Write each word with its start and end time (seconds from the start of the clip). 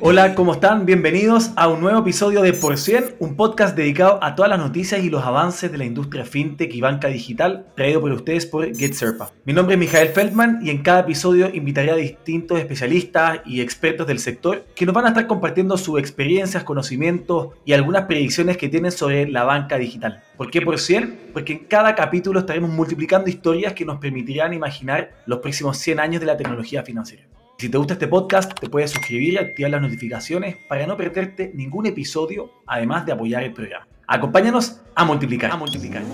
Hola, 0.00 0.36
¿cómo 0.36 0.52
están? 0.52 0.86
Bienvenidos 0.86 1.50
a 1.56 1.66
un 1.66 1.80
nuevo 1.80 1.98
episodio 1.98 2.40
de 2.40 2.52
Por 2.52 2.78
100, 2.78 3.16
un 3.18 3.34
podcast 3.34 3.76
dedicado 3.76 4.22
a 4.22 4.36
todas 4.36 4.48
las 4.48 4.60
noticias 4.60 5.02
y 5.02 5.10
los 5.10 5.24
avances 5.24 5.72
de 5.72 5.76
la 5.76 5.84
industria 5.84 6.24
fintech 6.24 6.72
y 6.72 6.80
banca 6.80 7.08
digital, 7.08 7.66
traído 7.74 8.00
por 8.00 8.12
ustedes 8.12 8.46
por 8.46 8.72
GetSerpa. 8.76 9.32
Mi 9.44 9.52
nombre 9.52 9.74
es 9.74 9.80
Mijael 9.80 10.10
Feldman 10.10 10.60
y 10.62 10.70
en 10.70 10.82
cada 10.82 11.00
episodio 11.00 11.50
invitaré 11.52 11.90
a 11.90 11.96
distintos 11.96 12.60
especialistas 12.60 13.40
y 13.44 13.60
expertos 13.60 14.06
del 14.06 14.20
sector 14.20 14.66
que 14.76 14.86
nos 14.86 14.94
van 14.94 15.06
a 15.06 15.08
estar 15.08 15.26
compartiendo 15.26 15.76
sus 15.76 15.98
experiencias, 15.98 16.62
conocimientos 16.62 17.48
y 17.64 17.72
algunas 17.72 18.04
predicciones 18.04 18.56
que 18.56 18.68
tienen 18.68 18.92
sobre 18.92 19.28
la 19.28 19.42
banca 19.42 19.78
digital. 19.78 20.22
¿Por 20.36 20.48
qué 20.52 20.60
por 20.60 20.78
100? 20.78 21.30
Porque 21.32 21.54
en 21.54 21.58
cada 21.64 21.96
capítulo 21.96 22.38
estaremos 22.38 22.70
multiplicando 22.70 23.28
historias 23.28 23.72
que 23.72 23.84
nos 23.84 23.98
permitirán 23.98 24.54
imaginar 24.54 25.10
los 25.26 25.40
próximos 25.40 25.76
100 25.78 25.98
años 25.98 26.20
de 26.20 26.26
la 26.26 26.36
tecnología 26.36 26.84
financiera. 26.84 27.24
Si 27.60 27.68
te 27.68 27.76
gusta 27.76 27.94
este 27.94 28.06
podcast, 28.06 28.56
te 28.56 28.70
puedes 28.70 28.92
suscribir 28.92 29.34
y 29.34 29.36
activar 29.36 29.72
las 29.72 29.82
notificaciones 29.82 30.54
para 30.68 30.86
no 30.86 30.96
perderte 30.96 31.50
ningún 31.54 31.86
episodio, 31.86 32.52
además 32.68 33.04
de 33.04 33.10
apoyar 33.10 33.42
el 33.42 33.52
programa. 33.52 33.84
Acompáñanos 34.06 34.80
a 34.94 35.04
multiplicar. 35.04 35.50
A 35.50 35.56
multiplicar. 35.56 36.04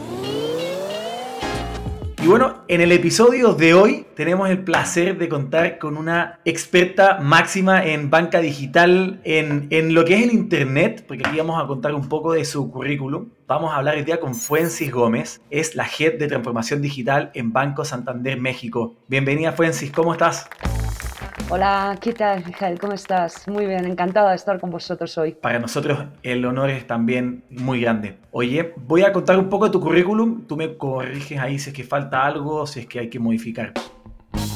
Y 2.22 2.26
bueno, 2.26 2.64
en 2.66 2.80
el 2.80 2.92
episodio 2.92 3.52
de 3.52 3.74
hoy 3.74 4.06
tenemos 4.16 4.48
el 4.48 4.64
placer 4.64 5.18
de 5.18 5.28
contar 5.28 5.78
con 5.78 5.98
una 5.98 6.40
experta 6.46 7.18
máxima 7.20 7.84
en 7.84 8.08
banca 8.08 8.40
digital, 8.40 9.20
en, 9.24 9.66
en, 9.68 9.92
lo 9.92 10.06
que 10.06 10.14
es 10.14 10.22
el 10.22 10.32
Internet, 10.32 11.04
porque 11.06 11.24
aquí 11.26 11.36
vamos 11.36 11.62
a 11.62 11.66
contar 11.66 11.94
un 11.94 12.08
poco 12.08 12.32
de 12.32 12.46
su 12.46 12.70
currículum. 12.70 13.28
Vamos 13.46 13.70
a 13.70 13.76
hablar 13.76 13.96
hoy 13.96 14.04
día 14.04 14.18
con 14.18 14.34
Fuencis 14.34 14.90
Gómez, 14.90 15.42
es 15.50 15.74
la 15.74 15.86
Head 15.86 16.18
de 16.18 16.26
Transformación 16.26 16.80
Digital 16.80 17.30
en 17.34 17.52
Banco 17.52 17.84
Santander 17.84 18.40
México. 18.40 18.94
Bienvenida 19.08 19.52
Fuencis, 19.52 19.92
¿cómo 19.92 20.14
estás? 20.14 20.48
Hola, 21.50 21.98
¿qué 22.00 22.12
tal, 22.12 22.44
Mijael? 22.44 22.78
¿Cómo 22.78 22.94
estás? 22.94 23.46
Muy 23.48 23.66
bien, 23.66 23.84
encantada 23.84 24.30
de 24.30 24.36
estar 24.36 24.58
con 24.58 24.70
vosotros 24.70 25.16
hoy. 25.18 25.32
Para 25.32 25.58
nosotros 25.58 26.06
el 26.22 26.44
honor 26.44 26.70
es 26.70 26.86
también 26.86 27.44
muy 27.50 27.80
grande. 27.80 28.18
Oye, 28.30 28.72
voy 28.76 29.02
a 29.02 29.12
contar 29.12 29.38
un 29.38 29.48
poco 29.48 29.66
de 29.66 29.70
tu 29.70 29.80
currículum. 29.80 30.46
Tú 30.46 30.56
me 30.56 30.76
corriges 30.76 31.38
ahí 31.38 31.58
si 31.58 31.70
es 31.70 31.76
que 31.76 31.84
falta 31.84 32.24
algo, 32.24 32.66
si 32.66 32.80
es 32.80 32.86
que 32.86 33.00
hay 33.00 33.10
que 33.10 33.18
modificar. 33.18 33.72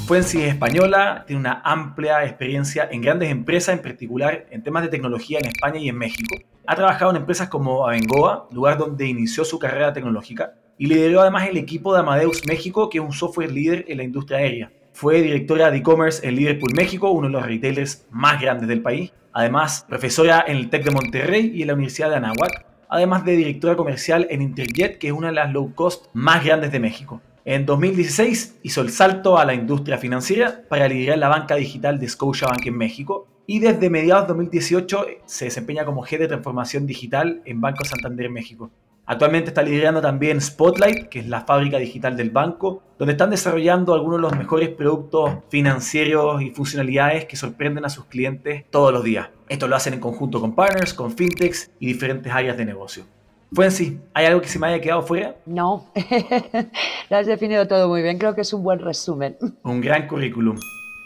Fuensi 0.06 0.40
es 0.40 0.48
española, 0.48 1.24
tiene 1.26 1.40
una 1.40 1.60
amplia 1.64 2.24
experiencia 2.24 2.88
en 2.90 3.02
grandes 3.02 3.30
empresas, 3.30 3.74
en 3.76 3.82
particular 3.82 4.46
en 4.50 4.62
temas 4.62 4.82
de 4.82 4.88
tecnología 4.88 5.38
en 5.38 5.46
España 5.46 5.78
y 5.78 5.90
en 5.90 5.98
México. 5.98 6.34
Ha 6.66 6.74
trabajado 6.74 7.10
en 7.10 7.18
empresas 7.18 7.48
como 7.48 7.86
Abengoa, 7.86 8.48
lugar 8.50 8.78
donde 8.78 9.06
inició 9.06 9.44
su 9.44 9.58
carrera 9.58 9.92
tecnológica, 9.92 10.54
y 10.78 10.86
lideró 10.86 11.20
además 11.20 11.48
el 11.48 11.58
equipo 11.58 11.92
de 11.92 12.00
Amadeus 12.00 12.46
México, 12.46 12.88
que 12.88 12.98
es 12.98 13.04
un 13.04 13.12
software 13.12 13.52
líder 13.52 13.84
en 13.88 13.98
la 13.98 14.04
industria 14.04 14.38
aérea. 14.38 14.72
Fue 14.98 15.22
directora 15.22 15.70
de 15.70 15.76
e-commerce 15.76 16.26
en 16.26 16.34
Liverpool, 16.34 16.72
México, 16.74 17.12
uno 17.12 17.28
de 17.28 17.32
los 17.32 17.46
retailers 17.46 18.04
más 18.10 18.42
grandes 18.42 18.66
del 18.66 18.82
país. 18.82 19.12
Además, 19.32 19.86
profesora 19.88 20.44
en 20.44 20.56
el 20.56 20.70
TEC 20.70 20.86
de 20.86 20.90
Monterrey 20.90 21.52
y 21.54 21.62
en 21.62 21.68
la 21.68 21.74
Universidad 21.74 22.10
de 22.10 22.16
Anáhuac. 22.16 22.66
Además 22.88 23.24
de 23.24 23.36
directora 23.36 23.76
comercial 23.76 24.26
en 24.28 24.42
Interjet, 24.42 24.98
que 24.98 25.06
es 25.06 25.12
una 25.12 25.28
de 25.28 25.34
las 25.34 25.52
low 25.52 25.72
cost 25.72 26.06
más 26.14 26.44
grandes 26.44 26.72
de 26.72 26.80
México. 26.80 27.20
En 27.44 27.64
2016 27.64 28.58
hizo 28.64 28.80
el 28.80 28.90
salto 28.90 29.38
a 29.38 29.44
la 29.44 29.54
industria 29.54 29.98
financiera 29.98 30.62
para 30.68 30.88
liderar 30.88 31.18
la 31.18 31.28
banca 31.28 31.54
digital 31.54 32.00
de 32.00 32.08
Scotiabank 32.08 32.66
en 32.66 32.76
México 32.76 33.28
y 33.46 33.60
desde 33.60 33.90
mediados 33.90 34.24
de 34.24 34.34
2018 34.34 35.06
se 35.26 35.44
desempeña 35.44 35.84
como 35.84 36.02
jefe 36.02 36.24
de 36.24 36.28
transformación 36.30 36.88
digital 36.88 37.40
en 37.44 37.60
Banco 37.60 37.84
Santander 37.84 38.30
México. 38.30 38.72
Actualmente 39.10 39.48
está 39.48 39.62
liderando 39.62 40.02
también 40.02 40.38
Spotlight, 40.38 41.08
que 41.08 41.20
es 41.20 41.28
la 41.28 41.40
fábrica 41.40 41.78
digital 41.78 42.14
del 42.14 42.28
banco, 42.28 42.82
donde 42.98 43.12
están 43.12 43.30
desarrollando 43.30 43.94
algunos 43.94 44.18
de 44.18 44.22
los 44.22 44.36
mejores 44.36 44.68
productos 44.68 45.32
financieros 45.48 46.42
y 46.42 46.50
funcionalidades 46.50 47.24
que 47.24 47.34
sorprenden 47.34 47.86
a 47.86 47.88
sus 47.88 48.04
clientes 48.04 48.66
todos 48.68 48.92
los 48.92 49.02
días. 49.02 49.30
Esto 49.48 49.66
lo 49.66 49.76
hacen 49.76 49.94
en 49.94 50.00
conjunto 50.00 50.42
con 50.42 50.54
partners, 50.54 50.92
con 50.92 51.10
fintechs 51.10 51.70
y 51.80 51.86
diferentes 51.86 52.30
áreas 52.30 52.58
de 52.58 52.66
negocio. 52.66 53.04
Fuensi, 53.50 53.98
¿hay 54.12 54.26
algo 54.26 54.42
que 54.42 54.48
se 54.48 54.58
me 54.58 54.66
haya 54.66 54.82
quedado 54.82 55.00
fuera? 55.00 55.36
No, 55.46 55.90
lo 57.08 57.16
has 57.16 57.26
definido 57.26 57.66
todo 57.66 57.88
muy 57.88 58.02
bien, 58.02 58.18
creo 58.18 58.34
que 58.34 58.42
es 58.42 58.52
un 58.52 58.62
buen 58.62 58.78
resumen. 58.78 59.38
Un 59.62 59.80
gran 59.80 60.06
currículum. 60.06 60.58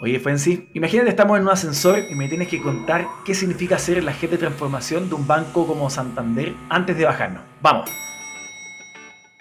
Oye, 0.03 0.19
Fuensi, 0.19 0.69
imagínate 0.75 1.11
estamos 1.11 1.37
en 1.37 1.45
un 1.45 1.51
ascensor 1.51 2.01
y 2.11 2.17
me 2.17 2.27
tienes 2.29 2.49
que 2.49 2.61
contar 2.61 3.07
qué 3.25 3.37
significa 3.37 3.79
ser 3.79 3.99
el 3.99 4.09
agente 4.09 4.35
de 4.35 4.41
transformación 4.41 5.09
de 5.09 5.15
un 5.15 5.29
banco 5.29 5.65
como 5.65 5.89
Santander 5.91 6.55
antes 6.71 6.99
de 6.99 7.05
bajarnos. 7.05 7.45
Vamos. 7.61 7.89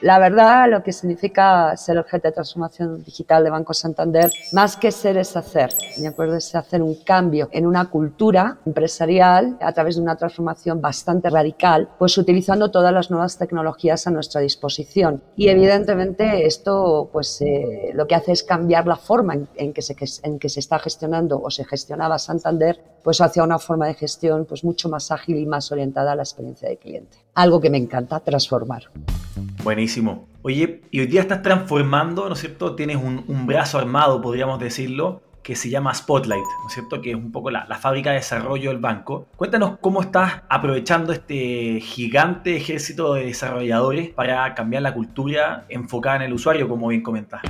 La 0.02 0.18
verdad, 0.18 0.68
lo 0.68 0.82
que 0.82 0.94
significa 0.94 1.78
ser 1.78 1.98
el 1.98 2.04
jefe 2.06 2.30
de 2.30 2.32
transformación 2.32 3.04
digital 3.04 3.44
de 3.44 3.52
Banco 3.52 3.76
Santander, 3.76 4.32
más 4.52 4.76
que 4.76 4.92
ser 4.92 5.16
es 5.18 5.38
hacer, 5.38 5.70
¿de 5.96 6.08
acuerdo? 6.08 6.38
Es 6.38 6.56
hacer 6.56 6.82
un 6.82 6.96
cambio 6.96 7.50
en 7.52 7.68
una 7.68 7.86
cultura 7.86 8.58
empresarial 8.66 9.58
a 9.62 9.72
través 9.74 9.98
de 9.98 10.02
una 10.02 10.16
transformación 10.16 10.82
bastante 10.82 11.30
radical, 11.30 11.88
pues 12.00 12.18
utilizando 12.18 12.72
todas 12.72 12.92
las 12.92 13.12
nuevas 13.12 13.38
tecnologías 13.38 14.08
a 14.08 14.12
nuestra 14.12 14.42
disposición. 14.42 15.22
Y 15.36 15.50
evidentemente 15.50 16.48
esto, 16.48 17.08
pues 17.14 17.40
eh, 17.42 17.92
lo 17.94 18.08
que 18.08 18.16
hace 18.16 18.32
es 18.32 18.42
cambiar 18.42 18.88
la 18.88 18.96
forma 18.96 19.36
en, 19.36 19.48
en, 19.56 19.72
que 19.72 19.84
se, 19.84 19.96
en 20.24 20.40
que 20.40 20.50
se 20.50 20.62
está 20.62 20.80
gestionando 20.80 21.40
o 21.40 21.52
se 21.52 21.64
gestionaba 21.64 22.18
Santander, 22.18 22.82
pues 23.04 23.22
hacia 23.22 23.44
una 23.44 23.60
forma 23.60 23.86
de 23.86 23.94
gestión 23.94 24.46
pues 24.46 24.64
mucho 24.64 24.90
más 24.90 25.12
ágil 25.12 25.38
y 25.38 25.46
más 25.46 25.72
orientada 25.72 26.14
a 26.14 26.16
la 26.16 26.24
experiencia 26.24 26.70
del 26.70 26.80
cliente. 26.80 27.18
Algo 27.36 27.62
que 27.62 27.70
me 27.70 27.78
encanta, 27.78 28.20
transformar. 28.20 28.90
Buenísimo. 29.64 30.28
Oye, 30.44 30.82
y 30.92 31.00
hoy 31.00 31.08
día 31.08 31.22
estás 31.22 31.42
transformando, 31.42 32.28
¿no 32.28 32.34
es 32.34 32.40
cierto? 32.40 32.76
Tienes 32.76 32.98
un, 32.98 33.24
un, 33.28 33.46
brazo 33.46 33.78
armado, 33.78 34.22
podríamos 34.22 34.60
decirlo, 34.60 35.22
que 35.44 35.56
se 35.56 35.70
llama 35.70 35.94
Spotlight, 35.94 36.44
¿no 36.62 36.68
es 36.68 36.74
cierto? 36.74 37.02
Que 37.02 37.12
es 37.12 37.16
un 37.16 37.32
poco 37.32 37.52
la, 37.52 37.66
fábrica 37.80 38.12
de 38.12 38.18
desarrollo 38.18 38.70
del 38.70 38.80
banco. 38.80 39.28
Cuéntanos 39.36 39.78
cómo 39.80 40.02
estás 40.02 40.42
aprovechando 40.50 41.14
este 41.14 41.80
gigante 41.82 42.56
ejército 42.56 43.14
de 43.14 43.26
desarrolladores 43.26 44.10
para 44.10 44.54
cambiar 44.54 44.84
la 44.84 44.94
cultura 44.94 45.66
enfocada 45.70 46.18
en 46.18 46.22
el 46.24 46.34
usuario, 46.34 46.68
como 46.68 46.88
bien 46.88 47.02
comentas. 47.02 47.42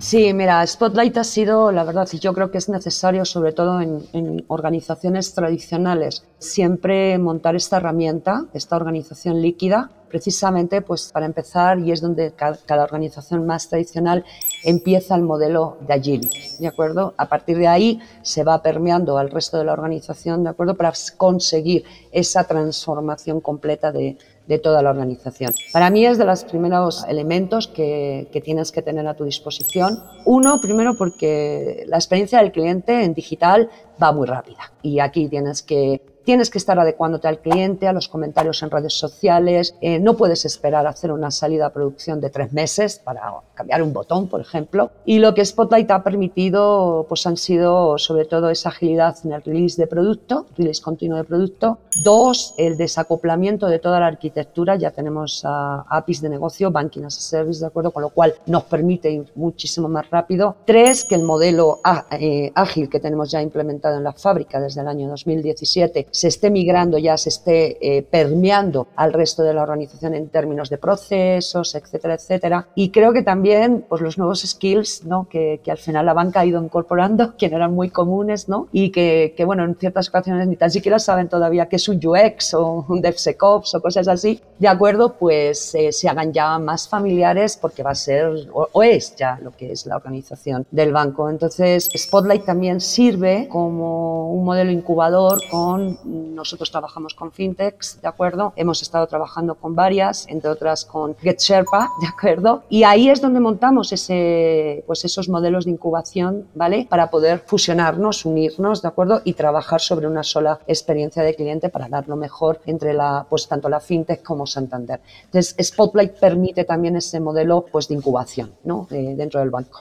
Sí, 0.00 0.32
mira, 0.32 0.66
Spotlight 0.66 1.18
ha 1.18 1.24
sido, 1.24 1.70
la 1.72 1.84
verdad, 1.84 2.08
y 2.10 2.18
yo 2.18 2.32
creo 2.32 2.50
que 2.50 2.56
es 2.56 2.70
necesario, 2.70 3.26
sobre 3.26 3.52
todo 3.52 3.82
en, 3.82 4.44
organizaciones 4.48 5.34
tradicionales, 5.34 6.24
siempre 6.38 7.18
montar 7.18 7.54
esta 7.54 7.76
herramienta, 7.76 8.46
esta 8.54 8.76
organización 8.76 9.42
líquida, 9.42 9.90
precisamente 10.08 10.80
pues 10.80 11.10
para 11.12 11.26
empezar, 11.26 11.78
y 11.80 11.92
es 11.92 12.00
donde 12.00 12.32
cada, 12.32 12.82
organización 12.82 13.46
más 13.46 13.68
tradicional 13.68 14.24
empieza 14.64 15.14
el 15.16 15.22
modelo 15.22 15.76
de 15.86 15.92
agility, 15.92 16.56
¿de 16.58 16.66
acuerdo? 16.66 17.12
A 17.18 17.28
partir 17.28 17.58
de 17.58 17.68
ahí 17.68 18.00
se 18.22 18.42
va 18.42 18.62
permeando 18.62 19.18
al 19.18 19.30
resto 19.30 19.58
de 19.58 19.64
la 19.64 19.74
organización, 19.74 20.44
¿de 20.44 20.50
acuerdo? 20.50 20.76
Para 20.78 20.94
conseguir 21.18 21.84
esa 22.10 22.44
transformación 22.44 23.42
completa 23.42 23.92
de, 23.92 24.16
de 24.50 24.58
toda 24.58 24.82
la 24.82 24.90
organización. 24.90 25.54
Para 25.72 25.90
mí 25.90 26.04
es 26.04 26.18
de 26.18 26.24
los 26.24 26.42
primeros 26.42 27.04
elementos 27.06 27.68
que, 27.68 28.26
que, 28.32 28.40
tienes 28.40 28.72
que 28.72 28.82
tener 28.82 29.06
a 29.06 29.14
tu 29.14 29.24
disposición. 29.24 30.02
Uno, 30.24 30.60
primero 30.60 30.94
porque 30.94 31.84
la 31.86 31.98
experiencia 31.98 32.40
del 32.40 32.50
cliente 32.50 33.04
en 33.04 33.14
digital 33.14 33.70
va 34.02 34.10
muy 34.10 34.26
rápida 34.26 34.72
y 34.82 34.98
aquí 34.98 35.28
tienes 35.28 35.62
que 35.62 36.02
Tienes 36.24 36.50
que 36.50 36.58
estar 36.58 36.78
adecuándote 36.78 37.28
al 37.28 37.38
cliente, 37.38 37.88
a 37.88 37.92
los 37.92 38.08
comentarios 38.08 38.62
en 38.62 38.70
redes 38.70 38.94
sociales. 38.94 39.74
Eh, 39.80 39.98
no 39.98 40.16
puedes 40.16 40.44
esperar 40.44 40.86
a 40.86 40.90
hacer 40.90 41.12
una 41.12 41.30
salida 41.30 41.66
a 41.66 41.72
producción 41.72 42.20
de 42.20 42.30
tres 42.30 42.52
meses 42.52 42.98
para 42.98 43.22
cambiar 43.54 43.82
un 43.82 43.92
botón, 43.92 44.28
por 44.28 44.40
ejemplo. 44.40 44.90
Y 45.04 45.18
lo 45.18 45.34
que 45.34 45.44
Spotlight 45.44 45.90
ha 45.90 46.02
permitido 46.02 47.06
pues 47.08 47.26
han 47.26 47.36
sido 47.36 47.98
sobre 47.98 48.24
todo 48.24 48.50
esa 48.50 48.68
agilidad 48.68 49.16
en 49.24 49.32
el 49.32 49.42
release 49.42 49.80
de 49.80 49.86
producto, 49.86 50.46
release 50.56 50.82
continuo 50.82 51.16
de 51.16 51.24
producto. 51.24 51.78
Dos, 52.04 52.54
el 52.58 52.76
desacoplamiento 52.76 53.66
de 53.66 53.78
toda 53.78 54.00
la 54.00 54.06
arquitectura. 54.06 54.76
Ya 54.76 54.90
tenemos 54.90 55.44
uh, 55.44 55.82
APIs 55.88 56.20
de 56.20 56.28
negocio, 56.28 56.70
Banking 56.70 57.04
as 57.04 57.18
a 57.18 57.20
Service, 57.20 57.60
¿de 57.60 57.66
acuerdo? 57.66 57.90
Con 57.90 58.02
lo 58.02 58.10
cual 58.10 58.34
nos 58.46 58.64
permite 58.64 59.10
ir 59.10 59.32
muchísimo 59.34 59.88
más 59.88 60.08
rápido. 60.10 60.56
Tres, 60.64 61.04
que 61.04 61.14
el 61.14 61.22
modelo 61.22 61.80
eh, 62.12 62.52
ágil 62.54 62.88
que 62.88 63.00
tenemos 63.00 63.30
ya 63.30 63.42
implementado 63.42 63.96
en 63.96 64.04
la 64.04 64.12
fábrica 64.12 64.60
desde 64.60 64.80
el 64.80 64.88
año 64.88 65.08
2017 65.08 66.08
se 66.10 66.28
esté 66.28 66.50
migrando 66.50 66.98
ya, 66.98 67.16
se 67.16 67.28
esté 67.28 67.78
eh, 67.80 68.02
permeando 68.02 68.88
al 68.96 69.12
resto 69.12 69.42
de 69.42 69.54
la 69.54 69.62
organización 69.62 70.14
en 70.14 70.28
términos 70.28 70.70
de 70.70 70.78
procesos, 70.78 71.74
etcétera, 71.74 72.14
etcétera. 72.14 72.68
Y 72.74 72.90
creo 72.90 73.12
que 73.12 73.22
también 73.22 73.84
pues, 73.88 74.00
los 74.00 74.18
nuevos 74.18 74.42
skills 74.42 75.04
¿no? 75.04 75.28
que, 75.28 75.60
que 75.62 75.70
al 75.70 75.78
final 75.78 76.06
la 76.06 76.12
banca 76.12 76.40
ha 76.40 76.46
ido 76.46 76.62
incorporando, 76.62 77.36
que 77.38 77.48
no 77.48 77.56
eran 77.56 77.74
muy 77.74 77.90
comunes, 77.90 78.48
¿no? 78.48 78.68
y 78.72 78.90
que, 78.90 79.34
que, 79.36 79.44
bueno, 79.44 79.64
en 79.64 79.74
ciertas 79.76 80.08
ocasiones 80.08 80.46
ni 80.46 80.56
tan 80.56 80.70
siquiera 80.70 80.98
saben 80.98 81.28
todavía 81.28 81.66
qué 81.66 81.76
es 81.76 81.88
un 81.88 82.00
UX 82.04 82.54
o 82.54 82.86
un 82.88 83.00
DevSecOps 83.00 83.74
o 83.74 83.82
cosas 83.82 84.08
así, 84.08 84.40
de 84.58 84.68
acuerdo, 84.68 85.14
pues 85.14 85.74
eh, 85.74 85.92
se 85.92 86.08
hagan 86.08 86.32
ya 86.32 86.58
más 86.58 86.88
familiares 86.88 87.58
porque 87.60 87.82
va 87.82 87.90
a 87.90 87.94
ser, 87.94 88.48
o, 88.52 88.68
o 88.72 88.82
es 88.82 89.14
ya 89.16 89.38
lo 89.42 89.52
que 89.52 89.72
es 89.72 89.86
la 89.86 89.96
organización 89.96 90.66
del 90.70 90.92
banco. 90.92 91.28
Entonces, 91.30 91.88
Spotlight 91.96 92.44
también 92.44 92.80
sirve 92.80 93.48
como 93.48 94.32
un 94.32 94.44
modelo 94.44 94.70
incubador 94.70 95.40
con, 95.50 95.98
nosotros 96.04 96.70
trabajamos 96.70 97.14
con 97.14 97.32
fintechs, 97.32 98.00
¿de 98.00 98.08
acuerdo? 98.08 98.52
Hemos 98.56 98.82
estado 98.82 99.06
trabajando 99.06 99.54
con 99.54 99.74
varias, 99.74 100.26
entre 100.28 100.50
otras 100.50 100.84
con 100.84 101.16
GetSherpa, 101.16 101.90
¿de 102.00 102.06
acuerdo? 102.06 102.62
Y 102.68 102.84
ahí 102.84 103.08
es 103.08 103.20
donde 103.20 103.40
montamos 103.40 103.92
ese, 103.92 104.84
pues 104.86 105.04
esos 105.04 105.28
modelos 105.28 105.64
de 105.64 105.72
incubación, 105.72 106.48
¿vale? 106.54 106.86
Para 106.88 107.10
poder 107.10 107.40
fusionarnos, 107.46 108.24
unirnos, 108.24 108.82
¿de 108.82 108.88
acuerdo? 108.88 109.22
Y 109.24 109.34
trabajar 109.34 109.80
sobre 109.80 110.06
una 110.06 110.22
sola 110.22 110.60
experiencia 110.66 111.22
de 111.22 111.34
cliente 111.34 111.68
para 111.68 111.88
dar 111.88 112.08
lo 112.08 112.16
mejor 112.16 112.60
entre 112.66 112.94
la, 112.94 113.26
pues 113.28 113.48
tanto 113.48 113.68
la 113.68 113.80
fintech 113.80 114.22
como 114.22 114.46
Santander. 114.46 115.00
Entonces, 115.24 115.56
Spotlight 115.60 116.18
permite 116.18 116.64
también 116.64 116.96
ese 116.96 117.20
modelo 117.20 117.64
pues, 117.70 117.88
de 117.88 117.94
incubación, 117.94 118.52
¿no? 118.64 118.86
Eh, 118.90 119.14
dentro 119.16 119.40
del 119.40 119.50
banco. 119.50 119.80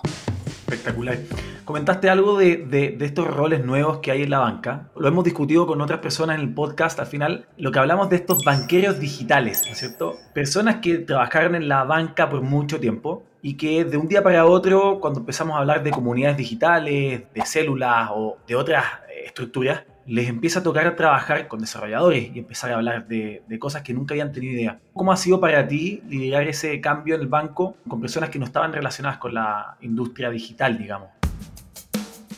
Espectacular. 0.69 1.17
Comentaste 1.65 2.09
algo 2.09 2.37
de, 2.37 2.57
de, 2.57 2.91
de, 2.91 3.05
estos 3.05 3.27
roles 3.27 3.65
nuevos 3.65 3.99
que 3.99 4.11
hay 4.11 4.21
en 4.21 4.29
la 4.29 4.39
banca. 4.39 4.89
Lo 4.95 5.07
hemos 5.07 5.23
discutido 5.23 5.65
con 5.65 5.81
otras 5.81 5.99
personas 5.99 6.37
en 6.37 6.43
el 6.43 6.53
podcast. 6.53 6.99
Al 6.99 7.07
final, 7.07 7.47
lo 7.57 7.71
que 7.71 7.79
hablamos 7.79 8.09
de 8.09 8.17
estos 8.17 8.43
banqueros 8.43 8.99
digitales, 8.99 9.63
¿no 9.65 9.71
es 9.71 9.79
cierto? 9.79 10.15
Personas 10.33 10.77
que 10.77 10.99
trabajaron 10.99 11.55
en 11.55 11.67
la 11.67 11.85
banca 11.85 12.29
por 12.29 12.41
mucho 12.41 12.79
tiempo 12.79 13.23
y 13.41 13.55
que 13.55 13.83
de 13.83 13.97
un 13.97 14.07
día 14.07 14.21
para 14.21 14.45
otro, 14.45 14.99
cuando 14.99 15.21
empezamos 15.21 15.55
a 15.55 15.59
hablar 15.59 15.81
de 15.81 15.91
comunidades 15.91 16.37
digitales, 16.37 17.23
de 17.33 17.45
células 17.45 18.09
o 18.13 18.37
de 18.47 18.55
otras 18.55 18.85
estructuras, 19.25 19.83
les 20.09 20.27
empieza 20.27 20.59
a 20.59 20.63
tocar 20.63 20.95
trabajar 20.95 21.47
con 21.47 21.59
desarrolladores 21.59 22.31
y 22.33 22.39
empezar 22.39 22.71
a 22.71 22.75
hablar 22.75 23.07
de, 23.07 23.43
de, 23.47 23.59
cosas 23.59 23.83
que 23.83 23.93
nunca 23.93 24.15
habían 24.15 24.31
tenido 24.31 24.53
idea. 24.53 24.79
¿Cómo 24.93 25.11
ha 25.11 25.17
sido 25.17 25.39
para 25.39 25.67
ti 25.67 26.01
liderar 26.09 26.47
ese 26.47 26.81
cambio 26.81 27.13
en 27.13 27.21
el 27.21 27.27
banco 27.27 27.75
con 27.87 28.01
personas 28.01 28.31
que 28.31 28.39
no 28.39 28.45
estaban 28.45 28.73
relacionadas 28.73 29.19
con 29.19 29.35
la 29.35 29.77
industria 29.81 30.31
digital, 30.31 30.79
digamos? 30.79 31.09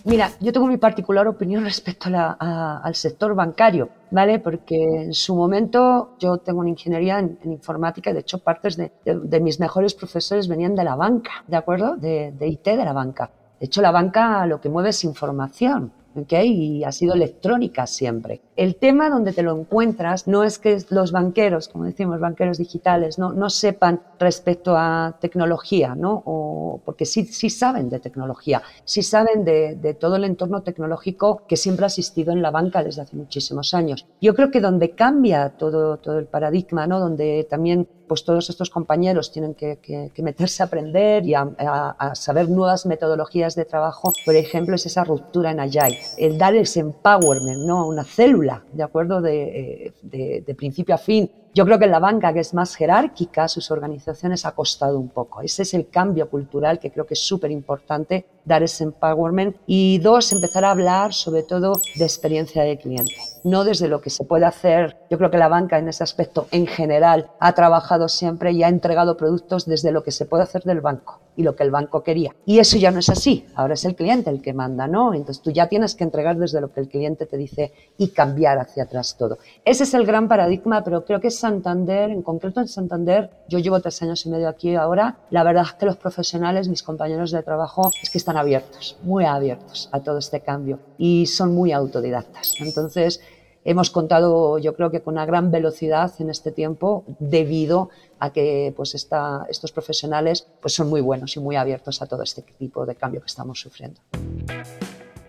Mira, 0.04 0.32
yo 0.42 0.52
tengo 0.52 0.68
mi 0.68 0.76
particular 0.76 1.28
opinión 1.30 1.64
respecto 1.72 2.10
a 2.10 2.12
la, 2.12 2.38
a, 2.38 2.82
al 2.84 2.96
sector 2.96 3.36
bancario, 3.36 3.88
¿vale? 4.10 4.40
Porque 4.40 5.04
en 5.04 5.14
su 5.14 5.34
momento 5.34 6.16
yo 6.20 6.40
tengo 6.40 6.60
una 6.60 6.70
ingeniería 6.70 7.20
en, 7.20 7.40
en 7.42 7.54
informática 7.54 8.10
y 8.10 8.14
de 8.14 8.20
hecho 8.20 8.40
partes 8.40 8.76
de, 8.76 8.92
de, 9.06 9.18
de, 9.18 9.40
mis 9.40 9.62
mejores 9.62 9.94
profesores 9.94 10.50
venían 10.50 10.76
de 10.76 10.84
la 10.84 10.96
banca, 10.96 11.46
¿de 11.48 11.56
acuerdo? 11.56 11.96
De, 11.96 12.34
IT 12.42 12.66
de 12.66 12.84
la 12.84 12.92
banca. 12.92 13.32
De 13.62 13.68
hecho, 13.68 13.82
la 13.82 13.92
banca 13.92 14.46
lo 14.46 14.60
que 14.60 14.68
mueve 14.68 14.90
es 14.90 15.04
información. 15.06 15.94
Y 16.16 16.84
ha 16.84 16.92
sido 16.92 17.14
electrónica 17.14 17.88
siempre. 17.88 18.42
El 18.56 18.76
tema 18.76 19.10
donde 19.10 19.34
te 19.34 19.44
lo 19.44 19.58
encuentras 19.58 20.28
no 20.28 20.44
es 20.44 20.60
que 20.60 20.78
los 20.90 21.12
banqueros, 21.12 21.68
como 21.68 21.86
decimos, 21.86 22.20
banqueros 22.20 22.58
digitales, 22.58 23.18
no, 23.18 23.34
no 23.34 23.50
sepan 23.50 24.02
respecto 24.20 24.76
a 24.78 25.18
tecnología, 25.20 25.96
¿no? 25.96 26.22
O, 26.26 26.82
porque 26.86 27.06
sí, 27.06 27.26
sí 27.26 27.50
saben 27.50 27.90
de 27.90 28.00
tecnología, 28.00 28.62
sí 28.84 29.02
saben 29.02 29.46
de, 29.46 29.76
de, 29.76 29.94
todo 29.94 30.18
el 30.18 30.26
entorno 30.26 30.62
tecnológico 30.62 31.44
que 31.48 31.58
siempre 31.58 31.86
ha 31.86 31.88
existido 31.88 32.34
en 32.34 32.42
la 32.42 32.52
banca 32.52 32.84
desde 32.84 33.02
hace 33.02 33.16
muchísimos 33.16 33.74
años. 33.74 34.06
Yo 34.22 34.36
creo 34.36 34.52
que 34.52 34.62
donde 34.62 34.92
cambia 34.92 35.50
todo, 35.58 35.98
todo 35.98 36.20
el 36.20 36.26
paradigma, 36.26 36.88
¿no? 36.88 37.00
donde 37.00 37.48
también 37.50 37.88
pues 38.12 38.26
todos 38.26 38.50
estos 38.50 38.70
compañeros 38.70 39.32
tienen 39.32 39.54
que, 39.54 40.12
meterse 40.18 40.62
a 40.62 40.66
aprender 40.66 41.26
y 41.26 41.34
a, 41.34 42.12
saber 42.14 42.50
nuevas 42.50 42.86
metodologías 42.86 43.56
de 43.56 43.64
trabajo. 43.64 44.12
Por 44.26 44.36
ejemplo, 44.36 44.76
es 44.76 44.86
esa 44.86 45.06
ruptura 45.06 45.52
en 45.52 45.62
Agile, 45.62 45.98
el 46.18 46.38
dar 46.38 46.54
ese 46.54 46.82
empowerment 46.82 47.62
¿no? 47.66 47.88
una 47.88 48.04
célula, 48.04 48.66
¿de 48.74 48.84
acuerdo? 48.84 49.22
De, 49.22 49.94
de 50.04 50.56
principio 50.56 50.94
a 50.94 50.98
fin, 50.98 51.32
yo 51.54 51.66
creo 51.66 51.80
que 51.80 51.86
en 51.86 51.92
la 51.92 52.00
banca, 52.00 52.34
que 52.34 52.40
es 52.40 52.54
más 52.54 52.76
jerárquica, 52.76 53.48
sus 53.48 53.72
organizaciones 53.72 54.46
ha 54.46 54.54
costado 54.54 54.98
un 54.98 55.10
poco. 55.10 55.42
Ese 55.42 55.64
es 55.64 55.74
el 55.74 55.90
cambio 55.90 56.30
cultural 56.30 56.80
que 56.80 56.92
creo 56.92 57.06
que 57.06 57.16
es 57.16 57.26
súper 57.26 57.52
importante, 57.52 58.26
dar 58.46 58.64
ese 58.64 58.86
empowerment. 58.86 59.58
Y 59.68 60.00
dos, 60.00 60.32
empezar 60.32 60.64
a 60.64 60.72
hablar 60.72 61.14
sobre 61.14 61.44
todo 61.44 61.74
de 61.96 62.06
experiencia 62.06 62.64
de 62.64 62.78
cliente, 62.78 63.16
no 63.44 63.66
desde 63.66 63.90
lo 63.90 64.00
que 64.00 64.10
se 64.10 64.24
puede 64.24 64.46
hacer. 64.46 64.98
Yo 65.10 65.18
creo 65.18 65.30
que 65.30 65.38
la 65.38 65.50
banca 65.50 65.78
en 65.78 65.90
ese 65.90 66.04
aspecto 66.04 66.48
en 66.52 66.68
general 66.68 67.32
ha 67.40 67.54
trabajado 67.54 68.08
siempre 68.08 68.54
y 68.54 68.64
ha 68.64 68.70
entregado 68.70 69.18
productos 69.18 69.66
desde 69.66 69.92
lo 69.92 70.04
que 70.04 70.12
se 70.12 70.26
puede 70.26 70.44
hacer 70.44 70.64
del 70.64 70.80
banco 70.80 71.20
y 71.36 71.44
lo 71.44 71.56
que 71.56 71.64
el 71.64 71.72
banco 71.72 72.04
quería. 72.04 72.36
Y 72.46 72.60
eso 72.60 72.78
ya 72.78 72.92
no 72.92 73.00
es 73.00 73.10
así. 73.10 73.46
Ahora 73.56 73.74
es 73.74 73.86
el 73.86 73.96
cliente 73.96 74.30
el 74.30 74.42
que 74.42 74.54
manda, 74.54 74.88
¿no? 74.88 75.14
Entonces 75.14 75.42
tú 75.42 75.52
ya 75.52 75.68
tienes 75.68 75.96
que 75.96 76.04
entregar 76.04 76.38
desde 76.38 76.62
lo 76.62 76.72
que 76.72 76.82
el 76.82 76.90
cliente 76.90 77.26
te 77.26 77.38
dice 77.38 77.74
y 77.98 78.10
cambiar 78.10 78.60
hacia 78.60 78.84
atrás 78.84 79.16
todo. 79.18 79.38
Ese 79.66 79.84
es 79.84 79.94
el 79.94 80.06
gran 80.06 80.28
paradigma, 80.28 80.84
pero 80.84 81.06
creo 81.06 81.20
que 81.20 81.32
Santander, 81.32 82.12
en 82.12 82.22
concreto 82.22 82.60
en 82.60 82.68
Santander, 82.68 83.30
yo 83.48 83.60
llevo 83.60 83.80
tres 83.80 84.02
años 84.02 84.26
y 84.26 84.30
medio 84.30 84.50
aquí 84.50 84.76
ahora, 84.76 85.18
la 85.30 85.44
verdad 85.44 85.64
es 85.66 85.74
que 85.74 85.86
los 85.86 85.98
profesionales, 85.98 86.68
mis 86.68 86.84
compañeros 86.84 87.32
de 87.32 87.44
trabajo, 87.44 87.90
es 88.02 88.10
que 88.10 88.18
están 88.18 88.38
abiertos, 88.38 88.98
muy 89.04 89.26
abiertos 89.26 89.90
a 89.92 90.02
todo 90.02 90.18
este 90.18 90.42
cambio 90.42 90.80
y 90.98 91.26
son 91.28 91.54
muy 91.54 91.72
autodidactas. 91.72 92.56
Entonces, 92.60 93.22
hemos 93.64 93.90
contado, 93.90 94.58
yo 94.58 94.76
creo 94.76 94.92
que 94.92 95.02
con 95.02 95.16
una 95.16 95.26
gran 95.26 95.52
velocidad 95.52 96.12
en 96.20 96.30
este 96.30 96.52
tiempo, 96.52 97.04
debido 97.20 97.90
a 98.20 98.32
que 98.32 98.74
pues 98.76 98.96
esta, 98.96 99.46
estos 99.50 99.72
profesionales 99.72 100.48
pues 100.62 100.74
son 100.74 100.90
muy 100.90 101.02
buenos 101.02 101.36
y 101.36 101.40
muy 101.40 101.56
abiertos 101.56 102.02
a 102.02 102.08
todo 102.08 102.24
este 102.24 102.42
tipo 102.42 102.86
de 102.86 102.96
cambio 102.96 103.22
que 103.22 103.28
estamos 103.28 103.60
sufriendo. 103.60 104.00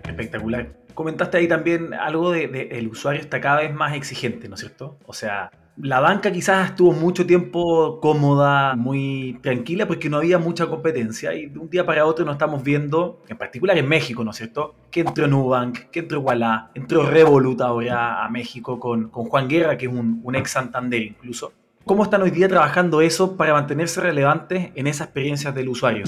Espectacular. 0.06 0.72
Comentaste 0.94 1.38
ahí 1.38 1.48
también 1.48 1.94
algo 1.94 2.30
de, 2.30 2.48
de 2.48 2.78
el 2.78 2.88
usuario 2.88 3.22
está 3.22 3.40
cada 3.40 3.60
vez 3.60 3.72
más 3.72 3.94
exigente, 3.94 4.48
¿no 4.48 4.56
es 4.56 4.60
cierto? 4.60 4.98
O 5.06 5.14
sea, 5.14 5.50
la 5.82 5.98
banca 5.98 6.30
quizás 6.30 6.70
estuvo 6.70 6.92
mucho 6.92 7.26
tiempo 7.26 7.98
cómoda, 8.00 8.76
muy 8.76 9.40
tranquila, 9.42 9.88
porque 9.88 10.08
no 10.08 10.18
había 10.18 10.38
mucha 10.38 10.68
competencia 10.68 11.34
y 11.34 11.46
de 11.46 11.58
un 11.58 11.68
día 11.68 11.84
para 11.84 12.06
otro 12.06 12.24
nos 12.24 12.36
estamos 12.36 12.62
viendo, 12.62 13.20
en 13.28 13.36
particular 13.36 13.76
en 13.76 13.88
México, 13.88 14.22
¿no 14.22 14.30
es 14.30 14.36
cierto? 14.36 14.76
Que 14.92 15.00
entró 15.00 15.26
Nubank, 15.26 15.90
que 15.90 16.00
entró 16.00 16.20
Walla, 16.20 16.70
entró 16.74 17.04
Revolut 17.04 17.60
ahora 17.62 18.24
a 18.24 18.28
México 18.28 18.78
con, 18.78 19.08
con 19.08 19.24
Juan 19.24 19.48
Guerra, 19.48 19.76
que 19.76 19.86
es 19.86 19.92
un, 19.92 20.20
un 20.22 20.34
ex 20.36 20.52
Santander 20.52 21.02
incluso. 21.02 21.52
¿Cómo 21.84 22.04
están 22.04 22.22
hoy 22.22 22.30
día 22.30 22.48
trabajando 22.48 23.00
eso 23.00 23.36
para 23.36 23.52
mantenerse 23.52 24.00
relevantes 24.00 24.70
en 24.76 24.86
esas 24.86 25.08
experiencias 25.08 25.52
del 25.52 25.68
usuario? 25.68 26.04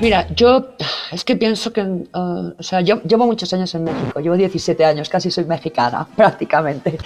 Mira, 0.00 0.28
yo 0.28 0.68
es 1.10 1.24
que 1.24 1.34
pienso 1.34 1.72
que, 1.72 1.82
uh, 1.82 2.54
o 2.56 2.62
sea, 2.62 2.80
yo 2.82 3.02
llevo 3.02 3.26
muchos 3.26 3.52
años 3.52 3.74
en 3.74 3.82
México, 3.82 4.20
llevo 4.20 4.36
17 4.36 4.84
años, 4.84 5.08
casi 5.08 5.30
soy 5.30 5.44
mexicana 5.44 6.06
prácticamente, 6.16 6.98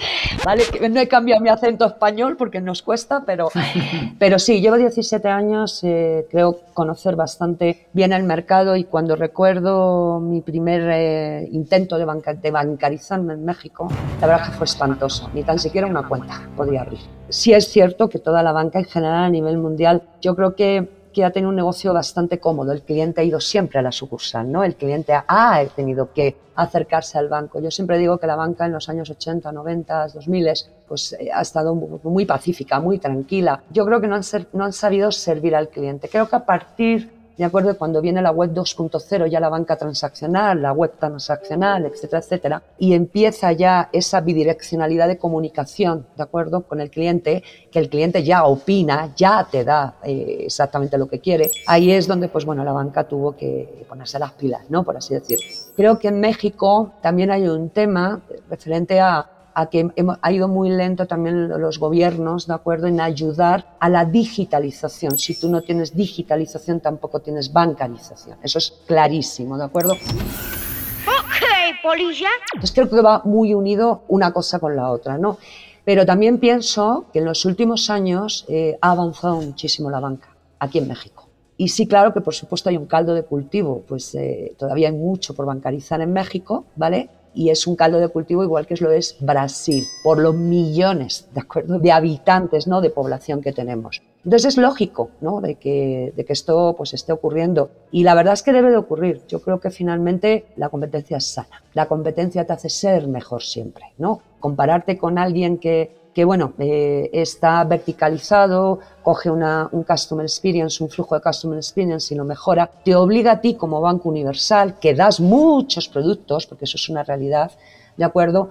¿vale? 0.45 0.63
No 0.91 0.99
he 0.99 1.07
cambiado 1.07 1.41
mi 1.41 1.49
acento 1.49 1.85
español 1.85 2.37
porque 2.37 2.61
nos 2.61 2.83
cuesta, 2.83 3.23
pero, 3.25 3.49
pero 4.19 4.37
sí, 4.37 4.61
llevo 4.61 4.77
17 4.77 5.27
años, 5.27 5.83
eh, 5.83 6.27
creo 6.29 6.59
conocer 6.75 7.15
bastante 7.15 7.87
bien 7.93 8.13
el 8.13 8.23
mercado 8.23 8.75
y 8.75 8.83
cuando 8.83 9.15
recuerdo 9.15 10.19
mi 10.19 10.41
primer 10.41 10.81
eh, 10.91 11.49
intento 11.51 11.97
de, 11.97 12.05
banca, 12.05 12.35
de 12.35 12.51
bancarizarme 12.51 13.33
en 13.33 13.43
México, 13.43 13.87
la 14.21 14.27
verdad 14.27 14.45
que 14.45 14.51
fue 14.51 14.65
espantoso, 14.65 15.31
ni 15.33 15.43
tan 15.43 15.57
siquiera 15.57 15.87
una 15.87 16.07
cuenta 16.07 16.47
podía 16.55 16.81
abrir. 16.81 16.99
Sí 17.29 17.53
es 17.53 17.69
cierto 17.69 18.07
que 18.07 18.19
toda 18.19 18.43
la 18.43 18.51
banca 18.51 18.77
en 18.77 18.85
general 18.85 19.23
a 19.23 19.29
nivel 19.29 19.57
mundial, 19.57 20.03
yo 20.21 20.35
creo 20.35 20.55
que 20.55 21.02
que 21.13 21.23
ha 21.23 21.31
tenido 21.31 21.49
un 21.49 21.55
negocio 21.55 21.93
bastante 21.93 22.39
cómodo. 22.39 22.71
El 22.71 22.81
cliente 22.81 23.21
ha 23.21 23.23
ido 23.23 23.39
siempre 23.39 23.79
a 23.79 23.81
la 23.81 23.91
sucursal, 23.91 24.51
¿no? 24.51 24.63
El 24.63 24.75
cliente 24.75 25.13
ha 25.13 25.65
tenido 25.75 26.11
que 26.11 26.35
acercarse 26.55 27.17
al 27.17 27.29
banco. 27.29 27.59
Yo 27.59 27.71
siempre 27.71 27.97
digo 27.97 28.17
que 28.17 28.27
la 28.27 28.35
banca 28.35 28.65
en 28.65 28.73
los 28.73 28.89
años 28.89 29.09
80, 29.09 29.51
90, 29.51 30.07
2000 30.09 30.47
pues 30.87 31.15
ha 31.33 31.41
estado 31.41 31.73
muy 31.75 32.25
pacífica, 32.25 32.79
muy 32.79 32.99
tranquila. 32.99 33.63
Yo 33.69 33.85
creo 33.85 34.01
que 34.01 34.07
no 34.07 34.15
han, 34.15 34.23
ser, 34.23 34.47
no 34.53 34.65
han 34.65 34.73
sabido 34.73 35.11
servir 35.11 35.55
al 35.55 35.69
cliente. 35.69 36.09
Creo 36.09 36.27
que 36.27 36.35
a 36.35 36.45
partir 36.45 37.11
de 37.37 37.43
acuerdo 37.43 37.77
cuando 37.77 38.01
viene 38.01 38.21
la 38.21 38.31
web 38.31 38.53
2.0 38.53 39.27
ya 39.27 39.39
la 39.39 39.49
banca 39.49 39.75
transaccional, 39.75 40.61
la 40.61 40.71
web 40.71 40.93
transaccional, 40.99 41.85
etcétera, 41.85 42.19
etcétera, 42.19 42.63
y 42.77 42.93
empieza 42.93 43.51
ya 43.51 43.89
esa 43.91 44.21
bidireccionalidad 44.21 45.07
de 45.07 45.17
comunicación, 45.17 46.05
de 46.15 46.23
acuerdo, 46.23 46.61
con 46.61 46.79
el 46.79 46.89
cliente, 46.89 47.43
que 47.71 47.79
el 47.79 47.89
cliente 47.89 48.23
ya 48.23 48.45
opina, 48.45 49.13
ya 49.15 49.47
te 49.49 49.63
da 49.63 49.95
eh, 50.03 50.43
exactamente 50.45 50.97
lo 50.97 51.07
que 51.07 51.19
quiere. 51.19 51.49
Ahí 51.67 51.91
es 51.91 52.07
donde, 52.07 52.27
pues 52.27 52.45
bueno, 52.45 52.63
la 52.63 52.71
banca 52.71 53.05
tuvo 53.05 53.35
que 53.35 53.85
ponerse 53.89 54.19
las 54.19 54.33
pilas, 54.33 54.69
¿no? 54.69 54.83
Por 54.83 54.97
así 54.97 55.13
decirlo. 55.13 55.45
Creo 55.75 55.97
que 55.97 56.09
en 56.09 56.19
México 56.19 56.93
también 57.01 57.31
hay 57.31 57.47
un 57.47 57.69
tema 57.69 58.21
referente 58.49 58.99
a 58.99 59.27
a 59.55 59.67
que 59.67 59.89
ha 60.21 60.31
ido 60.31 60.47
muy 60.47 60.69
lento 60.69 61.05
también 61.05 61.49
los 61.49 61.79
gobiernos, 61.79 62.47
¿de 62.47 62.53
acuerdo?, 62.53 62.87
en 62.87 62.99
ayudar 62.99 63.75
a 63.79 63.89
la 63.89 64.05
digitalización. 64.05 65.17
Si 65.17 65.39
tú 65.39 65.49
no 65.49 65.61
tienes 65.61 65.95
digitalización, 65.95 66.79
tampoco 66.79 67.19
tienes 67.19 67.51
bancarización. 67.51 68.37
Eso 68.41 68.57
es 68.57 68.73
clarísimo, 68.85 69.57
¿de 69.57 69.65
acuerdo? 69.65 69.93
Okay, 69.93 71.73
polilla? 71.81 72.29
Entonces 72.53 72.73
creo 72.73 72.89
que 72.89 73.01
va 73.01 73.21
muy 73.25 73.53
unido 73.53 74.03
una 74.07 74.31
cosa 74.31 74.59
con 74.59 74.75
la 74.75 74.89
otra, 74.89 75.17
¿no? 75.17 75.37
Pero 75.85 76.05
también 76.05 76.37
pienso 76.37 77.05
que 77.11 77.19
en 77.19 77.25
los 77.25 77.43
últimos 77.45 77.89
años 77.89 78.45
eh, 78.47 78.77
ha 78.81 78.91
avanzado 78.91 79.41
muchísimo 79.41 79.89
la 79.89 79.99
banca 79.99 80.29
aquí 80.59 80.77
en 80.77 80.87
México. 80.87 81.27
Y 81.57 81.67
sí, 81.67 81.87
claro 81.87 82.13
que 82.13 82.21
por 82.21 82.33
supuesto 82.33 82.69
hay 82.69 82.77
un 82.77 82.87
caldo 82.87 83.13
de 83.13 83.23
cultivo, 83.23 83.83
pues 83.87 84.15
eh, 84.15 84.55
todavía 84.57 84.87
hay 84.89 84.95
mucho 84.95 85.35
por 85.35 85.45
bancarizar 85.45 86.01
en 86.01 86.13
México, 86.13 86.65
¿vale? 86.75 87.09
Y 87.33 87.49
es 87.49 87.67
un 87.67 87.75
caldo 87.75 87.99
de 87.99 88.07
cultivo 88.09 88.43
igual 88.43 88.67
que 88.67 88.75
lo 88.75 88.91
es 88.91 89.17
Brasil, 89.19 89.85
por 90.03 90.19
los 90.19 90.35
millones 90.35 91.27
¿de, 91.33 91.41
acuerdo? 91.41 91.79
de 91.79 91.91
habitantes, 91.91 92.67
¿no? 92.67 92.81
de 92.81 92.89
población 92.89 93.41
que 93.41 93.53
tenemos. 93.53 94.01
Entonces 94.23 94.53
es 94.53 94.57
lógico 94.57 95.09
¿no? 95.21 95.41
de, 95.41 95.55
que, 95.55 96.13
de 96.15 96.25
que 96.25 96.33
esto 96.33 96.75
pues, 96.77 96.93
esté 96.93 97.11
ocurriendo. 97.11 97.71
Y 97.91 98.03
la 98.03 98.15
verdad 98.15 98.33
es 98.33 98.43
que 98.43 98.53
debe 98.53 98.71
de 98.71 98.77
ocurrir. 98.77 99.21
Yo 99.27 99.41
creo 99.41 99.59
que 99.59 99.69
finalmente 99.69 100.45
la 100.55 100.69
competencia 100.69 101.17
es 101.17 101.25
sana. 101.25 101.61
La 101.73 101.87
competencia 101.87 102.45
te 102.45 102.53
hace 102.53 102.69
ser 102.69 103.07
mejor 103.07 103.43
siempre. 103.43 103.85
¿no? 103.97 104.21
Compararte 104.39 104.97
con 104.97 105.17
alguien 105.17 105.57
que, 105.57 106.02
que 106.13 106.25
bueno, 106.25 106.53
eh, 106.59 107.09
está 107.11 107.63
verticalizado, 107.63 108.79
coge 109.01 109.29
una, 109.29 109.67
un 109.71 109.83
Customer 109.83 110.23
Experience, 110.23 110.83
un 110.83 110.89
flujo 110.89 111.15
de 111.15 111.21
Customer 111.21 111.57
Experience 111.57 112.13
y 112.13 112.17
lo 112.17 112.23
mejora, 112.23 112.67
te 112.67 112.95
obliga 112.95 113.33
a 113.33 113.41
ti 113.41 113.55
como 113.55 113.81
Banco 113.81 114.09
Universal, 114.09 114.79
que 114.79 114.93
das 114.93 115.19
muchos 115.19 115.89
productos, 115.89 116.45
porque 116.45 116.65
eso 116.65 116.77
es 116.77 116.87
una 116.89 117.03
realidad, 117.03 117.51
¿de 117.97 118.05
acuerdo? 118.05 118.49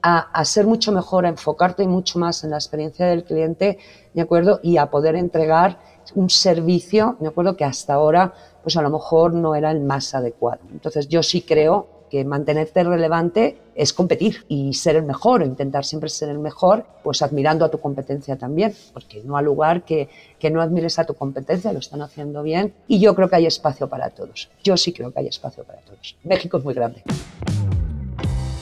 A, 0.00 0.18
a, 0.18 0.44
ser 0.44 0.66
mucho 0.66 0.90
mejor, 0.90 1.26
a 1.26 1.28
enfocarte 1.28 1.86
mucho 1.86 2.18
más 2.18 2.42
en 2.42 2.50
la 2.50 2.56
experiencia 2.56 3.06
del 3.06 3.24
cliente, 3.24 3.78
¿de 4.14 4.22
acuerdo? 4.22 4.58
Y 4.62 4.78
a 4.78 4.86
poder 4.86 5.14
entregar 5.14 5.78
un 6.14 6.30
servicio, 6.30 7.16
¿de 7.20 7.28
acuerdo? 7.28 7.56
Que 7.56 7.64
hasta 7.64 7.94
ahora, 7.94 8.32
pues 8.62 8.76
a 8.76 8.82
lo 8.82 8.90
mejor 8.90 9.34
no 9.34 9.54
era 9.54 9.70
el 9.70 9.80
más 9.80 10.14
adecuado. 10.14 10.60
Entonces, 10.72 11.08
yo 11.08 11.22
sí 11.22 11.42
creo 11.42 11.86
que 12.12 12.26
mantenerte 12.26 12.84
relevante 12.84 13.56
es 13.74 13.94
competir 13.94 14.44
y 14.46 14.74
ser 14.74 14.96
el 14.96 15.02
mejor 15.02 15.40
o 15.40 15.46
intentar 15.46 15.86
siempre 15.86 16.10
ser 16.10 16.28
el 16.28 16.38
mejor, 16.38 16.84
pues 17.02 17.22
admirando 17.22 17.64
a 17.64 17.70
tu 17.70 17.80
competencia 17.80 18.36
también, 18.36 18.74
porque 18.92 19.22
no 19.24 19.34
hay 19.34 19.46
lugar 19.46 19.82
que, 19.82 20.10
que 20.38 20.50
no 20.50 20.60
admires 20.60 20.98
a 20.98 21.06
tu 21.06 21.14
competencia, 21.14 21.72
lo 21.72 21.78
están 21.78 22.02
haciendo 22.02 22.42
bien 22.42 22.74
y 22.86 23.00
yo 23.00 23.14
creo 23.14 23.30
que 23.30 23.36
hay 23.36 23.46
espacio 23.46 23.88
para 23.88 24.10
todos. 24.10 24.50
Yo 24.62 24.76
sí 24.76 24.92
creo 24.92 25.10
que 25.10 25.20
hay 25.20 25.28
espacio 25.28 25.64
para 25.64 25.78
todos. 25.80 26.14
México 26.22 26.58
es 26.58 26.64
muy 26.64 26.74
grande. 26.74 27.02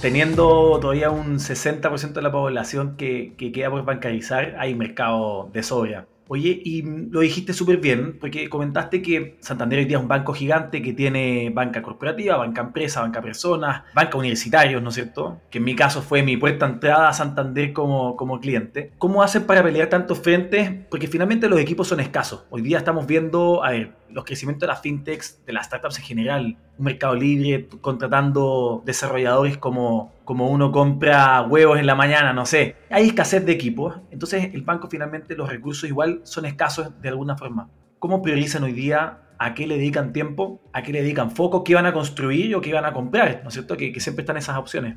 Teniendo 0.00 0.78
todavía 0.78 1.10
un 1.10 1.40
60% 1.40 2.12
de 2.12 2.22
la 2.22 2.30
población 2.30 2.94
que, 2.96 3.34
que 3.36 3.50
queda 3.50 3.68
por 3.68 3.84
bancarizar, 3.84 4.54
hay 4.60 4.76
mercado 4.76 5.50
de 5.52 5.64
sobra. 5.64 6.06
Oye, 6.32 6.62
y 6.64 6.82
lo 6.82 7.22
dijiste 7.22 7.52
súper 7.52 7.78
bien, 7.78 8.16
porque 8.20 8.48
comentaste 8.48 9.02
que 9.02 9.36
Santander 9.40 9.80
hoy 9.80 9.84
día 9.86 9.96
es 9.96 10.02
un 10.04 10.06
banco 10.06 10.32
gigante 10.32 10.80
que 10.80 10.92
tiene 10.92 11.50
banca 11.50 11.82
corporativa, 11.82 12.36
banca 12.36 12.60
empresa, 12.60 13.00
banca 13.00 13.20
personas, 13.20 13.82
banca 13.96 14.16
universitarios, 14.16 14.80
¿no 14.80 14.90
es 14.90 14.94
cierto? 14.94 15.40
Que 15.50 15.58
en 15.58 15.64
mi 15.64 15.74
caso 15.74 16.02
fue 16.02 16.22
mi 16.22 16.36
puerta 16.36 16.66
entrada 16.66 17.08
a 17.08 17.12
Santander 17.12 17.72
como, 17.72 18.14
como 18.14 18.38
cliente. 18.38 18.92
¿Cómo 18.98 19.24
hacen 19.24 19.42
para 19.42 19.64
pelear 19.64 19.88
tantos 19.88 20.20
frentes? 20.20 20.70
Porque 20.88 21.08
finalmente 21.08 21.48
los 21.48 21.58
equipos 21.58 21.88
son 21.88 21.98
escasos. 21.98 22.44
Hoy 22.50 22.62
día 22.62 22.78
estamos 22.78 23.08
viendo, 23.08 23.64
a 23.64 23.72
ver, 23.72 23.96
los 24.08 24.24
crecimientos 24.24 24.60
de 24.60 24.66
las 24.68 24.80
fintechs, 24.80 25.44
de 25.44 25.52
las 25.52 25.66
startups 25.66 25.98
en 25.98 26.04
general, 26.04 26.56
un 26.80 26.84
mercado 26.84 27.14
libre, 27.14 27.68
contratando 27.82 28.82
desarrolladores 28.86 29.58
como, 29.58 30.12
como 30.24 30.48
uno 30.48 30.72
compra 30.72 31.42
huevos 31.42 31.78
en 31.78 31.86
la 31.86 31.94
mañana, 31.94 32.32
no 32.32 32.46
sé. 32.46 32.76
Hay 32.88 33.08
escasez 33.08 33.44
de 33.44 33.52
equipos, 33.52 34.00
entonces 34.10 34.54
el 34.54 34.62
banco 34.62 34.88
finalmente 34.88 35.36
los 35.36 35.50
recursos 35.50 35.88
igual 35.88 36.22
son 36.24 36.46
escasos 36.46 36.98
de 37.02 37.10
alguna 37.10 37.36
forma. 37.36 37.68
¿Cómo 37.98 38.22
priorizan 38.22 38.64
hoy 38.64 38.72
día? 38.72 39.18
¿A 39.38 39.52
qué 39.52 39.66
le 39.66 39.76
dedican 39.76 40.14
tiempo? 40.14 40.62
¿A 40.72 40.82
qué 40.82 40.92
le 40.92 41.02
dedican 41.02 41.30
foco? 41.30 41.64
¿Qué 41.64 41.74
van 41.74 41.84
a 41.84 41.92
construir 41.92 42.56
o 42.56 42.62
qué 42.62 42.72
van 42.72 42.86
a 42.86 42.94
comprar? 42.94 43.40
¿No 43.42 43.48
es 43.48 43.54
cierto? 43.54 43.76
Que, 43.76 43.92
que 43.92 44.00
siempre 44.00 44.22
están 44.22 44.38
esas 44.38 44.56
opciones. 44.56 44.94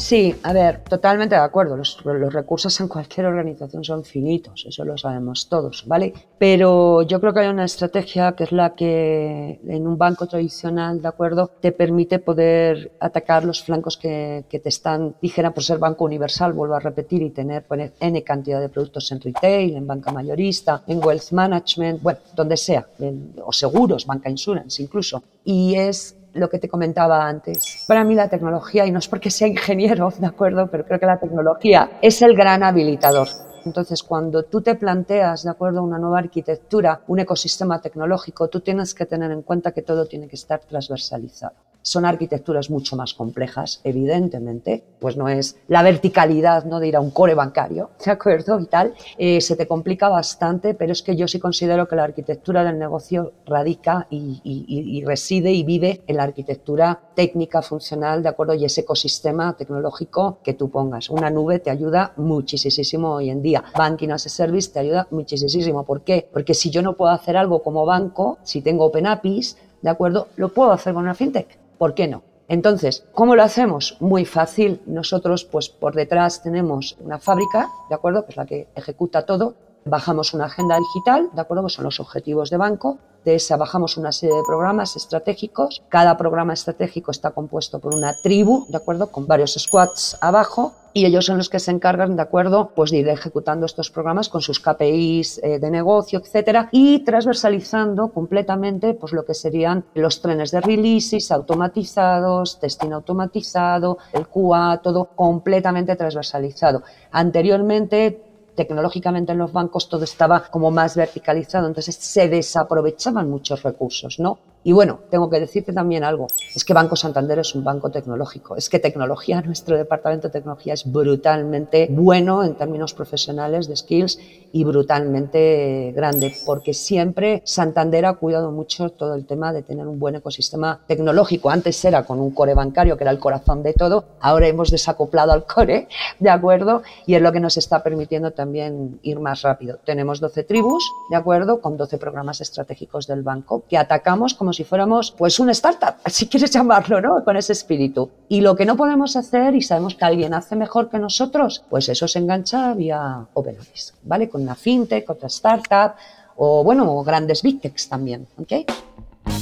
Sí, 0.00 0.34
a 0.42 0.54
ver, 0.54 0.82
totalmente 0.84 1.34
de 1.34 1.42
acuerdo. 1.42 1.76
Los, 1.76 2.02
recursos 2.32 2.80
en 2.80 2.88
cualquier 2.88 3.26
organización 3.26 3.84
son 3.84 4.02
finitos, 4.02 4.64
eso 4.66 4.84
lo 4.84 4.96
sabemos 4.96 5.48
todos, 5.48 5.84
¿vale? 5.86 6.14
Pero 6.38 7.02
yo 7.02 7.20
creo 7.20 7.34
que 7.34 7.40
hay 7.40 7.48
una 7.48 7.66
estrategia 7.66 8.32
que 8.32 8.44
es 8.44 8.52
la 8.52 8.74
que 8.74 9.60
en 9.66 9.86
un 9.86 9.98
banco 9.98 10.26
tradicional, 10.26 11.02
¿de 11.02 11.08
acuerdo? 11.08 11.50
Te 11.60 11.72
permite 11.72 12.18
poder 12.18 12.92
atacar 12.98 13.44
los 13.44 13.62
flancos 13.62 13.98
que, 13.98 14.44
que 14.48 14.58
te 14.58 14.70
están, 14.70 15.14
dijera, 15.20 15.50
por 15.52 15.62
ser 15.62 15.78
banco 15.78 16.06
universal, 16.06 16.54
vuelvo 16.54 16.76
a 16.76 16.80
repetir, 16.80 17.22
y 17.22 17.30
tener 17.30 17.64
poner 17.64 17.92
N 18.00 18.22
cantidad 18.24 18.60
de 18.60 18.70
productos 18.70 19.12
en 19.12 19.20
retail, 19.20 19.76
en 19.76 19.86
banca 19.86 20.12
mayorista, 20.12 20.82
en 20.86 21.04
wealth 21.04 21.30
management, 21.32 22.02
bueno, 22.02 22.20
donde 22.34 22.56
sea, 22.56 22.86
en, 22.98 23.34
o 23.44 23.52
seguros, 23.52 24.06
banca 24.06 24.30
insurance 24.30 24.82
incluso. 24.82 25.22
Y 25.44 25.74
es 25.74 26.16
lo 26.32 26.48
que 26.48 26.58
te 26.58 26.68
comentaba 26.68 27.26
antes. 27.26 27.84
Para 27.86 28.04
mí 28.04 28.14
la 28.14 28.28
tecnología, 28.28 28.86
y 28.86 28.90
no 28.90 28.98
es 28.98 29.08
porque 29.08 29.30
sea 29.30 29.48
ingeniero, 29.48 30.10
¿de 30.18 30.26
acuerdo? 30.26 30.68
Pero 30.70 30.84
creo 30.84 31.00
que 31.00 31.06
la 31.06 31.18
tecnología 31.18 31.98
es 32.02 32.22
el 32.22 32.34
gran 32.34 32.62
habilitador. 32.62 33.28
Entonces, 33.64 34.02
cuando 34.02 34.44
tú 34.44 34.62
te 34.62 34.74
planteas, 34.74 35.44
de 35.44 35.50
acuerdo, 35.50 35.82
una 35.82 35.98
nueva 35.98 36.18
arquitectura, 36.18 37.02
un 37.08 37.20
ecosistema 37.20 37.80
tecnológico, 37.80 38.48
tú 38.48 38.60
tienes 38.60 38.94
que 38.94 39.06
tener 39.06 39.30
en 39.30 39.42
cuenta 39.42 39.72
que 39.72 39.82
todo 39.82 40.06
tiene 40.06 40.28
que 40.28 40.36
estar 40.36 40.60
transversalizado. 40.60 41.54
Son 41.82 42.04
arquitecturas 42.04 42.70
mucho 42.70 42.96
más 42.96 43.14
complejas, 43.14 43.80
evidentemente, 43.84 44.84
pues 44.98 45.16
no 45.16 45.28
es 45.28 45.56
la 45.68 45.82
verticalidad 45.82 46.64
¿no? 46.64 46.80
de 46.80 46.88
ir 46.88 46.96
a 46.96 47.00
un 47.00 47.10
core 47.10 47.34
bancario, 47.34 47.90
¿de 48.04 48.10
acuerdo? 48.10 48.58
Y 48.60 48.66
tal, 48.66 48.94
eh, 49.18 49.40
se 49.40 49.56
te 49.56 49.66
complica 49.66 50.08
bastante, 50.08 50.74
pero 50.74 50.92
es 50.92 51.02
que 51.02 51.16
yo 51.16 51.28
sí 51.28 51.38
considero 51.38 51.88
que 51.88 51.96
la 51.96 52.04
arquitectura 52.04 52.64
del 52.64 52.78
negocio 52.78 53.32
radica 53.46 54.06
y, 54.10 54.40
y, 54.44 54.64
y 54.98 55.04
reside 55.04 55.52
y 55.52 55.62
vive 55.62 56.02
en 56.06 56.16
la 56.16 56.24
arquitectura 56.24 57.00
técnica, 57.14 57.62
funcional, 57.62 58.22
¿de 58.22 58.28
acuerdo? 58.28 58.54
Y 58.54 58.64
ese 58.64 58.82
ecosistema 58.82 59.56
tecnológico 59.56 60.38
que 60.42 60.54
tú 60.54 60.70
pongas. 60.70 61.10
Una 61.10 61.30
nube 61.30 61.58
te 61.58 61.70
ayuda 61.70 62.12
muchísimo 62.16 63.14
hoy 63.14 63.30
en 63.30 63.42
día. 63.42 63.62
Banking 63.76 64.10
as 64.10 64.26
a 64.26 64.28
Service 64.28 64.70
te 64.70 64.78
ayuda 64.78 65.06
muchísimo. 65.10 65.84
¿Por 65.84 66.02
qué? 66.02 66.28
Porque 66.32 66.54
si 66.54 66.70
yo 66.70 66.82
no 66.82 66.96
puedo 66.96 67.12
hacer 67.12 67.36
algo 67.36 67.62
como 67.62 67.84
banco, 67.84 68.38
si 68.42 68.62
tengo 68.62 68.86
Open 68.86 69.06
APIs, 69.06 69.56
¿de 69.82 69.90
acuerdo? 69.90 70.28
Lo 70.36 70.48
puedo 70.50 70.72
hacer 70.72 70.94
con 70.94 71.02
una 71.02 71.14
fintech. 71.14 71.59
¿Por 71.80 71.94
qué 71.94 72.08
no? 72.08 72.24
Entonces, 72.46 73.06
¿cómo 73.14 73.34
lo 73.34 73.42
hacemos? 73.42 73.96
Muy 74.00 74.26
fácil. 74.26 74.82
Nosotros, 74.84 75.46
pues 75.46 75.70
por 75.70 75.94
detrás 75.94 76.42
tenemos 76.42 76.98
una 77.00 77.18
fábrica, 77.18 77.70
¿de 77.88 77.94
acuerdo? 77.94 78.26
Que 78.26 78.32
es 78.32 78.36
la 78.36 78.44
que 78.44 78.68
ejecuta 78.74 79.24
todo. 79.24 79.54
Bajamos 79.86 80.34
una 80.34 80.44
agenda 80.44 80.76
digital, 80.76 81.30
¿de 81.32 81.40
acuerdo? 81.40 81.64
Que 81.64 81.70
son 81.70 81.86
los 81.86 81.98
objetivos 81.98 82.50
de 82.50 82.58
banco. 82.58 82.98
De 83.24 83.38
bajamos 83.58 83.98
una 83.98 84.12
serie 84.12 84.34
de 84.34 84.42
programas 84.46 84.96
estratégicos. 84.96 85.82
Cada 85.88 86.16
programa 86.16 86.54
estratégico 86.54 87.10
está 87.10 87.32
compuesto 87.32 87.78
por 87.78 87.94
una 87.94 88.14
tribu, 88.22 88.66
¿de 88.68 88.78
acuerdo? 88.78 89.12
Con 89.12 89.26
varios 89.26 89.54
squads 89.58 90.16
abajo 90.22 90.72
y 90.92 91.04
ellos 91.04 91.26
son 91.26 91.36
los 91.36 91.48
que 91.48 91.60
se 91.60 91.70
encargan, 91.70 92.16
¿de 92.16 92.22
acuerdo? 92.22 92.72
Pues 92.74 92.90
de 92.90 92.98
ir 92.98 93.08
ejecutando 93.08 93.66
estos 93.66 93.90
programas 93.90 94.28
con 94.28 94.40
sus 94.40 94.58
KPIs 94.58 95.40
eh, 95.42 95.58
de 95.58 95.70
negocio, 95.70 96.18
etcétera, 96.18 96.68
y 96.72 97.00
transversalizando 97.04 98.08
completamente 98.08 98.94
pues 98.94 99.12
lo 99.12 99.24
que 99.24 99.34
serían 99.34 99.84
los 99.94 100.20
trenes 100.20 100.50
de 100.50 100.60
releases 100.60 101.30
automatizados, 101.30 102.58
testing 102.58 102.92
automatizado, 102.92 103.98
el 104.12 104.26
QA, 104.26 104.80
todo 104.82 105.10
completamente 105.14 105.94
transversalizado. 105.94 106.82
Anteriormente 107.12 108.29
tecnológicamente 108.54 109.32
en 109.32 109.38
los 109.38 109.52
bancos 109.52 109.88
todo 109.88 110.04
estaba 110.04 110.44
como 110.50 110.70
más 110.70 110.96
verticalizado, 110.96 111.66
entonces 111.66 111.96
se 111.96 112.28
desaprovechaban 112.28 113.28
muchos 113.30 113.62
recursos, 113.62 114.18
¿no? 114.18 114.38
Y 114.62 114.72
bueno, 114.72 115.00
tengo 115.10 115.30
que 115.30 115.40
decirte 115.40 115.72
también 115.72 116.04
algo, 116.04 116.26
es 116.54 116.66
que 116.66 116.74
Banco 116.74 116.94
Santander 116.94 117.38
es 117.38 117.54
un 117.54 117.64
banco 117.64 117.90
tecnológico, 117.90 118.56
es 118.56 118.68
que 118.68 118.78
tecnología, 118.78 119.40
nuestro 119.46 119.76
departamento 119.76 120.28
de 120.28 120.32
tecnología 120.32 120.74
es 120.74 120.90
brutalmente 120.90 121.88
bueno 121.90 122.44
en 122.44 122.54
términos 122.56 122.92
profesionales 122.92 123.68
de 123.68 123.76
skills 123.76 124.18
y 124.52 124.64
brutalmente 124.64 125.92
grande, 125.96 126.34
porque 126.44 126.74
siempre 126.74 127.40
Santander 127.46 128.04
ha 128.04 128.14
cuidado 128.14 128.50
mucho 128.50 128.90
todo 128.90 129.14
el 129.14 129.24
tema 129.24 129.52
de 129.52 129.62
tener 129.62 129.86
un 129.86 129.98
buen 129.98 130.16
ecosistema 130.16 130.80
tecnológico. 130.86 131.50
Antes 131.50 131.82
era 131.84 132.04
con 132.04 132.20
un 132.20 132.32
core 132.32 132.52
bancario, 132.52 132.98
que 132.98 133.04
era 133.04 133.12
el 133.12 133.18
corazón 133.18 133.62
de 133.62 133.72
todo, 133.72 134.04
ahora 134.20 134.48
hemos 134.48 134.70
desacoplado 134.70 135.32
al 135.32 135.46
core, 135.46 135.88
¿de 136.18 136.30
acuerdo? 136.30 136.82
Y 137.06 137.14
es 137.14 137.22
lo 137.22 137.32
que 137.32 137.40
nos 137.40 137.56
está 137.56 137.82
permitiendo 137.82 138.32
también 138.32 138.98
ir 139.02 139.20
más 139.20 139.40
rápido. 139.40 139.78
Tenemos 139.86 140.20
12 140.20 140.42
tribus, 140.42 140.84
¿de 141.08 141.16
acuerdo? 141.16 141.62
Con 141.62 141.78
12 141.78 141.96
programas 141.96 142.42
estratégicos 142.42 143.06
del 143.06 143.22
banco 143.22 143.64
que 143.68 143.78
atacamos 143.78 144.34
como 144.34 144.49
si 144.52 144.64
fuéramos 144.64 145.10
pues 145.12 145.40
una 145.40 145.52
startup, 145.52 145.94
si 146.06 146.26
quieres 146.28 146.50
llamarlo, 146.50 147.00
¿no? 147.00 147.24
Con 147.24 147.36
ese 147.36 147.52
espíritu. 147.52 148.10
Y 148.28 148.40
lo 148.40 148.56
que 148.56 148.64
no 148.64 148.76
podemos 148.76 149.16
hacer, 149.16 149.54
y 149.54 149.62
sabemos 149.62 149.94
que 149.94 150.04
alguien 150.04 150.34
hace 150.34 150.56
mejor 150.56 150.90
que 150.90 150.98
nosotros, 150.98 151.64
pues 151.68 151.88
eso 151.88 152.08
se 152.08 152.18
engancha 152.18 152.74
vía 152.74 153.26
OpenOffice, 153.34 153.94
¿vale? 154.02 154.28
Con 154.28 154.42
una 154.42 154.54
fintech, 154.54 155.08
otra 155.08 155.28
startup, 155.28 155.94
o 156.36 156.64
bueno, 156.64 157.02
grandes 157.02 157.42
big 157.42 157.60
techs 157.60 157.88
también, 157.88 158.26
¿ok? 158.38 158.52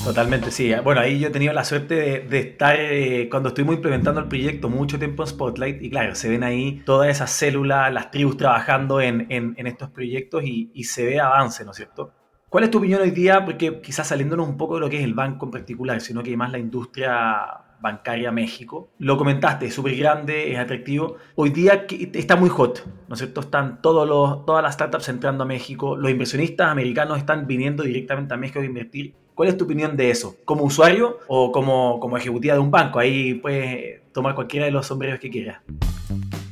Totalmente, 0.04 0.50
sí. 0.50 0.72
Bueno, 0.82 1.00
ahí 1.00 1.18
yo 1.18 1.28
he 1.28 1.30
tenido 1.30 1.52
la 1.52 1.64
suerte 1.64 2.26
de, 2.28 2.38
estar, 2.38 2.76
eh, 2.78 3.28
cuando 3.30 3.50
estuvimos 3.50 3.76
implementando 3.76 4.20
el 4.20 4.28
proyecto, 4.28 4.68
mucho 4.68 4.98
tiempo 4.98 5.22
en 5.22 5.28
Spotlight, 5.28 5.82
y 5.82 5.90
claro, 5.90 6.14
se 6.14 6.28
ven 6.28 6.42
ahí 6.42 6.82
todas 6.84 7.08
esas 7.08 7.30
células, 7.30 7.92
las 7.92 8.10
tribus 8.10 8.36
trabajando 8.36 9.00
en, 9.00 9.26
estos 9.58 9.90
proyectos 9.90 10.42
y, 10.44 10.84
se 10.84 11.04
ve 11.04 11.20
avance, 11.20 11.64
¿no 11.64 11.72
es 11.72 11.76
cierto? 11.76 12.12
¿Cuál 12.48 12.64
es 12.64 12.70
tu 12.70 12.78
opinión 12.78 13.02
hoy 13.02 13.10
día? 13.10 13.44
Porque 13.44 13.78
quizás 13.82 14.08
saliéndonos 14.08 14.48
un 14.48 14.56
poco 14.56 14.76
de 14.76 14.80
lo 14.80 14.88
que 14.88 14.96
es 14.96 15.04
el 15.04 15.12
banco 15.12 15.44
en 15.44 15.50
particular, 15.50 16.00
sino 16.00 16.22
que 16.22 16.34
más 16.34 16.50
la 16.50 16.58
industria 16.58 17.46
bancaria 17.78 18.32
México. 18.32 18.88
Lo 18.98 19.18
comentaste, 19.18 19.66
es 19.66 19.74
súper 19.74 19.94
grande, 19.96 20.52
es 20.52 20.58
atractivo. 20.58 21.16
Hoy 21.34 21.50
día 21.50 21.86
está 22.14 22.36
muy 22.36 22.48
hot, 22.48 22.86
¿no 23.06 23.14
es 23.14 23.18
cierto? 23.18 23.42
Están 23.42 23.82
todos 23.82 24.08
los, 24.08 24.46
todas 24.46 24.62
las 24.62 24.74
startups 24.74 25.10
entrando 25.10 25.44
a 25.44 25.46
México, 25.46 25.94
los 25.94 26.10
inversionistas 26.10 26.70
americanos 26.70 27.18
están 27.18 27.46
viniendo 27.46 27.82
directamente 27.82 28.32
a 28.32 28.38
México 28.38 28.60
a 28.60 28.64
invertir. 28.64 29.14
¿Cuál 29.34 29.50
es 29.50 29.56
tu 29.58 29.66
opinión 29.66 29.94
de 29.94 30.10
eso? 30.10 30.36
¿Como 30.46 30.64
usuario 30.64 31.18
o 31.28 31.52
como, 31.52 32.00
como 32.00 32.16
ejecutiva 32.16 32.54
de 32.54 32.60
un 32.60 32.70
banco? 32.70 32.98
Ahí 32.98 33.34
puedes 33.34 34.10
tomar 34.12 34.34
cualquiera 34.34 34.64
de 34.64 34.72
los 34.72 34.86
sombreros 34.86 35.20
que 35.20 35.28
quieras. 35.28 35.60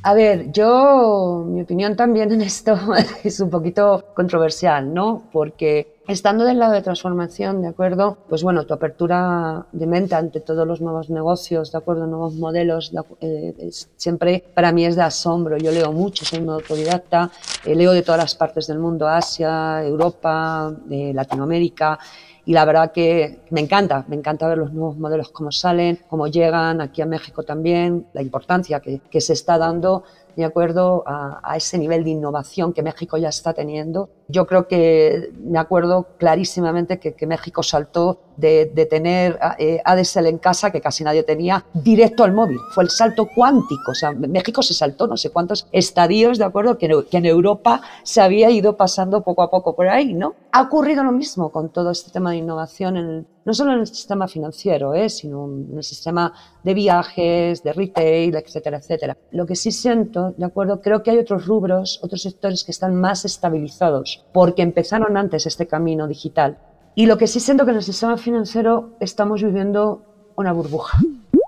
A 0.06 0.14
ver, 0.14 0.52
yo, 0.52 1.44
mi 1.44 1.62
opinión 1.62 1.96
también 1.96 2.30
en 2.30 2.40
esto 2.40 2.78
es 3.24 3.40
un 3.40 3.50
poquito 3.50 4.04
controversial, 4.14 4.94
¿no? 4.94 5.24
Porque 5.32 5.96
estando 6.06 6.44
del 6.44 6.60
lado 6.60 6.74
de 6.74 6.82
transformación, 6.82 7.60
¿de 7.60 7.66
acuerdo? 7.66 8.16
Pues 8.28 8.44
bueno, 8.44 8.64
tu 8.66 8.72
apertura 8.72 9.66
de 9.72 9.86
mente 9.88 10.14
ante 10.14 10.38
todos 10.38 10.64
los 10.64 10.80
nuevos 10.80 11.10
negocios, 11.10 11.72
¿de 11.72 11.78
acuerdo? 11.78 12.06
Nuevos 12.06 12.34
modelos, 12.34 12.92
eh, 13.20 13.68
siempre 13.96 14.44
para 14.54 14.70
mí 14.70 14.84
es 14.84 14.94
de 14.94 15.02
asombro. 15.02 15.56
Yo 15.56 15.72
leo 15.72 15.90
mucho, 15.90 16.24
soy 16.24 16.38
una 16.38 16.54
autodidacta, 16.54 17.32
eh, 17.64 17.74
leo 17.74 17.90
de 17.90 18.02
todas 18.02 18.20
las 18.20 18.36
partes 18.36 18.68
del 18.68 18.78
mundo, 18.78 19.08
Asia, 19.08 19.84
Europa, 19.84 20.72
de 20.84 21.12
Latinoamérica 21.14 21.98
y 22.46 22.52
la 22.52 22.64
verdad 22.64 22.92
que 22.92 23.40
me 23.50 23.60
encanta, 23.60 24.04
me 24.06 24.14
encanta 24.14 24.46
ver 24.48 24.58
los 24.58 24.72
nuevos 24.72 24.96
modelos 24.96 25.30
cómo 25.30 25.50
salen, 25.50 25.98
cómo 26.08 26.28
llegan 26.28 26.80
aquí 26.80 27.02
a 27.02 27.06
México 27.06 27.42
también, 27.42 28.06
la 28.12 28.22
importancia 28.22 28.78
que, 28.78 29.00
que 29.10 29.20
se 29.20 29.32
está 29.32 29.58
dando 29.58 30.04
de 30.36 30.44
acuerdo 30.44 31.02
a, 31.06 31.56
ese 31.56 31.78
nivel 31.78 32.04
de 32.04 32.10
innovación 32.10 32.72
que 32.72 32.82
México 32.82 33.16
ya 33.16 33.30
está 33.30 33.54
teniendo. 33.54 34.10
Yo 34.28 34.46
creo 34.46 34.68
que 34.68 35.32
me 35.40 35.58
acuerdo 35.58 36.08
clarísimamente 36.18 37.00
que, 37.00 37.14
que 37.14 37.26
México 37.26 37.62
saltó 37.62 38.20
de, 38.36 38.70
de 38.74 38.86
tener 38.86 39.38
eh, 39.58 39.80
ADSL 39.84 40.26
en 40.26 40.38
casa, 40.38 40.70
que 40.70 40.80
casi 40.80 41.04
nadie 41.04 41.22
tenía, 41.22 41.64
directo 41.72 42.24
al 42.24 42.32
móvil. 42.32 42.58
Fue 42.74 42.84
el 42.84 42.90
salto 42.90 43.28
cuántico. 43.34 43.92
O 43.92 43.94
sea, 43.94 44.12
México 44.12 44.62
se 44.62 44.74
saltó 44.74 45.06
no 45.06 45.16
sé 45.16 45.30
cuántos 45.30 45.66
estadios, 45.72 46.38
¿de 46.38 46.44
acuerdo? 46.44 46.78
Que, 46.78 46.88
que 47.10 47.16
en 47.16 47.26
Europa 47.26 47.80
se 48.02 48.20
había 48.20 48.50
ido 48.50 48.76
pasando 48.76 49.22
poco 49.22 49.42
a 49.42 49.50
poco 49.50 49.74
por 49.74 49.88
ahí, 49.88 50.14
¿no? 50.14 50.34
Ha 50.52 50.62
ocurrido 50.62 51.04
lo 51.04 51.12
mismo 51.12 51.50
con 51.50 51.70
todo 51.70 51.90
este 51.90 52.10
tema 52.10 52.30
de 52.30 52.36
innovación 52.38 52.96
en 52.96 53.26
no 53.46 53.54
solo 53.54 53.72
en 53.72 53.78
el 53.78 53.86
sistema 53.86 54.26
financiero, 54.26 54.92
¿eh? 54.92 55.08
sino 55.08 55.46
en 55.46 55.76
el 55.76 55.84
sistema 55.84 56.32
de 56.64 56.74
viajes, 56.74 57.62
de 57.62 57.72
retail, 57.72 58.34
etcétera, 58.34 58.78
etcétera. 58.78 59.16
Lo 59.30 59.46
que 59.46 59.54
sí 59.54 59.70
siento, 59.70 60.34
¿de 60.36 60.44
acuerdo? 60.44 60.82
Creo 60.82 61.04
que 61.04 61.12
hay 61.12 61.18
otros 61.18 61.46
rubros, 61.46 62.00
otros 62.02 62.22
sectores 62.22 62.64
que 62.64 62.72
están 62.72 62.96
más 62.96 63.24
estabilizados 63.24 64.24
porque 64.32 64.62
empezaron 64.62 65.16
antes 65.16 65.46
este 65.46 65.68
camino 65.68 66.08
digital. 66.08 66.58
Y 66.98 67.04
lo 67.04 67.18
que 67.18 67.26
sí 67.26 67.40
siento 67.40 67.66
que 67.66 67.72
en 67.72 67.76
el 67.76 67.82
sistema 67.82 68.16
financiero 68.16 68.96
estamos 69.00 69.42
viviendo 69.42 70.02
una 70.34 70.52
burbuja. 70.52 70.98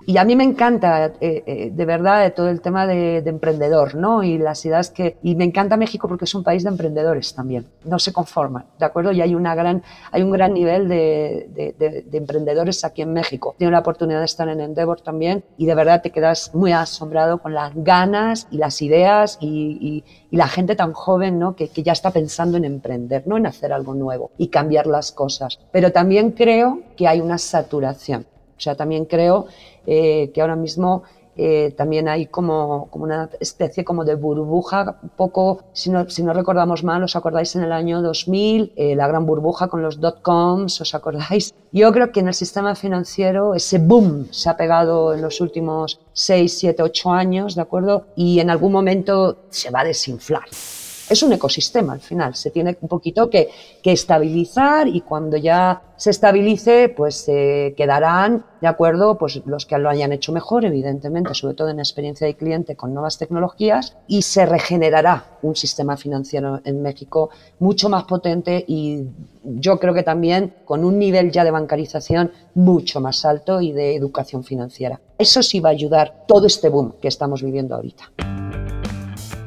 Y 0.09 0.17
a 0.17 0.23
mí 0.23 0.35
me 0.35 0.43
encanta, 0.43 1.13
eh, 1.21 1.43
eh, 1.45 1.69
de 1.71 1.85
verdad, 1.85 2.33
todo 2.33 2.49
el 2.49 2.61
tema 2.61 2.87
de, 2.87 3.17
emprendedor, 3.17 3.93
¿no? 3.93 4.23
Y 4.23 4.39
las 4.39 4.65
ideas 4.65 4.89
que... 4.89 5.17
Y 5.21 5.35
me 5.35 5.43
encanta 5.43 5.77
México 5.77 6.07
porque 6.07 6.25
es 6.25 6.33
un 6.33 6.43
país 6.43 6.63
de 6.63 6.69
emprendedores 6.69 7.35
también. 7.35 7.67
No 7.83 7.99
se 7.99 8.11
conforman, 8.11 8.65
¿de 8.79 8.85
acuerdo? 8.87 9.11
Y 9.11 9.21
hay, 9.21 9.35
una 9.35 9.53
gran, 9.53 9.83
hay 10.11 10.23
un 10.23 10.31
gran 10.31 10.55
nivel 10.55 10.89
de, 10.89 11.75
de, 11.77 12.17
emprendedores 12.17 12.83
aquí 12.83 13.03
en 13.03 13.13
México. 13.13 13.53
Tengo 13.59 13.71
la 13.71 13.81
oportunidad 13.81 14.17
de 14.17 14.25
estar 14.25 14.49
en 14.49 14.61
Endeavor 14.61 14.99
también 14.99 15.43
y 15.59 15.67
de 15.67 15.75
verdad 15.75 16.01
te 16.01 16.09
quedas 16.09 16.55
muy 16.55 16.71
asombrado 16.71 17.37
con 17.37 17.53
las 17.53 17.71
ganas 17.75 18.47
y 18.49 18.57
las 18.57 18.81
ideas 18.81 19.37
y, 19.39 20.03
y, 20.31 20.35
la 20.35 20.47
gente 20.47 20.75
tan 20.75 20.93
joven, 20.93 21.37
¿no? 21.37 21.55
Que, 21.55 21.67
que 21.67 21.83
ya 21.83 21.91
está 21.91 22.09
pensando 22.09 22.57
en 22.57 22.65
emprender, 22.65 23.27
¿no? 23.27 23.37
En 23.37 23.45
hacer 23.45 23.71
algo 23.71 23.93
nuevo 23.93 24.31
y 24.39 24.47
cambiar 24.47 24.87
las 24.87 25.11
cosas. 25.11 25.59
Pero 25.71 25.91
también 25.91 26.31
creo 26.31 26.79
que 26.97 27.07
hay 27.07 27.21
una 27.21 27.37
saturación. 27.37 28.25
O 28.59 28.61
sea, 28.61 28.75
también 28.75 29.05
creo 29.05 29.47
eh, 29.85 30.31
que 30.33 30.41
ahora 30.41 30.55
mismo 30.55 31.03
eh, 31.41 31.73
también 31.77 32.09
hay 32.09 32.25
como, 32.25 32.89
como, 32.89 33.05
una 33.05 33.29
especie 33.39 33.85
como 33.85 34.03
de 34.03 34.15
burbuja, 34.15 34.99
poco, 35.15 35.63
si 35.71 35.89
no, 35.89 36.09
si 36.09 36.21
no 36.21 36.33
recordamos 36.33 36.83
mal, 36.83 37.01
os 37.01 37.15
acordáis 37.15 37.55
en 37.55 37.63
el 37.63 37.71
año 37.71 38.01
2000, 38.01 38.73
eh, 38.75 38.93
la 38.93 39.07
gran 39.07 39.25
burbuja 39.25 39.69
con 39.69 39.81
los 39.81 40.01
dot-coms, 40.01 40.81
¿os 40.81 40.93
acordáis? 40.93 41.53
Yo 41.71 41.93
creo 41.93 42.11
que 42.11 42.19
en 42.19 42.27
el 42.27 42.33
sistema 42.33 42.75
financiero 42.75 43.55
ese 43.55 43.77
boom 43.77 44.27
se 44.31 44.49
ha 44.49 44.57
pegado 44.57 45.13
en 45.13 45.21
los 45.21 45.39
últimos 45.39 46.01
6, 46.11 46.59
7, 46.59 46.83
8 46.83 47.11
años, 47.11 47.55
¿de 47.55 47.61
acuerdo? 47.61 48.07
Y 48.17 48.41
en 48.41 48.49
algún 48.49 48.73
momento 48.73 49.37
se 49.49 49.71
va 49.71 49.79
a 49.79 49.85
desinflar 49.85 50.43
es 51.09 51.23
un 51.23 51.33
ecosistema 51.33 51.93
al 51.93 51.99
final, 51.99 52.35
se 52.35 52.51
tiene 52.51 52.77
un 52.81 52.87
poquito 52.87 53.29
que, 53.29 53.49
estabilizar 53.83 54.87
y 54.87 55.01
cuando 55.01 55.35
ya 55.35 55.81
se 55.97 56.11
estabilice, 56.11 56.89
pues 56.89 57.15
se 57.15 57.73
quedarán, 57.75 58.45
¿de 58.61 58.67
acuerdo? 58.67 59.17
Pues 59.17 59.41
los 59.47 59.65
que 59.65 59.79
lo 59.79 59.89
hayan 59.89 60.11
hecho 60.11 60.31
mejor, 60.31 60.63
evidentemente, 60.63 61.33
sobre 61.33 61.55
todo 61.55 61.69
en 61.69 61.79
experiencia 61.79 62.27
de 62.27 62.35
cliente 62.35 62.75
con 62.75 62.93
nuevas 62.93 63.17
tecnologías, 63.17 63.97
y 64.07 64.21
se 64.21 64.45
regenerará 64.45 65.39
un 65.41 65.55
sistema 65.55 65.97
financiero 65.97 66.61
en 66.63 66.83
México 66.83 67.31
mucho 67.57 67.89
más 67.89 68.03
potente 68.03 68.63
y 68.67 69.07
yo 69.43 69.79
creo 69.79 69.95
que 69.95 70.03
también 70.03 70.53
con 70.65 70.85
un 70.85 70.99
nivel 70.99 71.31
ya 71.31 71.43
de 71.43 71.49
bancarización 71.49 72.31
mucho 72.53 73.01
más 73.01 73.25
alto 73.25 73.59
y 73.59 73.71
de 73.71 73.95
educación 73.95 74.43
financiera. 74.43 75.01
Eso 75.17 75.41
sí 75.41 75.59
va 75.59 75.69
a 75.69 75.71
ayudar 75.71 76.25
todo 76.27 76.45
este 76.45 76.69
boom 76.69 76.93
que 77.01 77.07
estamos 77.07 77.41
viviendo 77.41 77.73
ahorita. 77.73 78.11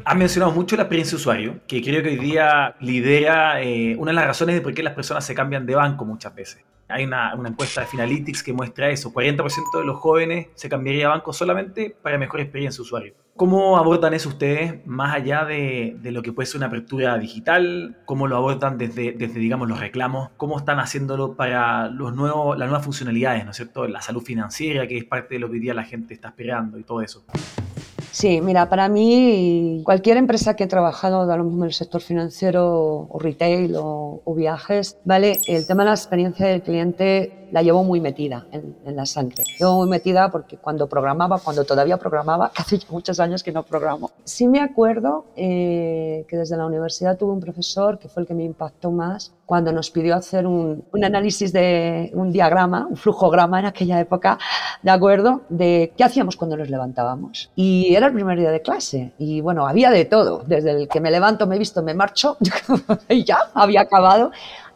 Has 0.05 0.17
mencionado 0.17 0.53
mucho 0.53 0.77
la 0.77 0.83
experiencia 0.83 1.17
de 1.17 1.21
usuario, 1.21 1.61
que 1.69 1.81
creo 1.81 2.03
que 2.03 2.11
hoy 2.11 2.17
día 2.17 2.75
lidera 2.81 3.63
eh, 3.63 3.95
una 3.97 4.11
de 4.11 4.17
las 4.17 4.27
razones 4.27 4.57
de 4.57 4.61
por 4.61 4.75
qué 4.75 4.83
las 4.83 4.95
personas 4.95 5.25
se 5.25 5.35
cambian 5.35 5.65
de 5.65 5.77
banco 5.77 6.05
muchas 6.05 6.35
veces. 6.35 6.65
Hay 6.89 7.05
una, 7.05 7.35
una 7.37 7.51
encuesta 7.51 7.83
de 7.83 7.87
Finalytics 7.87 8.43
que 8.43 8.53
muestra 8.53 8.91
eso. 8.91 9.13
40% 9.13 9.79
de 9.79 9.85
los 9.85 9.99
jóvenes 9.99 10.49
se 10.55 10.69
cambiaría 10.69 11.03
de 11.03 11.09
banco 11.09 11.33
solamente 11.33 11.97
para 12.03 12.19
mejor 12.19 12.41
experiencia 12.41 12.79
de 12.79 12.83
usuario. 12.83 13.15
¿Cómo 13.37 13.79
abordan 13.79 14.13
eso 14.13 14.29
ustedes 14.29 14.85
más 14.87 15.15
allá 15.15 15.45
de, 15.45 15.97
de, 16.01 16.11
lo 16.11 16.21
que 16.23 16.33
puede 16.33 16.47
ser 16.47 16.59
una 16.59 16.67
apertura 16.67 17.17
digital? 17.17 17.97
¿Cómo 18.05 18.27
lo 18.27 18.37
abordan 18.37 18.77
desde, 18.77 19.13
desde 19.13 19.39
digamos, 19.41 19.69
los 19.69 19.81
reclamos? 19.81 20.31
¿Cómo 20.37 20.59
están 20.59 20.81
haciéndolo 20.81 21.35
para 21.35 21.89
los 21.89 22.15
nuevos, 22.15 22.59
las 22.59 22.69
nuevas 22.69 22.85
funcionalidades, 22.85 23.45
¿no 23.45 23.53
es 23.53 23.57
cierto? 23.57 23.87
La 23.87 24.03
salud 24.03 24.23
financiera, 24.23 24.87
que 24.87 24.99
es 24.99 25.05
parte 25.05 25.37
de 25.37 25.41
lo 25.41 25.47
que 25.47 25.55
hoy 25.55 25.61
día 25.61 25.75
la 25.75 25.85
gente 25.85 26.13
está 26.13 26.29
esperando 26.29 26.79
y 26.79 26.83
todo 26.83 27.01
eso. 27.01 27.25
Sí, 28.13 28.43
mira, 28.43 28.69
para 28.69 28.91
mí 28.91 29.81
cualquier 29.85 30.19
empresa 30.19 30.55
que 30.55 30.65
he 30.65 30.67
trabajado, 30.67 31.25
da 31.25 31.39
lo 31.39 31.45
mismo 31.45 31.65
en 31.65 31.69
el 31.69 31.73
sector 31.73 32.03
financiero 32.03 33.09
o 33.09 33.19
retail 33.19 33.75
o, 33.77 34.21
o 34.23 34.35
viajes, 34.35 34.99
¿vale? 35.05 35.41
El 35.47 35.67
tema 35.67 35.83
de 35.85 35.89
la 35.89 35.95
experiencia 35.95 36.47
del 36.47 36.63
cliente 36.63 37.42
la 37.53 37.63
llevo 37.63 37.85
muy 37.85 38.01
metida 38.01 38.47
en, 38.51 38.97
la 38.97 39.07
sangre. 39.07 39.45
Llevo 39.59 39.77
muy 39.77 39.89
metida 39.89 40.31
porque 40.31 40.57
cuando 40.57 40.89
programaba, 40.89 41.39
cuando 41.39 41.65
todavía 41.65 41.99
programaba, 41.99 42.51
hace 42.57 42.81
muchos 42.89 43.21
años 43.21 43.43
que 43.43 43.53
no 43.53 43.63
programo. 43.63 44.11
Sí 44.25 44.49
me 44.49 44.61
acuerdo 44.61 45.27
eh, 45.37 46.25
que 46.29 46.37
desde 46.37 46.57
la 46.57 46.67
universidad 46.67 47.17
tuve 47.17 47.33
un 47.33 47.41
profesor 47.41 47.99
que 47.99 48.09
fue 48.09 48.23
el 48.23 48.27
que 48.27 48.35
me 48.35 48.45
impactó 48.45 48.91
más 48.91 49.33
cuando 49.45 49.71
nos 49.71 49.91
pidió 49.91 50.15
hacer 50.15 50.47
un, 50.47 50.83
análisis 51.03 51.53
de 51.53 52.11
un 52.15 52.33
diagrama, 52.33 52.87
un 52.89 52.97
flujograma 52.97 53.61
en 53.61 53.67
aquella 53.67 54.01
época, 54.01 54.39
¿de 54.83 54.91
acuerdo? 54.91 55.43
De 55.51 55.93
qué 55.95 56.05
hacíamos 56.05 56.37
cuando 56.37 56.57
nos 56.57 56.71
levantábamos. 56.71 57.51
Y 57.55 57.95
era 57.95 58.07
el 58.07 58.15
primer 58.15 58.39
día 58.39 58.51
de 58.51 58.63
clase. 58.63 59.13
Y 59.19 59.43
bueno, 59.43 59.67
había 59.67 59.91
de 59.91 60.07
todo. 60.07 60.43
Desde 60.47 60.71
el 60.71 60.89
que 60.89 61.01
me 61.01 61.11
levanto, 61.11 61.47
me 61.47 61.59
visto, 61.59 61.83
me 61.83 61.93
marcho, 61.93 62.39
y 63.11 63.25
ya, 63.25 63.39
había 63.53 63.83
acabado, 63.83 64.31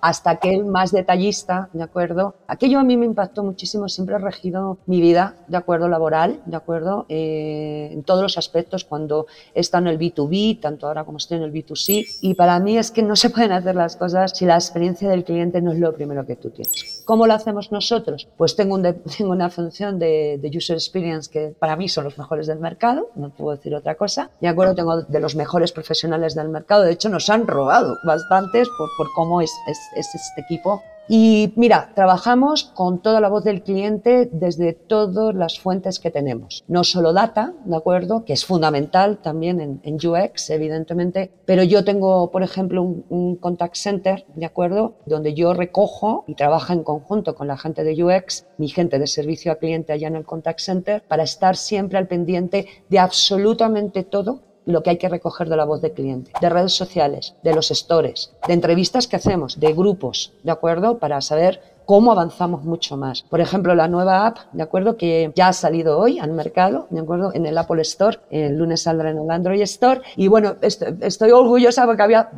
hasta 0.07 0.31
aquel 0.31 0.65
más 0.65 0.93
detallista, 0.93 1.69
¿de 1.73 1.83
acuerdo? 1.83 2.37
Aquello 2.47 2.79
a 2.79 2.85
mí 2.85 2.97
me 2.97 3.07
impactó 3.07 3.43
muchísimo, 3.43 3.89
siempre 3.89 4.15
ha 4.15 4.19
regido 4.19 4.79
mi 4.87 5.01
vida, 5.01 5.35
¿de 5.49 5.57
acuerdo? 5.57 5.89
Laboral, 5.89 6.43
¿de 6.47 6.57
acuerdo? 6.57 7.07
Eh, 7.09 7.89
en 7.91 8.05
todos 8.05 8.23
los 8.23 8.39
aspectos, 8.39 8.85
cuando 8.85 9.27
he 9.53 9.59
estado 9.59 9.87
en 9.87 9.89
el 9.89 9.99
B2B, 9.99 10.61
tanto 10.61 10.87
ahora 10.87 11.03
como 11.03 11.19
estoy 11.19 11.39
en 11.39 11.43
el 11.43 11.53
B2C, 11.53 12.19
y 12.21 12.35
para 12.35 12.61
mí 12.61 12.79
es 12.79 12.93
que 12.93 13.03
no 13.03 13.17
se 13.17 13.31
pueden 13.31 13.51
hacer 13.51 13.75
las 13.75 13.97
cosas 13.97 14.31
si 14.33 14.47
la 14.47 14.55
experiencia 14.55 15.09
del 15.09 15.25
cliente 15.25 15.61
no 15.61 15.73
es 15.73 15.81
lo 15.81 15.93
primero 15.93 16.25
que 16.25 16.37
tú 16.37 16.51
tienes. 16.51 16.96
¿Cómo 17.07 17.29
lo 17.29 17.35
hacemos 17.35 17.71
nosotros? 17.71 18.29
Pues 18.37 18.57
tengo, 18.57 18.75
un 18.75 18.83
tengo 19.17 19.31
una 19.31 19.49
función 19.49 19.99
de, 19.99 20.39
de, 20.43 20.59
User 20.59 20.77
Experience 20.77 21.31
que 21.31 21.55
para 21.59 21.77
mí 21.77 21.89
son 21.89 22.05
los 22.05 22.19
mejores 22.19 22.49
del 22.49 22.59
mercado, 22.59 23.11
no 23.15 23.31
puedo 23.31 23.57
decir 23.57 23.75
otra 23.75 23.95
cosa. 23.95 24.31
De 24.41 24.49
acuerdo, 24.49 24.75
tengo 24.75 25.03
de 25.03 25.21
los 25.21 25.37
mejores 25.37 25.71
profesionales 25.71 26.35
del 26.35 26.49
mercado, 26.49 26.83
de 26.83 26.93
hecho 26.93 27.09
nos 27.09 27.31
han 27.31 27.47
robado 27.47 27.97
bastantes 28.05 28.69
por, 28.99 29.07
cómo 29.15 29.41
es 29.41 29.53
este 29.97 30.19
equipo. 30.41 30.83
Y 31.09 31.53
mira, 31.55 31.93
trabajamos 31.95 32.65
con 32.65 33.01
toda 33.01 33.21
la 33.21 33.29
voz 33.29 33.45
del 33.45 33.63
cliente 33.63 34.29
desde 34.33 34.73
todas 34.73 35.35
las 35.35 35.61
fuentes 35.61 36.01
que 36.01 36.11
tenemos. 36.11 36.65
No 36.67 36.83
solo 36.83 37.13
data, 37.13 37.55
¿de 37.65 37.77
acuerdo? 37.77 38.25
Que 38.25 38.33
es 38.33 38.45
fundamental 38.45 39.19
también 39.19 39.81
en, 39.83 39.97
UX, 39.97 40.51
evidentemente, 40.51 41.31
pero 41.45 41.63
yo 41.63 41.85
tengo, 41.85 42.31
por 42.33 42.43
ejemplo, 42.43 42.83
un, 42.83 43.05
un, 43.09 43.37
contact 43.37 43.77
center, 43.77 44.27
¿de 44.35 44.47
acuerdo? 44.47 44.95
Donde 45.07 45.35
yo 45.35 45.55
recojo 45.55 46.25
y 46.27 46.35
trabajo 46.35 46.73
en 46.73 46.83
conjunto 46.83 47.35
con 47.35 47.47
la 47.47 47.57
gente 47.57 47.85
de 47.85 48.03
UX, 48.03 48.47
mi 48.59 48.69
gente 48.69 48.99
de 48.99 49.07
servicio 49.07 49.53
a 49.53 49.57
cliente 49.57 49.93
allá 49.93 50.09
en 50.09 50.17
el 50.17 50.25
contact 50.25 50.61
center, 50.61 51.03
para 51.07 51.23
estar 51.23 51.57
siempre 51.57 51.99
al 51.99 52.09
pendiente 52.09 52.67
de 52.89 52.99
absolutamente 52.99 54.03
todo 54.03 54.41
lo 54.67 54.83
que 54.83 54.91
hay 54.91 54.99
que 54.99 55.09
recoger 55.09 55.49
de 55.49 55.57
la 55.57 55.65
voz 55.65 55.81
del 55.81 55.93
cliente, 55.93 56.33
de 56.41 56.49
redes 56.51 56.73
sociales, 56.73 57.35
de 57.43 57.55
los 57.55 57.69
stores, 57.69 58.33
de 58.47 58.55
entrevistas 58.55 59.07
que 59.07 59.17
hacemos, 59.17 59.59
de 59.59 59.73
grupos, 59.73 60.33
¿de 60.43 60.53
acuerdo? 60.53 60.99
Para 60.99 61.21
saber 61.21 61.61
cómo 61.87 62.11
avanzamos 62.11 62.65
mucho 62.65 62.97
más. 62.97 63.23
Por 63.23 63.41
ejemplo, 63.41 63.75
la 63.75 63.89
nueva 63.89 64.27
app, 64.27 64.39
¿de 64.53 64.63
acuerdo? 64.63 64.97
Que 64.97 65.33
ya 65.35 65.49
ha 65.49 65.53
salido 65.53 65.99
hoy 65.99 66.19
al 66.19 66.33
mercado, 66.33 66.89
¿de 66.91 67.01
acuerdo? 67.01 67.33
En 67.33 67.47
el 67.47 67.57
Apple 67.57 67.81
Store, 67.83 68.19
el 68.31 68.59
lunes 68.59 68.83
saldrá 68.83 69.11
en 69.11 69.19
el 69.19 69.31
Android 69.31 69.63
Store. 69.63 70.03
Y 70.17 70.27
bueno, 70.29 70.57
estoy 70.61 71.31
orgullosa 71.31 71.87
porque 71.87 72.03
había, 72.03 72.31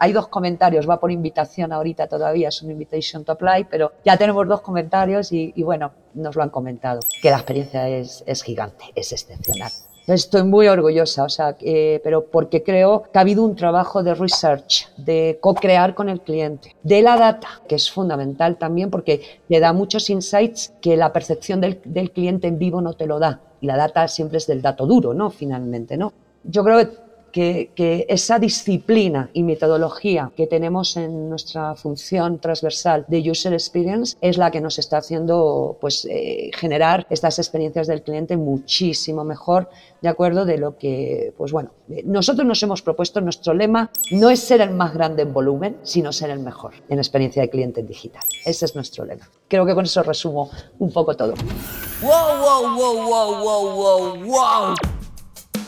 hay 0.00 0.12
dos 0.12 0.26
comentarios, 0.26 0.90
va 0.90 0.98
por 0.98 1.12
invitación 1.12 1.72
ahorita 1.72 2.08
todavía, 2.08 2.48
es 2.48 2.60
un 2.62 2.72
invitation 2.72 3.24
to 3.24 3.32
apply, 3.32 3.66
pero 3.70 3.92
ya 4.04 4.16
tenemos 4.16 4.46
dos 4.48 4.60
comentarios 4.60 5.30
y, 5.30 5.52
y 5.54 5.62
bueno, 5.62 5.92
nos 6.14 6.34
lo 6.34 6.42
han 6.42 6.50
comentado, 6.50 7.00
que 7.22 7.30
la 7.30 7.36
experiencia 7.36 7.88
es, 7.88 8.24
es 8.26 8.42
gigante, 8.42 8.86
es 8.94 9.12
excepcional. 9.12 9.70
Estoy 10.06 10.44
muy 10.44 10.68
orgullosa, 10.68 11.24
o 11.24 11.28
sea, 11.28 11.56
pero 12.04 12.26
porque 12.26 12.62
creo 12.62 13.02
que 13.12 13.18
ha 13.18 13.22
habido 13.22 13.42
un 13.42 13.56
trabajo 13.56 14.04
de 14.04 14.14
research, 14.14 14.88
de 14.96 15.38
co-crear 15.40 15.96
con 15.96 16.08
el 16.08 16.20
cliente, 16.20 16.76
de 16.84 17.02
la 17.02 17.16
data, 17.16 17.48
que 17.68 17.74
es 17.74 17.90
fundamental 17.90 18.56
también 18.56 18.88
porque 18.88 19.22
le 19.48 19.58
da 19.58 19.72
muchos 19.72 20.08
insights 20.08 20.72
que 20.80 20.96
la 20.96 21.12
percepción 21.12 21.60
del, 21.60 21.80
del 21.84 22.12
cliente 22.12 22.46
en 22.46 22.58
vivo 22.58 22.80
no 22.80 22.92
te 22.92 23.06
lo 23.06 23.18
da. 23.18 23.40
Y 23.60 23.66
la 23.66 23.76
data 23.76 24.06
siempre 24.06 24.38
es 24.38 24.46
del 24.46 24.62
dato 24.62 24.86
duro, 24.86 25.12
¿no? 25.12 25.30
Finalmente, 25.30 25.96
¿no? 25.96 26.12
Yo 26.44 26.62
creo 26.62 26.78
que 26.78 27.05
que, 27.36 28.06
esa 28.08 28.38
disciplina 28.38 29.28
y 29.34 29.42
metodología 29.42 30.32
que 30.34 30.46
tenemos 30.46 30.96
en 30.96 31.28
nuestra 31.28 31.74
función 31.74 32.38
transversal 32.38 33.04
de 33.08 33.30
User 33.30 33.52
Experience 33.52 34.16
es 34.22 34.38
la 34.38 34.50
que 34.50 34.60
nos 34.60 34.78
está 34.78 34.98
haciendo 34.98 35.76
pues, 35.80 36.06
eh, 36.10 36.50
generar 36.54 37.06
estas 37.10 37.38
experiencias 37.38 37.86
del 37.88 38.02
cliente 38.02 38.36
muchísimo 38.38 39.24
mejor, 39.24 39.68
de 40.00 40.08
acuerdo 40.08 40.46
de 40.46 40.56
lo 40.56 40.78
que, 40.78 41.34
pues 41.36 41.52
bueno, 41.52 41.72
eh, 41.90 42.02
nosotros 42.06 42.46
nos 42.46 42.62
hemos 42.62 42.80
propuesto, 42.80 43.20
nuestro 43.20 43.52
lema 43.52 43.90
no 44.12 44.30
es 44.30 44.40
ser 44.40 44.62
el 44.62 44.70
más 44.70 44.94
grande 44.94 45.22
en 45.22 45.34
volumen, 45.34 45.76
sino 45.82 46.12
ser 46.12 46.30
el 46.30 46.38
mejor 46.38 46.72
en 46.88 46.98
experiencia 46.98 47.42
de 47.42 47.50
cliente 47.50 47.80
en 47.80 47.86
digital. 47.86 48.22
Ese 48.46 48.64
es 48.64 48.74
nuestro 48.74 49.04
lema. 49.04 49.28
Creo 49.48 49.66
que 49.66 49.74
con 49.74 49.84
eso 49.84 50.02
resumo 50.02 50.50
un 50.78 50.90
poco 50.90 51.14
todo. 51.14 51.34
¡Wow, 52.00 52.10
wow, 52.40 52.76
wow, 52.76 53.08
wow, 53.08 53.44
wow, 53.44 53.76
wow, 53.76 54.24
wow! 54.24 55.05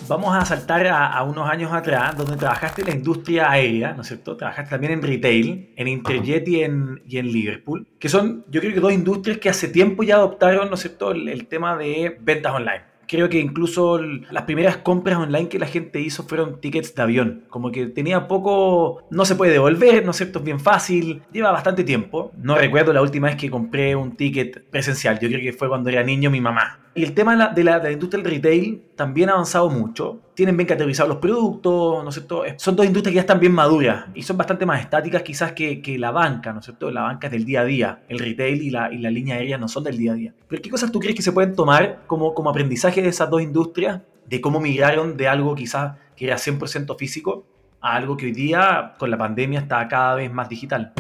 Vamos 0.09 0.35
a 0.35 0.44
saltar 0.44 0.87
a, 0.87 1.23
unos 1.23 1.49
años 1.51 1.73
atrás, 1.73 2.16
donde 2.16 2.37
trabajaste 2.37 2.81
en 2.83 2.88
la 2.88 2.94
industria 2.94 3.51
aérea, 3.51 3.92
¿no 3.92 4.03
es 4.03 4.09
cierto? 4.09 4.37
Trabajaste 4.37 4.71
también 4.71 4.94
en 4.94 5.03
retail, 5.03 5.73
en 5.77 5.88
Interjet 5.88 6.49
y 6.49 6.62
en, 6.62 7.03
Liverpool, 7.07 7.87
que 7.99 8.09
son, 8.09 8.44
yo 8.49 8.61
creo 8.61 8.73
que 8.73 8.81
dos 8.81 8.92
industrias 8.92 9.38
que 9.38 9.51
hace 9.51 9.68
tiempo 9.68 10.03
ya 10.03 10.16
adoptaron, 10.16 10.68
¿no 10.68 10.75
es 10.75 10.81
cierto?, 10.81 11.12
el 11.12 11.47
tema 11.47 11.77
de 11.77 12.16
ventas 12.21 12.55
online 12.55 12.97
creo 13.09 13.29
que 13.29 13.40
incluso 13.40 13.99
las 13.99 14.44
primeras 14.44 14.77
compras 14.77 15.18
online 15.18 15.49
que 15.49 15.59
la 15.59 15.66
gente 15.66 16.01
hizo 16.01 16.23
fueron 16.25 16.61
tickets 16.61 16.94
de 16.94 17.03
avión. 17.03 17.44
Como 17.49 17.73
que 17.73 17.87
tenía 17.87 18.29
poco, 18.29 19.03
no 19.11 19.25
se 19.25 19.35
puede 19.35 19.53
devolver, 19.53 20.05
¿no 20.05 20.12
es 20.12 20.18
cierto? 20.18 20.38
Es 20.38 20.44
bien 20.44 20.61
fácil, 20.61 21.23
lleva 21.33 21.51
bastante 21.51 21.83
tiempo. 21.83 22.31
No 22.37 22.57
recuerdo 22.57 22.92
la 22.92 23.03
última 23.03 23.29
vez 23.29 23.37
que 23.37 23.51
compré 23.51 23.97
un 23.97 24.16
ticket 24.16 24.64
presencial, 24.71 25.18
yo 25.18 25.29
creo 25.29 25.40
que 25.40 25.53
fue 25.53 25.68
cuando 25.68 25.90
era 25.90 26.05
niño 26.05 26.31
mi 26.31 26.40
mamá. 26.40 26.79
Y 26.99 27.05
el 27.05 27.14
tema 27.14 27.33
de 27.33 27.38
la, 27.38 27.49
de 27.49 27.62
la, 27.62 27.92
industria 27.92 28.21
del 28.21 28.33
retail 28.33 28.83
también 28.97 29.29
ha 29.29 29.35
avanzado 29.35 29.71
mucho. 29.71 30.21
Tienen 30.35 30.57
bien 30.57 30.66
categorizados 30.66 31.09
los 31.09 31.18
productos, 31.18 32.03
¿no 32.03 32.09
es 32.09 32.14
cierto? 32.16 32.42
Son 32.57 32.75
dos 32.75 32.87
industrias 32.87 33.12
que 33.12 33.16
ya 33.16 33.21
están 33.21 33.38
bien 33.38 33.53
maduras 33.53 34.07
y 34.14 34.23
son 34.23 34.37
bastante 34.37 34.66
más 34.66 34.81
estáticas 34.81 35.23
quizás 35.23 35.53
que, 35.53 35.81
que 35.81 35.97
la 35.97 36.11
banca, 36.11 36.53
¿no 36.53 36.59
es 36.59 36.64
cierto? 36.64 36.90
La 36.90 37.03
banca 37.03 37.29
es 37.29 37.33
del 37.33 37.44
día 37.44 37.61
a 37.61 37.64
día. 37.64 38.03
El 38.09 38.18
retail 38.18 38.62
y 38.62 38.71
la, 38.71 38.92
y 38.92 38.99
la 38.99 39.12
línea 39.12 39.37
aérea 39.37 39.59
no 39.59 39.68
son 39.68 39.85
del 39.85 39.97
día 39.97 40.11
a 40.11 40.14
día. 40.16 40.35
Pero 40.49 40.61
¿qué 40.61 40.71
cosas 40.71 40.90
tú 40.90 40.99
crees 40.99 41.14
que 41.14 41.23
se 41.23 41.31
pueden 41.31 41.55
tomar 41.55 42.01
como, 42.09 42.35
como 42.35 42.51
aprendizaje 42.51 42.97
de 43.02 43.08
esas 43.08 43.30
dos 43.30 43.42
industrias? 43.42 44.02
De 44.26 44.40
cómo 44.40 44.61
migraron 44.61 45.16
de 45.16 45.28
algo 45.28 45.54
quizás 45.54 45.96
que 46.16 46.26
era 46.26 46.37
100% 46.37 46.96
físico 46.98 47.46
a 47.80 47.94
algo 47.94 48.16
que 48.16 48.26
hoy 48.26 48.32
día 48.32 48.94
con 48.98 49.11
la 49.11 49.18
pandemia 49.18 49.61
está 49.61 49.87
cada 49.88 50.16
vez 50.16 50.32
más 50.32 50.48
digital. 50.48 50.92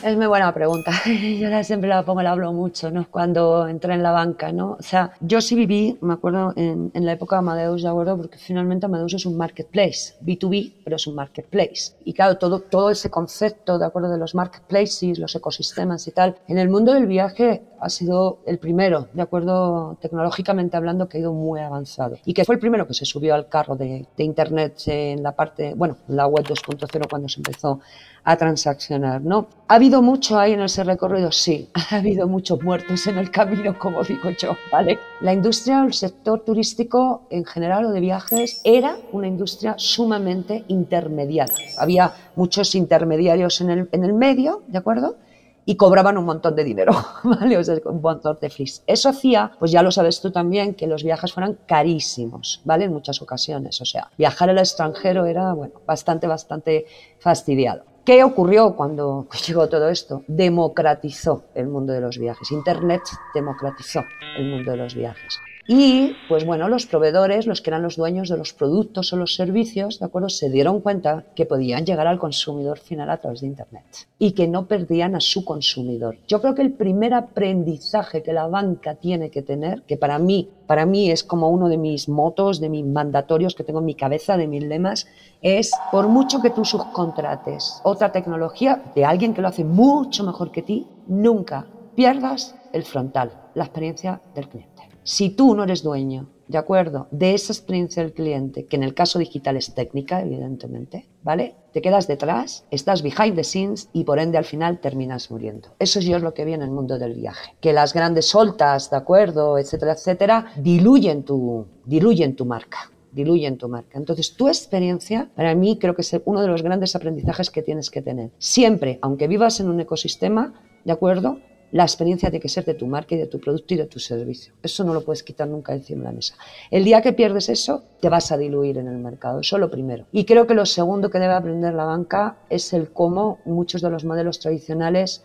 Es 0.00 0.16
muy 0.16 0.26
buena 0.26 0.54
pregunta. 0.54 0.92
Yo 1.06 1.48
la 1.48 1.64
siempre 1.64 1.88
la 1.88 2.04
pongo, 2.04 2.22
la 2.22 2.30
hablo 2.30 2.52
mucho, 2.52 2.88
¿no? 2.90 3.06
Cuando 3.10 3.66
entré 3.66 3.94
en 3.94 4.02
la 4.04 4.12
banca, 4.12 4.52
¿no? 4.52 4.76
O 4.78 4.82
sea, 4.82 5.12
yo 5.20 5.40
sí 5.40 5.56
viví, 5.56 5.98
me 6.00 6.14
acuerdo, 6.14 6.52
en, 6.54 6.92
en 6.94 7.04
la 7.04 7.12
época 7.12 7.36
de 7.36 7.40
Amadeus, 7.40 7.82
¿de 7.82 7.88
acuerdo? 7.88 8.16
Porque 8.16 8.38
finalmente 8.38 8.86
Amadeus 8.86 9.14
es 9.14 9.26
un 9.26 9.36
marketplace, 9.36 10.14
B2B, 10.24 10.72
pero 10.84 10.96
es 10.96 11.06
un 11.08 11.16
marketplace. 11.16 11.94
Y 12.04 12.12
claro, 12.12 12.38
todo, 12.38 12.60
todo 12.60 12.90
ese 12.90 13.10
concepto, 13.10 13.78
¿de 13.78 13.86
acuerdo? 13.86 14.10
De 14.10 14.18
los 14.18 14.36
marketplaces, 14.36 15.18
los 15.18 15.34
ecosistemas 15.34 16.06
y 16.06 16.12
tal, 16.12 16.36
en 16.46 16.58
el 16.58 16.68
mundo 16.68 16.94
del 16.94 17.06
viaje 17.06 17.62
ha 17.80 17.88
sido 17.88 18.38
el 18.46 18.58
primero, 18.58 19.08
¿de 19.12 19.22
acuerdo? 19.22 19.96
Tecnológicamente 20.00 20.76
hablando, 20.76 21.08
que 21.08 21.18
ha 21.18 21.20
ido 21.20 21.32
muy 21.32 21.60
avanzado. 21.60 22.18
Y 22.24 22.34
que 22.34 22.44
fue 22.44 22.54
el 22.54 22.60
primero 22.60 22.86
que 22.86 22.94
se 22.94 23.04
subió 23.04 23.34
al 23.34 23.48
carro 23.48 23.74
de, 23.74 24.06
de 24.16 24.24
Internet 24.24 24.76
en 24.86 25.22
la 25.22 25.32
parte, 25.32 25.74
bueno, 25.74 25.96
la 26.06 26.26
web 26.26 26.44
2.0 26.44 27.08
cuando 27.08 27.28
se 27.28 27.40
empezó 27.40 27.80
a 28.28 28.36
transaccionar, 28.36 29.22
¿no? 29.22 29.46
¿Ha 29.68 29.76
habido 29.76 30.02
mucho 30.02 30.38
ahí 30.38 30.52
en 30.52 30.60
ese 30.60 30.84
recorrido? 30.84 31.32
Sí, 31.32 31.70
ha 31.90 31.96
habido 31.96 32.28
muchos 32.28 32.62
muertos 32.62 33.06
en 33.06 33.16
el 33.16 33.30
camino, 33.30 33.78
como 33.78 34.02
digo 34.02 34.28
yo, 34.38 34.54
¿vale? 34.70 34.98
La 35.22 35.32
industria, 35.32 35.82
el 35.82 35.94
sector 35.94 36.44
turístico 36.44 37.22
en 37.30 37.46
general 37.46 37.86
o 37.86 37.90
de 37.90 38.00
viajes 38.00 38.60
era 38.64 38.98
una 39.12 39.28
industria 39.28 39.76
sumamente 39.78 40.64
intermediada. 40.68 41.54
Había 41.78 42.12
muchos 42.36 42.74
intermediarios 42.74 43.62
en 43.62 43.70
el, 43.70 43.88
en 43.92 44.04
el 44.04 44.12
medio, 44.12 44.62
¿de 44.66 44.76
acuerdo? 44.76 45.16
y 45.64 45.76
cobraban 45.76 46.16
un 46.16 46.24
montón 46.24 46.56
de 46.56 46.64
dinero, 46.64 46.92
¿vale? 47.24 47.58
O 47.58 47.62
sea, 47.62 47.76
un 47.84 48.00
montón 48.00 48.38
de 48.40 48.48
fees. 48.48 48.82
Eso 48.86 49.10
hacía, 49.10 49.52
pues 49.58 49.70
ya 49.70 49.82
lo 49.82 49.90
sabes 49.90 50.18
tú 50.18 50.30
también, 50.30 50.74
que 50.74 50.86
los 50.86 51.04
viajes 51.04 51.30
fueran 51.30 51.58
carísimos, 51.66 52.62
¿vale? 52.64 52.86
En 52.86 52.92
muchas 52.94 53.20
ocasiones. 53.20 53.78
O 53.82 53.84
sea, 53.84 54.10
viajar 54.16 54.48
al 54.48 54.56
extranjero 54.56 55.26
era, 55.26 55.52
bueno, 55.52 55.74
bastante, 55.86 56.26
bastante 56.26 56.86
fastidiado. 57.18 57.84
¿Qué 58.08 58.24
ocurrió 58.24 58.74
cuando 58.74 59.28
llegó 59.46 59.68
todo 59.68 59.90
esto? 59.90 60.22
Democratizó 60.28 61.44
el 61.54 61.68
mundo 61.68 61.92
de 61.92 62.00
los 62.00 62.16
viajes. 62.16 62.50
Internet 62.52 63.02
democratizó 63.34 64.02
el 64.38 64.48
mundo 64.48 64.70
de 64.70 64.78
los 64.78 64.94
viajes. 64.94 65.38
Y, 65.70 66.16
pues 66.30 66.46
bueno, 66.46 66.66
los 66.70 66.86
proveedores, 66.86 67.46
los 67.46 67.60
que 67.60 67.68
eran 67.68 67.82
los 67.82 67.96
dueños 67.96 68.30
de 68.30 68.38
los 68.38 68.54
productos 68.54 69.12
o 69.12 69.18
los 69.18 69.34
servicios, 69.34 69.98
¿de 69.98 70.06
acuerdo? 70.06 70.30
Se 70.30 70.48
dieron 70.48 70.80
cuenta 70.80 71.26
que 71.36 71.44
podían 71.44 71.84
llegar 71.84 72.06
al 72.06 72.18
consumidor 72.18 72.78
final 72.78 73.10
a 73.10 73.18
través 73.18 73.42
de 73.42 73.48
Internet 73.48 73.84
y 74.18 74.32
que 74.32 74.48
no 74.48 74.66
perdían 74.66 75.14
a 75.14 75.20
su 75.20 75.44
consumidor. 75.44 76.16
Yo 76.26 76.40
creo 76.40 76.54
que 76.54 76.62
el 76.62 76.72
primer 76.72 77.12
aprendizaje 77.12 78.22
que 78.22 78.32
la 78.32 78.46
banca 78.46 78.94
tiene 78.94 79.28
que 79.28 79.42
tener, 79.42 79.82
que 79.82 79.98
para 79.98 80.18
mí, 80.18 80.48
para 80.66 80.86
mí 80.86 81.10
es 81.10 81.22
como 81.22 81.50
uno 81.50 81.68
de 81.68 81.76
mis 81.76 82.08
motos, 82.08 82.60
de 82.60 82.70
mis 82.70 82.86
mandatorios 82.86 83.54
que 83.54 83.62
tengo 83.62 83.80
en 83.80 83.84
mi 83.84 83.94
cabeza, 83.94 84.38
de 84.38 84.46
mis 84.46 84.64
lemas, 84.64 85.06
es 85.42 85.72
por 85.92 86.08
mucho 86.08 86.40
que 86.40 86.48
tú 86.48 86.64
subcontrates 86.64 87.82
otra 87.84 88.10
tecnología 88.10 88.84
de 88.94 89.04
alguien 89.04 89.34
que 89.34 89.42
lo 89.42 89.48
hace 89.48 89.64
mucho 89.64 90.24
mejor 90.24 90.50
que 90.50 90.62
ti, 90.62 90.86
nunca 91.08 91.66
pierdas 91.94 92.54
el 92.72 92.84
frontal, 92.84 93.32
la 93.54 93.64
experiencia 93.64 94.22
del 94.34 94.48
cliente. 94.48 94.77
Si 95.08 95.30
tú 95.30 95.54
no 95.54 95.62
eres 95.62 95.82
dueño, 95.82 96.28
¿de 96.48 96.58
acuerdo? 96.58 97.08
De 97.10 97.32
esa 97.32 97.54
experiencia 97.54 98.02
del 98.02 98.12
cliente, 98.12 98.66
que 98.66 98.76
en 98.76 98.82
el 98.82 98.92
caso 98.92 99.18
digital 99.18 99.56
es 99.56 99.72
técnica, 99.72 100.20
evidentemente, 100.20 101.08
¿vale? 101.22 101.56
Te 101.72 101.80
quedas 101.80 102.06
detrás, 102.06 102.66
estás 102.70 103.00
behind 103.00 103.34
the 103.34 103.42
scenes 103.42 103.88
y 103.94 104.04
por 104.04 104.18
ende 104.18 104.36
al 104.36 104.44
final 104.44 104.80
terminas 104.80 105.30
muriendo. 105.30 105.70
Eso 105.78 105.98
es 105.98 106.06
lo 106.06 106.34
que 106.34 106.44
viene 106.44 106.64
en 106.64 106.68
el 106.68 106.76
mundo 106.76 106.98
del 106.98 107.14
viaje. 107.14 107.54
Que 107.58 107.72
las 107.72 107.94
grandes 107.94 108.26
soltas, 108.26 108.90
¿de 108.90 108.98
acuerdo? 108.98 109.56
Etcétera, 109.56 109.92
etcétera, 109.94 110.52
diluyen 110.58 111.22
tu, 111.22 111.64
diluyen 111.86 112.36
tu 112.36 112.44
marca 112.44 112.90
diluyen 113.10 113.56
tu 113.56 113.70
marca. 113.70 113.96
Entonces, 113.98 114.36
tu 114.36 114.48
experiencia, 114.48 115.30
para 115.34 115.54
mí, 115.54 115.78
creo 115.78 115.94
que 115.94 116.02
es 116.02 116.20
uno 116.26 116.42
de 116.42 116.46
los 116.46 116.62
grandes 116.62 116.94
aprendizajes 116.94 117.50
que 117.50 117.62
tienes 117.62 117.90
que 117.90 118.02
tener. 118.02 118.30
Siempre, 118.38 118.98
aunque 119.00 119.26
vivas 119.26 119.58
en 119.60 119.70
un 119.70 119.80
ecosistema, 119.80 120.52
¿de 120.84 120.92
acuerdo? 120.92 121.38
La 121.70 121.82
experiencia 121.82 122.30
tiene 122.30 122.40
que 122.40 122.48
ser 122.48 122.64
de 122.64 122.74
tu 122.74 122.86
marca 122.86 123.14
y 123.14 123.18
de 123.18 123.26
tu 123.26 123.38
producto 123.38 123.74
y 123.74 123.76
de 123.76 123.86
tu 123.86 123.98
servicio. 123.98 124.54
Eso 124.62 124.84
no 124.84 124.94
lo 124.94 125.04
puedes 125.04 125.22
quitar 125.22 125.48
nunca 125.48 125.74
encima 125.74 126.00
de 126.00 126.04
la 126.06 126.12
mesa. 126.12 126.34
El 126.70 126.84
día 126.84 127.02
que 127.02 127.12
pierdes 127.12 127.48
eso, 127.48 127.82
te 128.00 128.08
vas 128.08 128.32
a 128.32 128.38
diluir 128.38 128.78
en 128.78 128.88
el 128.88 128.98
mercado. 128.98 129.40
Eso 129.40 129.56
es 129.56 129.60
lo 129.60 129.70
primero. 129.70 130.06
Y 130.12 130.24
creo 130.24 130.46
que 130.46 130.54
lo 130.54 130.64
segundo 130.64 131.10
que 131.10 131.18
debe 131.18 131.34
aprender 131.34 131.74
la 131.74 131.84
banca 131.84 132.38
es 132.48 132.72
el 132.72 132.90
cómo 132.90 133.38
muchos 133.44 133.82
de 133.82 133.90
los 133.90 134.04
modelos 134.04 134.38
tradicionales 134.38 135.22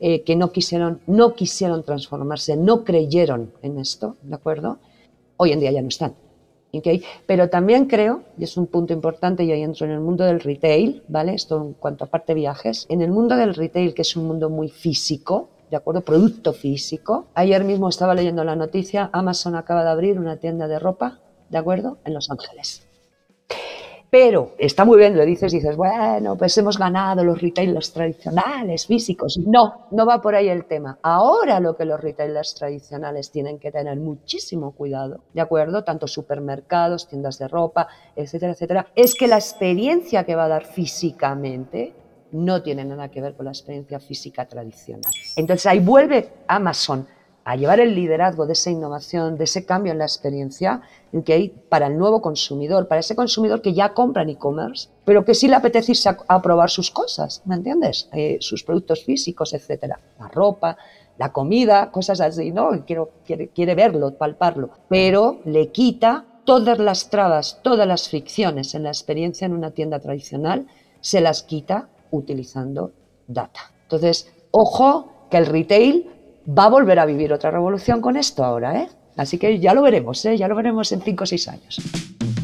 eh, 0.00 0.22
que 0.22 0.34
no 0.34 0.50
quisieron, 0.50 1.00
no 1.06 1.34
quisieron 1.34 1.84
transformarse, 1.84 2.56
no 2.56 2.84
creyeron 2.84 3.52
en 3.62 3.78
esto, 3.78 4.16
¿de 4.22 4.34
acuerdo? 4.34 4.78
Hoy 5.36 5.52
en 5.52 5.60
día 5.60 5.70
ya 5.70 5.82
no 5.82 5.88
están. 5.88 6.14
¿okay? 6.72 7.04
Pero 7.26 7.48
también 7.48 7.86
creo, 7.86 8.22
y 8.36 8.44
es 8.44 8.56
un 8.56 8.66
punto 8.66 8.92
importante, 8.92 9.44
y 9.44 9.52
ahí 9.52 9.62
entro 9.62 9.86
en 9.86 9.92
el 9.92 10.00
mundo 10.00 10.24
del 10.24 10.40
retail, 10.40 11.04
¿vale? 11.06 11.34
Esto 11.34 11.60
en 11.62 11.72
cuanto 11.74 12.04
a 12.04 12.08
parte 12.08 12.34
viajes, 12.34 12.86
en 12.88 13.02
el 13.02 13.12
mundo 13.12 13.36
del 13.36 13.54
retail, 13.54 13.94
que 13.94 14.02
es 14.02 14.16
un 14.16 14.26
mundo 14.26 14.50
muy 14.50 14.68
físico, 14.68 15.50
¿de 15.74 15.78
acuerdo? 15.78 16.02
Producto 16.02 16.52
físico. 16.52 17.26
Ayer 17.34 17.64
mismo 17.64 17.88
estaba 17.88 18.14
leyendo 18.14 18.44
la 18.44 18.54
noticia, 18.54 19.10
Amazon 19.12 19.56
acaba 19.56 19.82
de 19.82 19.90
abrir 19.90 20.20
una 20.20 20.36
tienda 20.36 20.68
de 20.68 20.78
ropa, 20.78 21.18
¿de 21.50 21.58
acuerdo? 21.58 21.98
En 22.04 22.14
Los 22.14 22.30
Ángeles. 22.30 22.86
Pero 24.08 24.52
está 24.56 24.84
muy 24.84 24.98
bien, 24.98 25.16
lo 25.16 25.24
dices, 25.24 25.50
dices, 25.50 25.76
bueno, 25.76 26.36
pues 26.36 26.56
hemos 26.58 26.78
ganado 26.78 27.24
los 27.24 27.42
retailers 27.42 27.92
tradicionales, 27.92 28.86
físicos. 28.86 29.36
No, 29.36 29.88
no 29.90 30.06
va 30.06 30.22
por 30.22 30.36
ahí 30.36 30.48
el 30.48 30.66
tema. 30.66 30.96
Ahora 31.02 31.58
lo 31.58 31.76
que 31.76 31.84
los 31.84 32.00
retailers 32.00 32.54
tradicionales 32.54 33.32
tienen 33.32 33.58
que 33.58 33.72
tener 33.72 33.96
muchísimo 33.96 34.76
cuidado, 34.76 35.22
¿de 35.32 35.40
acuerdo? 35.40 35.82
Tanto 35.82 36.06
supermercados, 36.06 37.08
tiendas 37.08 37.40
de 37.40 37.48
ropa, 37.48 37.88
etcétera, 38.14 38.52
etcétera, 38.52 38.86
es 38.94 39.16
que 39.16 39.26
la 39.26 39.38
experiencia 39.38 40.22
que 40.22 40.36
va 40.36 40.44
a 40.44 40.48
dar 40.48 40.66
físicamente 40.66 41.94
no 42.34 42.62
tiene 42.62 42.84
nada 42.84 43.10
que 43.10 43.20
ver 43.20 43.34
con 43.34 43.44
la 43.44 43.52
experiencia 43.52 44.00
física 44.00 44.46
tradicional. 44.46 45.12
Entonces 45.36 45.66
ahí 45.66 45.78
vuelve 45.78 46.30
Amazon 46.48 47.06
a 47.44 47.56
llevar 47.56 47.78
el 47.78 47.94
liderazgo 47.94 48.46
de 48.46 48.54
esa 48.54 48.70
innovación, 48.70 49.36
de 49.36 49.44
ese 49.44 49.64
cambio 49.64 49.92
en 49.92 49.98
la 49.98 50.04
experiencia 50.04 50.80
en 51.12 51.22
que 51.22 51.34
hay 51.34 51.48
para 51.68 51.86
el 51.86 51.96
nuevo 51.96 52.20
consumidor, 52.20 52.88
para 52.88 53.00
ese 53.00 53.14
consumidor 53.14 53.62
que 53.62 53.72
ya 53.72 53.94
compra 53.94 54.22
en 54.22 54.30
e-commerce, 54.30 54.88
pero 55.04 55.24
que 55.24 55.34
sí 55.34 55.46
le 55.46 55.54
apetece 55.54 55.92
irse 55.92 56.08
a, 56.08 56.42
probar 56.42 56.70
sus 56.70 56.90
cosas, 56.90 57.42
¿me 57.44 57.54
entiendes? 57.54 58.08
Eh, 58.12 58.38
sus 58.40 58.64
productos 58.64 59.04
físicos, 59.04 59.52
etcétera, 59.52 60.00
la 60.18 60.28
ropa, 60.28 60.76
la 61.18 61.32
comida, 61.32 61.92
cosas 61.92 62.20
así, 62.20 62.50
¿no? 62.50 62.84
Quiero, 62.84 63.10
quiere, 63.24 63.48
quiere 63.48 63.74
verlo, 63.74 64.14
palparlo, 64.14 64.70
pero 64.88 65.40
le 65.44 65.68
quita 65.68 66.24
todas 66.44 66.78
las 66.78 67.10
trabas, 67.10 67.60
todas 67.62 67.86
las 67.86 68.08
fricciones 68.08 68.74
en 68.74 68.82
la 68.82 68.88
experiencia 68.88 69.44
en 69.44 69.52
una 69.52 69.70
tienda 69.70 70.00
tradicional, 70.00 70.66
se 71.00 71.20
las 71.20 71.42
quita 71.42 71.90
utilizando 72.16 72.92
data. 73.26 73.60
Entonces, 73.82 74.32
ojo 74.50 75.28
que 75.30 75.36
el 75.36 75.46
retail 75.46 76.06
va 76.46 76.64
a 76.64 76.68
volver 76.68 76.98
a 76.98 77.06
vivir 77.06 77.32
otra 77.32 77.50
revolución 77.50 78.00
con 78.00 78.16
esto 78.16 78.44
ahora, 78.44 78.82
¿eh? 78.82 78.88
Así 79.16 79.38
que 79.38 79.58
ya 79.60 79.74
lo 79.74 79.82
veremos, 79.82 80.24
¿eh? 80.24 80.36
Ya 80.36 80.48
lo 80.48 80.56
veremos 80.56 80.90
en 80.92 81.00
5 81.00 81.24
o 81.24 81.26
6 81.26 81.48
años. 81.48 81.80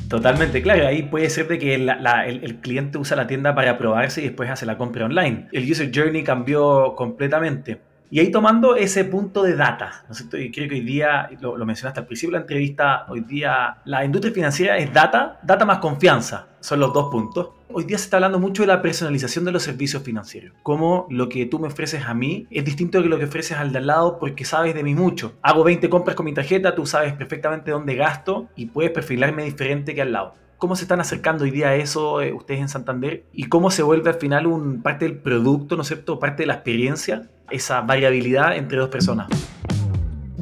Totalmente, 0.09 0.63
claro. 0.63 0.87
Ahí 0.87 1.05
puede 1.05 1.31
ser 1.31 1.49
de 1.49 1.59
que 1.59 1.75
el, 1.75 1.89
el, 1.89 2.61
cliente 2.61 2.99
usa 2.99 3.17
la 3.17 3.27
tienda 3.27 3.55
para 3.55 3.79
probarse 3.79 4.21
y 4.21 4.25
después 4.25 4.51
hace 4.51 4.67
la 4.67 4.77
compra 4.77 5.05
online. 5.05 5.49
El 5.53 5.71
user 5.71 5.91
journey 5.95 6.25
cambió 6.25 6.95
completamente. 6.97 7.81
Y 8.13 8.19
ahí 8.19 8.33
tomando 8.33 8.75
ese 8.75 9.05
punto 9.05 9.45
de 9.45 9.55
data, 9.55 10.03
¿no 10.09 10.13
es 10.13 10.19
cierto? 10.19 10.37
Y 10.37 10.51
creo 10.51 10.69
que 10.69 10.75
hoy 10.75 10.81
día, 10.81 11.31
lo, 11.41 11.65
mencionaste 11.65 12.01
al 12.01 12.07
principio 12.07 12.33
de 12.33 12.39
la 12.39 12.43
entrevista, 12.43 13.07
hoy 13.09 13.21
día 13.21 13.77
la 13.85 14.05
industria 14.05 14.35
financiera 14.35 14.79
es 14.79 14.93
data, 14.93 15.39
data 15.45 15.65
más 15.65 15.79
confianza, 15.79 16.49
son 16.59 16.81
los 16.81 16.93
dos 16.93 17.09
puntos. 17.09 17.51
Hoy 17.73 17.85
día 17.85 17.97
se 17.99 18.05
está 18.05 18.17
hablando 18.17 18.41
mucho 18.41 18.65
de 18.65 18.67
la 18.67 18.83
personalización 18.83 19.45
de 19.45 19.53
los 19.53 19.63
servicios 19.63 20.03
financieros. 20.03 20.55
Como 20.65 21.07
lo 21.09 21.29
que 21.29 21.47
tú 21.47 21.61
me 21.61 21.69
ofreces 21.69 22.05
a 22.05 22.13
mí 22.13 22.49
es 22.51 22.65
distinto 22.65 23.01
que 23.01 23.09
lo 23.09 23.17
que 23.17 23.27
ofreces 23.27 23.57
al 23.57 23.71
de 23.71 23.79
al 23.79 23.87
lado 23.87 24.19
porque 24.19 24.45
sabes 24.45 24.75
de 24.75 24.83
mí 24.83 24.97
mucho. 24.97 25.35
Hago 25.41 25.63
20 25.63 25.89
compras 25.89 26.17
con 26.17 26.27
mi 26.27 26.35
tarjeta, 26.35 26.75
tú 26.75 26.87
sabes 26.87 27.13
perfectamente 27.13 27.71
dónde 27.71 27.95
gasto 27.95 28.49
y 28.57 28.67
puedes 28.67 28.91
perfilarme 28.91 29.45
diferente 29.45 29.95
que 29.95 30.03
al 30.03 30.11
lado. 30.11 30.35
¿Cómo 30.61 30.77
se 30.77 30.85
están 30.85 31.01
acercando 31.01 31.45
hoy 31.45 31.51
día 31.51 31.69
a 31.69 31.77
eso 31.77 32.21
eh, 32.21 32.35
ustedes 32.35 32.61
en 32.61 32.69
Santander? 32.69 33.25
¿Y 33.33 33.45
cómo 33.45 33.71
se 33.71 33.83
vuelve 33.83 34.11
al 34.11 34.17
final 34.17 34.47
un 34.47 34.83
parte 34.83 35.07
del 35.07 35.17
producto, 35.17 35.75
¿no 35.75 35.81
es 35.81 35.89
cierto? 35.89 36.19
Parte 36.19 36.43
de 36.43 36.49
la 36.49 36.55
experiencia, 36.57 37.31
esa 37.51 37.81
variabilidad 37.81 38.57
entre 38.57 38.79
dos 38.79 38.89
personas. 38.89 39.29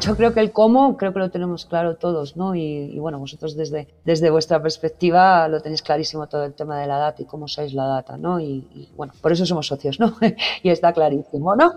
Yo 0.01 0.16
creo 0.16 0.33
que 0.33 0.38
el 0.38 0.53
cómo, 0.53 0.97
creo 0.97 1.12
que 1.12 1.18
lo 1.18 1.31
tenemos 1.31 1.66
claro 1.66 1.97
todos, 1.97 2.37
¿no? 2.37 2.55
Y, 2.55 2.97
bueno, 3.01 3.18
vosotros 3.18 3.57
desde, 3.57 3.88
desde 4.05 4.31
vuestra 4.31 4.62
perspectiva 4.62 5.49
lo 5.49 5.61
tenéis 5.61 5.83
clarísimo 5.83 6.29
todo 6.29 6.44
el 6.44 6.55
tema 6.55 6.79
de 6.79 6.87
la 6.87 6.99
data 6.99 7.23
y 7.23 7.25
cómo 7.25 7.47
usáis 7.47 7.75
la 7.75 7.85
data, 7.85 8.16
¿no? 8.16 8.38
Y, 8.38 8.90
bueno, 8.97 9.12
por 9.21 9.33
eso 9.33 9.44
somos 9.44 9.66
socios, 9.66 9.99
¿no? 9.99 10.14
y 10.62 10.71
está 10.71 10.92
clarísimo, 10.92 11.57
¿no? 11.57 11.75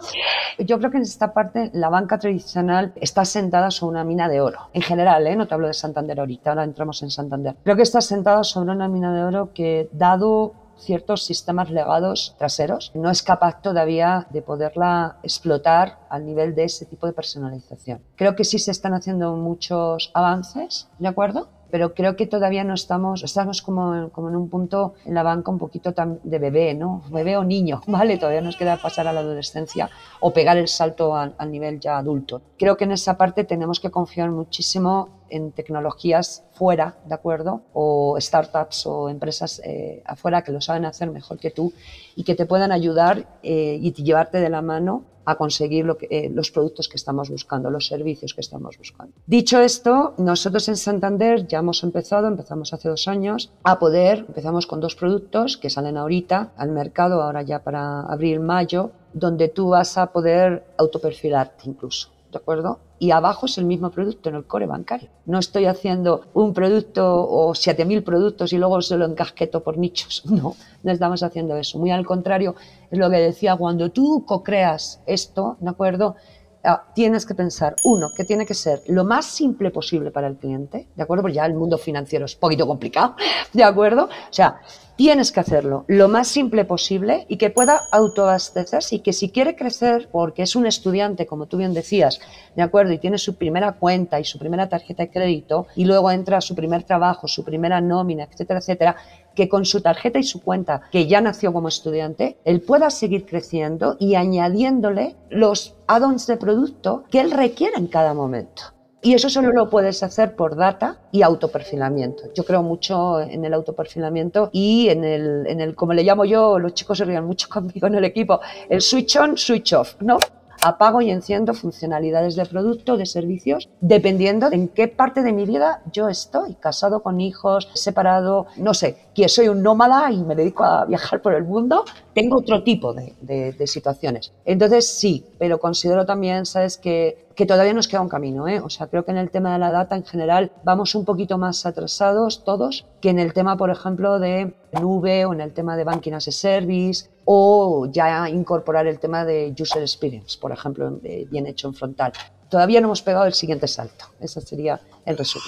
Yo 0.60 0.78
creo 0.78 0.92
que 0.92 0.98
en 0.98 1.04
esta 1.04 1.34
parte 1.34 1.72
la 1.74 1.90
banca 1.90 2.20
tradicional 2.20 2.94
está 2.96 3.26
sentada 3.26 3.72
sobre 3.72 3.94
una 3.94 4.04
mina 4.04 4.30
de 4.30 4.40
oro. 4.40 4.70
En 4.74 4.84
general, 4.84 5.26
¿eh? 5.26 5.36
No 5.36 5.48
te 5.48 5.56
hablo 5.56 5.68
de 5.68 5.74
Santander 5.74 6.20
ahorita, 6.20 6.52
ahora 6.52 6.64
entramos 6.64 7.02
en 7.02 7.10
Santander. 7.10 7.56
Creo 7.64 7.76
que 7.76 7.82
está 7.82 8.02
sentada 8.02 8.44
sobre 8.44 8.72
una 8.72 8.88
mina 8.88 9.16
de 9.16 9.24
oro 9.24 9.50
que, 9.52 9.90
dado 9.94 10.54
ciertos 10.82 11.24
sistemas 11.24 11.70
legados 11.70 12.36
traseros, 12.38 12.92
no 12.94 13.10
es 13.10 13.24
capaz 13.24 13.62
todavía 13.62 14.28
de 14.32 14.42
poderla 14.42 15.18
explotar 15.24 16.00
al 16.10 16.26
nivel 16.26 16.56
de 16.56 16.66
ese 16.66 16.86
tipo 16.86 17.08
de 17.08 17.14
personalización. 17.14 18.02
Creo 18.16 18.36
que 18.36 18.44
sí 18.44 18.60
se 18.60 18.72
están 18.72 18.94
haciendo 18.94 19.36
muchos 19.36 20.12
avances, 20.14 20.90
¿de 21.00 21.08
acuerdo? 21.08 21.50
pero 21.72 21.96
creo 21.96 22.16
que 22.16 22.28
todavía 22.28 22.64
no 22.64 22.74
estamos, 22.74 23.24
estamos 23.24 23.62
como, 23.62 24.10
como 24.10 24.30
en 24.30 24.36
un 24.36 24.50
punto 24.50 24.94
en 25.06 25.16
la 25.16 25.24
banca 25.24 25.50
un 25.50 25.58
poquito 25.58 25.94
de 26.24 26.40
bebé, 26.40 26.74
¿no? 26.74 27.02
Bebé 27.10 27.38
o 27.38 27.44
niño, 27.44 27.82
¿vale? 27.88 28.18
Todavía 28.18 28.42
nos 28.42 28.58
queda 28.58 28.78
pasar 28.78 29.08
a 29.08 29.14
la 29.14 29.22
adolescencia 29.22 29.90
o 30.20 30.32
pegar 30.32 30.58
el 30.58 30.68
salto 30.68 31.16
al, 31.16 31.34
nivel 31.50 31.80
ya 31.80 31.98
adulto. 31.98 32.42
Creo 32.60 32.78
que 32.78 32.84
en 32.84 32.92
esa 32.92 33.18
parte 33.18 33.46
tenemos 33.46 33.80
que 33.80 33.90
confiar 33.90 34.30
muchísimo 34.30 35.21
en 35.32 35.52
tecnologías 35.52 36.44
fuera, 36.54 36.96
¿de 37.06 37.16
acuerdo? 37.16 37.62
O 37.74 38.18
startups 38.20 38.86
o 38.86 39.10
empresas 39.10 39.62
eh, 39.64 40.04
afuera 40.06 40.44
que 40.44 40.52
lo 40.52 40.62
saben 40.62 40.86
hacer 40.86 41.10
mejor 41.10 41.40
que 41.40 41.52
tú 41.52 41.74
y 42.16 42.24
que 42.24 42.36
te 42.36 42.46
puedan 42.46 42.72
ayudar 42.72 43.40
eh, 43.44 43.80
y 43.82 43.92
llevarte 43.94 44.40
de 44.40 44.50
la 44.50 44.62
mano 44.62 45.06
a 45.24 45.36
conseguir 45.36 45.86
eh, 46.10 46.30
los 46.34 46.52
productos 46.52 46.90
que 46.90 46.98
estamos 46.98 47.30
buscando, 47.30 47.70
los 47.70 47.86
servicios 47.86 48.34
que 48.34 48.42
estamos 48.42 48.78
buscando. 48.78 49.14
Dicho 49.28 49.60
esto, 49.60 50.16
nosotros 50.18 50.68
en 50.68 50.78
Santander 50.78 51.48
ya 51.48 51.60
hemos 51.60 51.84
empezado, 51.84 52.28
empezamos 52.28 52.74
hace 52.74 52.90
dos 52.90 53.08
años, 53.08 53.52
a 53.64 53.78
poder, 53.78 54.26
empezamos 54.28 54.66
con 54.66 54.80
dos 54.80 54.96
productos 54.96 55.58
que 55.58 55.70
salen 55.70 55.98
ahorita 55.98 56.54
al 56.58 56.72
mercado, 56.72 57.22
ahora 57.22 57.44
ya 57.44 57.64
para 57.64 58.02
abril-mayo, 58.02 58.92
donde 59.14 59.48
tú 59.48 59.70
vas 59.70 59.98
a 59.98 60.08
poder 60.08 60.66
autoperfilarte 60.78 61.70
incluso. 61.70 62.10
¿de 62.32 62.38
acuerdo? 62.38 62.80
Y 63.02 63.10
abajo 63.10 63.48
es 63.48 63.58
el 63.58 63.66
mismo 63.66 63.90
producto 63.90 64.30
en 64.30 64.36
el 64.36 64.46
core 64.46 64.68
bancario. 64.68 65.10
No 65.26 65.40
estoy 65.40 65.66
haciendo 65.66 66.22
un 66.36 66.54
producto 66.54 67.28
o 67.28 67.56
7.000 67.56 68.04
productos 68.04 68.54
y 68.54 68.60
luego 68.60 68.80
se 68.84 68.96
lo 68.96 69.06
encasqueto 69.06 69.64
por 69.64 69.80
nichos. 69.80 70.22
No, 70.30 70.56
no 70.84 70.92
estamos 70.92 71.24
haciendo 71.24 71.58
eso. 71.58 71.80
Muy 71.80 71.90
al 71.90 72.06
contrario, 72.06 72.54
es 72.92 73.00
lo 73.00 73.10
que 73.10 73.18
decía, 73.18 73.56
cuando 73.56 73.90
tú 73.90 74.24
co-creas 74.28 75.02
esto, 75.08 75.58
¿de 75.62 75.70
acuerdo? 75.72 76.16
Ah, 76.64 76.84
tienes 76.94 77.26
que 77.26 77.34
pensar, 77.34 77.76
uno, 77.84 78.10
que 78.16 78.24
tiene 78.24 78.46
que 78.46 78.54
ser 78.54 78.82
lo 78.88 79.04
más 79.04 79.26
simple 79.26 79.72
posible 79.72 80.12
para 80.12 80.28
el 80.28 80.38
cliente, 80.38 80.88
¿de 80.96 81.02
acuerdo? 81.02 81.24
Porque 81.24 81.36
ya 81.36 81.46
el 81.48 81.56
mundo 81.56 81.80
financiero 81.80 82.26
es 82.26 82.36
un 82.36 82.40
poquito 82.40 82.68
complicado, 82.68 83.16
¿de 83.54 83.64
acuerdo? 83.64 84.04
O 84.06 84.34
sea, 84.34 84.62
tienes 84.96 85.32
que 85.32 85.40
hacerlo 85.40 85.86
lo 85.88 86.08
más 86.08 86.28
simple 86.28 86.64
posible 86.64 87.26
y 87.28 87.38
que 87.38 87.50
pueda 87.50 87.82
autoabastecerse 87.92 88.98
y 88.98 89.00
que 89.00 89.12
si 89.12 89.32
quiere 89.32 89.56
crecer, 89.56 90.10
porque 90.12 90.44
es 90.44 90.56
un 90.56 90.68
estudiante, 90.68 91.26
como 91.26 91.48
tú 91.48 91.58
bien 91.58 91.74
decías, 91.74 92.20
¿de 92.56 92.62
acuerdo? 92.62 92.94
Y 92.94 93.00
tiene 93.00 93.18
su 93.18 93.36
primera 93.38 93.72
cuenta 93.72 94.20
y 94.20 94.24
su 94.24 94.38
primera 94.38 94.70
tarjeta 94.70 95.02
de 95.02 95.10
crédito 95.10 95.66
y 95.76 95.86
luego 95.86 96.12
entra 96.12 96.38
a 96.38 96.42
su 96.42 96.54
primer 96.54 96.84
trabajo, 96.84 97.28
su 97.28 97.44
primera 97.44 97.82
nómina, 97.82 98.26
etcétera, 98.26 98.60
etcétera, 98.60 98.96
que 99.36 99.50
con 99.50 99.66
su 99.66 99.82
tarjeta 99.82 100.20
y 100.20 100.24
su 100.24 100.42
cuenta, 100.42 100.82
que 100.92 101.08
ya 101.08 101.22
nació 101.22 101.54
como 101.54 101.68
estudiante, 101.68 102.38
él 102.46 102.62
pueda 102.62 102.90
seguir 102.90 103.26
creciendo 103.26 103.98
y 104.00 104.16
añadiéndole 104.16 105.16
los 105.30 105.76
add-ons 105.88 106.28
de 106.28 106.38
producto 106.38 107.04
que 107.10 107.22
él 107.22 107.32
requiere 107.32 107.78
en 107.78 107.88
cada 107.88 108.14
momento. 108.14 108.64
Y 109.04 109.16
eso 109.16 109.30
solo 109.30 109.52
lo 109.52 109.70
puedes 109.70 110.04
hacer 110.04 110.36
por 110.36 110.56
data 110.56 111.00
y 111.12 111.24
autoperfilamiento. 111.24 112.32
Yo 112.36 112.44
creo 112.44 112.62
mucho 112.62 113.20
en 113.20 113.44
el 113.44 113.54
autoperfilamiento 113.56 114.52
y 114.54 114.90
en 114.90 115.04
el, 115.04 115.48
en 115.48 115.60
el, 115.60 115.74
como 115.74 115.94
le 115.94 116.04
llamo 116.04 116.24
yo, 116.24 116.60
los 116.60 116.76
chicos 116.76 117.00
se 117.00 117.06
rían 117.06 117.26
mucho 117.26 117.50
conmigo 117.52 117.88
en 117.88 117.96
el 117.96 118.06
equipo, 118.06 118.40
el 118.70 118.82
switch 118.82 119.16
on, 119.18 119.38
switch 119.38 119.74
off, 119.74 119.96
¿no? 120.02 120.18
Apago 120.64 121.02
y 121.02 121.12
enciendo 121.12 121.54
funcionalidades 121.54 122.36
de 122.36 122.46
producto, 122.46 122.98
de 122.98 123.06
servicios, 123.06 123.70
dependiendo 123.82 124.50
en 124.52 124.68
qué 124.68 124.88
parte 124.88 125.22
de 125.22 125.34
mi 125.34 125.46
vida 125.46 125.82
yo 125.92 126.10
estoy, 126.10 126.56
casado 126.56 127.02
con 127.02 127.22
hijos, 127.22 127.70
separado, 127.74 128.48
no 128.58 128.74
sé, 128.74 128.98
que 129.14 129.28
soy 129.30 129.48
un 129.48 129.64
nómada 129.64 130.12
y 130.12 130.24
me 130.24 130.36
dedico 130.36 130.64
a 130.64 130.86
viajar 130.86 131.22
por 131.22 131.34
el 131.34 131.44
mundo, 131.44 131.86
tengo 132.14 132.38
otro 132.38 132.64
tipo 132.64 132.94
de, 132.94 133.14
de, 133.22 133.68
situaciones. 133.68 134.34
Entonces 134.46 134.88
sí, 134.88 135.26
pero 135.40 135.60
considero 135.60 136.06
también, 136.06 136.46
sabes, 136.46 136.78
que, 136.78 137.26
que 137.36 137.46
todavía 137.46 137.74
nos 137.74 137.88
queda 137.88 138.02
un 138.02 138.10
camino, 138.10 138.48
¿eh? 138.48 138.60
O 138.60 138.70
sea, 138.70 138.88
creo 138.88 139.06
que 139.06 139.12
en 139.12 139.18
el 139.18 139.30
tema 139.30 139.54
de 139.54 139.60
la 139.60 139.72
data 139.72 139.96
en 139.96 140.04
general 140.04 140.52
vamos 140.64 140.96
un 140.96 141.06
poquito 141.06 141.38
más 141.38 141.66
atrasados 141.66 142.44
todos 142.44 142.86
que 143.02 143.10
en 143.10 143.20
el 143.20 143.34
tema, 143.34 143.58
por 143.58 143.70
ejemplo, 143.70 144.20
de 144.20 144.54
nube 144.80 145.26
o 145.26 145.34
en 145.34 145.42
el 145.42 145.54
tema 145.54 145.78
de 145.78 145.84
banking 145.84 146.14
as 146.14 146.28
a 146.28 146.32
service 146.32 147.10
o 147.26 147.88
ya 147.92 148.30
incorporar 148.30 148.88
el 148.88 149.00
tema 149.00 149.26
de 149.26 149.54
user 149.60 149.82
experience, 149.82 150.38
por 150.40 150.52
ejemplo, 150.52 151.00
bien 151.02 151.48
hecho 151.48 151.68
en 151.68 151.74
frontal. 151.74 152.14
Todavía 152.50 152.82
no 152.82 152.88
hemos 152.88 153.02
pegado 153.02 153.26
el 153.26 153.34
siguiente 153.34 153.68
salto. 153.68 154.06
Ese 154.20 154.42
sería 154.42 154.82
el 155.06 155.18
resumen. 155.18 155.48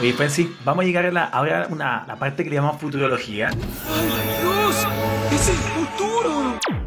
Oye, 0.00 0.12
Fancy, 0.14 0.52
vamos 0.64 0.82
a 0.82 0.86
llegar 0.86 1.06
a 1.06 1.12
la, 1.12 1.24
ahora 1.26 1.68
a 1.70 2.06
la 2.08 2.16
parte 2.16 2.42
que 2.42 2.50
le 2.50 2.56
llamamos 2.56 2.80
futurología. 2.80 3.50
¡Ay, 3.50 4.51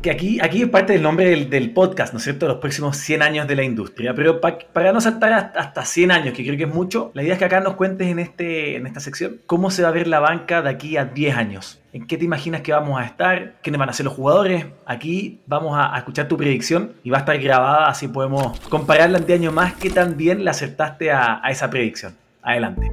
Que 0.05 0.11
aquí, 0.11 0.37
aquí 0.39 0.61
es 0.61 0.69
parte 0.69 0.93
del 0.93 1.01
nombre 1.01 1.47
del, 1.47 1.71
podcast, 1.71 2.13
¿no 2.13 2.19
es 2.19 2.23
cierto? 2.23 2.47
Los 2.47 2.57
próximos 2.57 2.95
100 2.95 3.23
años 3.23 3.47
de 3.47 3.55
la 3.55 3.63
industria. 3.63 4.13
Pero 4.13 4.39
para 4.39 4.93
no 4.93 5.01
saltar 5.01 5.33
hasta, 5.55 5.83
100 5.83 6.11
años, 6.11 6.35
que 6.35 6.43
creo 6.43 6.55
que 6.55 6.65
es 6.65 6.69
mucho, 6.71 7.09
la 7.15 7.23
idea 7.23 7.33
es 7.33 7.39
que 7.39 7.45
acá 7.45 7.59
nos 7.59 7.73
cuentes 7.73 8.07
en, 8.09 8.19
este, 8.19 8.77
esta 8.77 8.99
sección 8.99 9.41
cómo 9.47 9.71
se 9.71 9.81
va 9.81 9.87
a 9.87 9.91
ver 9.91 10.05
la 10.05 10.19
banca 10.19 10.61
de 10.61 10.69
aquí 10.69 10.95
a 10.97 11.05
10 11.05 11.35
años. 11.35 11.81
¿En 11.91 12.05
qué 12.05 12.19
te 12.19 12.25
imaginas 12.25 12.61
que 12.61 12.71
vamos 12.71 13.01
a 13.01 13.03
estar? 13.03 13.55
¿Quiénes 13.63 13.79
van 13.79 13.89
a 13.89 13.93
ser 13.93 14.05
los 14.05 14.13
jugadores? 14.13 14.67
Aquí 14.85 15.39
vamos 15.47 15.75
a, 15.75 15.97
escuchar 15.97 16.27
tu 16.27 16.37
predicción 16.37 16.91
y 17.03 17.09
va 17.09 17.17
a 17.17 17.21
estar 17.21 17.39
grabada, 17.39 17.87
así 17.87 18.07
podemos 18.07 18.59
compararla 18.69 19.17
10 19.17 19.39
años 19.39 19.53
más 19.55 19.73
que 19.73 19.89
también 19.89 20.43
le 20.43 20.51
acertaste 20.51 21.11
a 21.11 21.41
esa 21.49 21.67
predicción. 21.71 22.13
Adelante. 22.43 22.91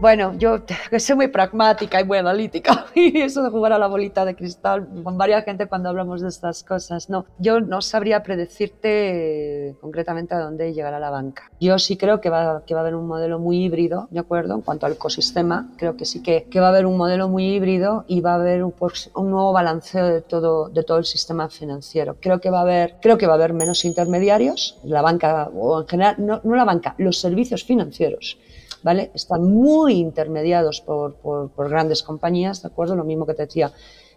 Bueno, 0.00 0.34
yo 0.38 0.60
soy 0.98 1.16
muy 1.16 1.26
pragmática 1.26 2.00
y 2.00 2.04
muy 2.04 2.18
analítica 2.18 2.86
y 2.94 3.18
eso 3.18 3.42
de 3.42 3.50
jugar 3.50 3.72
a 3.72 3.78
la 3.78 3.88
bolita 3.88 4.24
de 4.24 4.36
cristal 4.36 4.86
con 5.02 5.18
varias 5.18 5.44
gente 5.44 5.66
cuando 5.66 5.88
hablamos 5.88 6.20
de 6.20 6.28
estas 6.28 6.62
cosas, 6.62 7.10
no, 7.10 7.26
yo 7.38 7.60
no 7.60 7.82
sabría 7.82 8.22
predecirte 8.22 9.74
concretamente 9.80 10.34
a 10.34 10.38
dónde 10.38 10.72
llegará 10.72 11.00
la 11.00 11.10
banca. 11.10 11.50
Yo 11.60 11.78
sí 11.80 11.96
creo 11.96 12.20
que 12.20 12.30
va, 12.30 12.42
a 12.42 12.62
haber 12.78 12.94
un 12.94 13.08
modelo 13.08 13.40
muy 13.40 13.64
híbrido, 13.64 14.06
¿de 14.10 14.20
acuerdo? 14.20 14.54
En 14.54 14.60
cuanto 14.60 14.86
al 14.86 14.92
ecosistema, 14.92 15.68
creo 15.76 15.96
que 15.96 16.04
sí 16.04 16.22
que, 16.22 16.46
va 16.60 16.66
a 16.66 16.70
haber 16.70 16.86
un 16.86 16.96
modelo 16.96 17.28
muy 17.28 17.46
híbrido 17.46 18.04
y 18.06 18.20
va 18.20 18.32
a 18.32 18.34
haber 18.36 18.62
un, 18.62 18.74
nuevo 19.16 19.52
balanceo 19.52 20.06
de 20.06 20.20
todo, 20.20 20.68
de 20.68 20.84
todo 20.84 20.98
el 20.98 21.06
sistema 21.06 21.48
financiero. 21.48 22.16
Creo 22.20 22.40
que 22.40 22.50
va 22.50 22.60
a 22.60 22.62
haber, 22.62 22.96
creo 23.02 23.18
que 23.18 23.26
va 23.26 23.32
a 23.32 23.36
haber 23.36 23.52
menos 23.52 23.84
intermediarios, 23.84 24.78
la 24.84 25.02
banca 25.02 25.50
o 25.52 25.80
en 25.80 25.88
general, 25.88 26.14
no, 26.18 26.40
no 26.44 26.54
la 26.54 26.64
banca, 26.64 26.94
los 26.98 27.18
servicios 27.18 27.64
financieros 27.64 28.38
¿vale? 28.82 29.10
Están 29.14 29.44
muy 29.44 29.94
intermediados 29.94 30.80
por, 30.80 31.14
por, 31.14 31.68
grandes 31.68 32.02
compañías, 32.02 32.62
¿de 32.62 32.68
acuerdo? 32.68 32.96
Lo 32.96 33.04
mismo 33.04 33.26
que 33.26 33.34
te 33.34 33.46
decía 33.46 33.72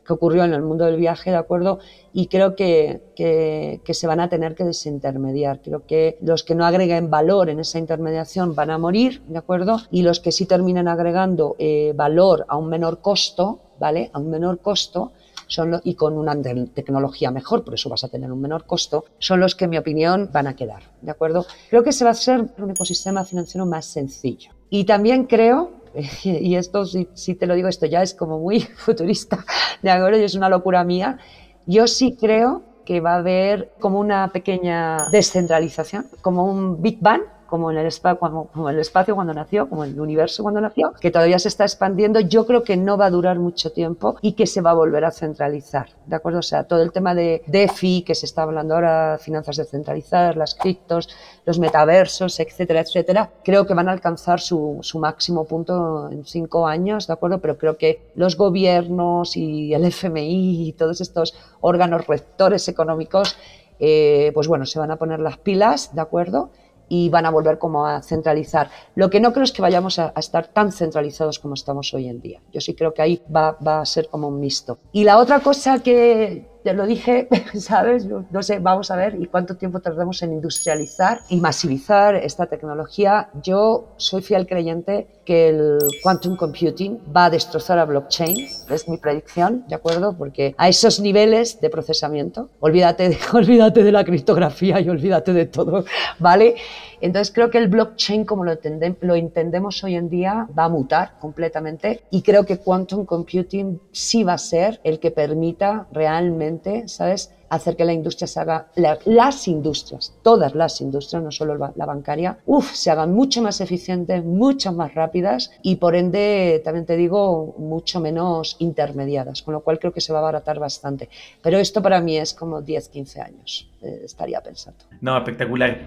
que 0.05 0.13
ocurrió 0.13 0.43
en 0.43 0.53
el 0.53 0.63
mundo 0.63 0.85
del 0.85 0.97
viaje, 0.97 1.29
¿de 1.29 1.37
acuerdo? 1.37 1.79
Y 2.11 2.27
creo 2.27 2.55
que, 2.55 3.01
que, 3.15 3.81
que, 3.85 3.93
se 3.93 4.07
van 4.07 4.19
a 4.19 4.29
tener 4.29 4.55
que 4.55 4.63
desintermediar. 4.63 5.61
Creo 5.61 5.85
que 5.85 6.17
los 6.21 6.43
que 6.43 6.55
no 6.55 6.65
agreguen 6.65 7.11
valor 7.11 7.49
en 7.49 7.59
esa 7.59 7.77
intermediación 7.77 8.55
van 8.55 8.71
a 8.71 8.79
morir, 8.79 9.21
¿de 9.27 9.37
acuerdo? 9.37 9.77
Y 9.91 10.01
los 10.01 10.19
que 10.19 10.31
sí 10.31 10.47
terminen 10.47 10.87
agregando 10.87 11.55
eh, 11.59 11.93
valor 11.95 12.45
a 12.47 12.57
un 12.57 12.67
menor 12.67 12.99
costo, 12.99 13.59
¿vale? 13.79 14.09
A 14.13 14.19
un 14.19 14.31
menor 14.31 14.59
costo, 14.59 15.11
son 15.51 15.81
y 15.83 15.95
con 15.95 16.17
una 16.17 16.35
tecnología 16.73 17.29
mejor, 17.29 17.63
por 17.63 17.73
eso 17.73 17.89
vas 17.89 18.03
a 18.03 18.07
tener 18.07 18.31
un 18.31 18.41
menor 18.41 18.65
costo, 18.65 19.05
son 19.19 19.39
los 19.41 19.53
que, 19.53 19.65
en 19.65 19.71
mi 19.71 19.77
opinión, 19.77 20.29
van 20.31 20.47
a 20.47 20.55
quedar. 20.55 20.83
¿De 21.01 21.11
acuerdo? 21.11 21.45
Creo 21.69 21.83
que 21.83 21.91
se 21.91 22.05
va 22.05 22.11
a 22.11 22.15
ser 22.15 22.39
un 22.57 22.71
ecosistema 22.71 23.25
financiero 23.25 23.65
más 23.65 23.85
sencillo. 23.85 24.51
Y 24.69 24.85
también 24.85 25.25
creo 25.25 25.81
y 26.23 26.55
esto, 26.55 26.85
si, 26.85 27.35
te 27.35 27.47
lo 27.47 27.55
digo, 27.55 27.67
esto 27.67 27.85
ya 27.85 28.01
es 28.01 28.13
como 28.13 28.39
muy 28.39 28.59
futurista, 28.77 29.45
¿de 29.81 29.91
acuerdo? 29.91 30.19
Es 30.19 30.35
una 30.35 30.49
locura 30.49 30.83
mía. 30.83 31.17
Yo 31.65 31.87
sí 31.87 32.17
creo 32.19 32.63
que 32.85 33.01
va 33.01 33.13
a 33.13 33.17
haber 33.17 33.73
como 33.79 33.99
una 33.99 34.31
pequeña 34.31 35.09
descentralización, 35.11 36.07
como 36.21 36.45
un 36.45 36.81
Big 36.81 36.99
Bang, 36.99 37.21
como 37.51 37.69
en, 37.69 37.77
el 37.77 37.91
como, 38.17 38.69
el 38.69 38.79
espacio 38.79 39.13
cuando 39.13 39.33
nació, 39.33 39.67
como 39.67 39.83
en 39.83 39.91
el 39.91 39.99
universo 39.99 40.41
cuando 40.41 40.61
nació, 40.61 40.93
que 41.01 41.11
todavía 41.11 41.37
se 41.37 41.49
está 41.49 41.65
expandiendo, 41.65 42.21
yo 42.21 42.45
creo 42.45 42.63
que 42.63 42.77
no 42.77 42.97
va 42.97 43.07
a 43.07 43.09
durar 43.09 43.39
mucho 43.39 43.73
tiempo 43.73 44.15
y 44.21 44.31
que 44.31 44.47
se 44.47 44.61
va 44.61 44.71
a 44.71 44.73
volver 44.73 45.03
a 45.03 45.11
centralizar, 45.11 45.89
¿de 46.05 46.15
acuerdo? 46.15 46.39
O 46.39 46.43
sea, 46.43 46.63
todo 46.63 46.81
el 46.81 46.93
tema 46.93 47.13
de 47.13 47.43
DeFi, 47.47 48.03
que 48.03 48.15
se 48.15 48.25
está 48.25 48.43
hablando 48.43 48.73
ahora, 48.73 49.17
finanzas 49.19 49.57
descentralizadas, 49.57 50.37
las 50.37 50.55
criptos, 50.55 51.09
los 51.45 51.59
metaversos, 51.59 52.39
etcétera, 52.39 52.79
etcétera, 52.79 53.29
creo 53.43 53.67
que 53.67 53.73
van 53.73 53.89
a 53.89 53.91
alcanzar 53.91 54.39
su, 54.39 54.79
su 54.81 54.97
máximo 54.99 55.43
punto 55.43 56.09
en 56.09 56.23
cinco 56.23 56.65
años, 56.65 57.05
¿de 57.07 57.13
acuerdo? 57.13 57.41
Pero 57.41 57.57
creo 57.57 57.77
que 57.77 58.11
los 58.15 58.37
gobiernos 58.37 59.35
y 59.35 59.73
el 59.73 59.83
FMI 59.83 60.69
y 60.69 60.71
todos 60.71 61.01
estos 61.01 61.35
órganos 61.59 62.07
rectores 62.07 62.69
económicos 62.69 63.35
eh, 63.83 64.29
pues 64.35 64.47
bueno, 64.47 64.67
se 64.67 64.77
van 64.77 64.91
a 64.91 64.97
poner 64.97 65.19
las 65.19 65.39
pilas, 65.39 65.95
¿de 65.95 66.01
acuerdo? 66.01 66.51
Y 66.93 67.07
van 67.07 67.25
a 67.25 67.29
volver 67.29 67.57
como 67.57 67.87
a 67.87 68.01
centralizar. 68.01 68.69
Lo 68.95 69.09
que 69.09 69.21
no 69.21 69.31
creo 69.31 69.45
es 69.45 69.53
que 69.53 69.61
vayamos 69.61 69.97
a, 69.97 70.11
estar 70.17 70.47
tan 70.47 70.73
centralizados 70.73 71.39
como 71.39 71.53
estamos 71.53 71.93
hoy 71.93 72.09
en 72.09 72.19
día. 72.19 72.41
Yo 72.51 72.59
sí 72.59 72.73
creo 72.75 72.93
que 72.93 73.01
ahí 73.01 73.21
va, 73.33 73.57
va 73.65 73.79
a 73.79 73.85
ser 73.85 74.09
como 74.09 74.27
un 74.27 74.41
mixto. 74.41 74.77
Y 74.91 75.05
la 75.05 75.17
otra 75.17 75.39
cosa 75.39 75.81
que 75.81 76.50
te 76.63 76.73
lo 76.73 76.85
dije, 76.85 77.27
¿sabes? 77.55 78.05
No 78.05 78.43
sé, 78.43 78.59
vamos 78.59 78.91
a 78.91 78.95
ver 78.95 79.15
y 79.19 79.27
cuánto 79.27 79.55
tiempo 79.55 79.79
tardamos 79.79 80.21
en 80.21 80.33
industrializar 80.33 81.19
y 81.29 81.37
masivizar 81.37 82.15
esta 82.15 82.45
tecnología. 82.47 83.29
Yo 83.41 83.93
soy 83.97 84.21
fiel 84.21 84.47
creyente 84.47 85.07
que 85.25 85.49
el 85.49 85.77
quantum 86.01 86.35
computing 86.35 86.99
va 87.15 87.25
a 87.25 87.29
destrozar 87.29 87.77
a 87.79 87.85
blockchain, 87.85 88.47
es 88.69 88.87
mi 88.87 88.97
predicción, 88.97 89.65
¿de 89.67 89.75
acuerdo? 89.75 90.15
Porque 90.17 90.55
a 90.57 90.67
esos 90.67 90.99
niveles 90.99 91.61
de 91.61 91.69
procesamiento, 91.69 92.49
olvídate 92.59 93.09
de, 93.09 93.17
olvídate 93.33 93.83
de 93.83 93.91
la 93.91 94.03
criptografía 94.03 94.79
y 94.79 94.89
olvídate 94.89 95.33
de 95.33 95.45
todo, 95.45 95.85
¿vale? 96.19 96.55
Entonces 97.01 97.33
creo 97.33 97.49
que 97.49 97.57
el 97.57 97.67
blockchain 97.67 98.25
como 98.25 98.43
lo, 98.43 98.57
lo 99.01 99.15
entendemos 99.15 99.83
hoy 99.83 99.95
en 99.95 100.09
día 100.09 100.47
va 100.57 100.65
a 100.65 100.69
mutar 100.69 101.17
completamente 101.19 102.01
y 102.11 102.21
creo 102.21 102.45
que 102.45 102.57
quantum 102.57 103.05
computing 103.05 103.79
sí 103.91 104.23
va 104.23 104.33
a 104.33 104.37
ser 104.37 104.79
el 104.83 104.99
que 104.99 105.09
permita 105.09 105.87
realmente, 105.91 106.50
¿sabes? 106.87 107.31
hacer 107.51 107.75
que 107.75 107.83
la 107.83 107.91
industria 107.91 108.27
se 108.27 108.39
haga, 108.39 108.67
las 108.75 109.47
industrias, 109.49 110.13
todas 110.23 110.55
las 110.55 110.79
industrias, 110.79 111.21
no 111.21 111.31
solo 111.31 111.57
la 111.57 111.85
bancaria, 111.85 112.37
uf, 112.45 112.71
se 112.71 112.89
hagan 112.89 113.13
mucho 113.13 113.41
más 113.41 113.59
eficientes, 113.59 114.23
mucho 114.23 114.71
más 114.71 114.95
rápidas 114.95 115.51
y 115.61 115.75
por 115.75 115.95
ende, 115.95 116.61
también 116.63 116.85
te 116.85 116.95
digo, 116.95 117.53
mucho 117.57 117.99
menos 117.99 118.55
intermediadas, 118.59 119.41
con 119.41 119.53
lo 119.53 119.59
cual 119.59 119.79
creo 119.79 119.91
que 119.91 119.99
se 119.99 120.13
va 120.13 120.19
a 120.19 120.21
abaratar 120.21 120.59
bastante. 120.59 121.09
Pero 121.41 121.57
esto 121.57 121.81
para 121.81 121.99
mí 121.99 122.17
es 122.17 122.33
como 122.33 122.61
10, 122.61 122.87
15 122.87 123.21
años, 123.21 123.69
eh, 123.81 124.03
estaría 124.05 124.39
pensando. 124.39 124.79
No, 125.01 125.17
espectacular. 125.17 125.77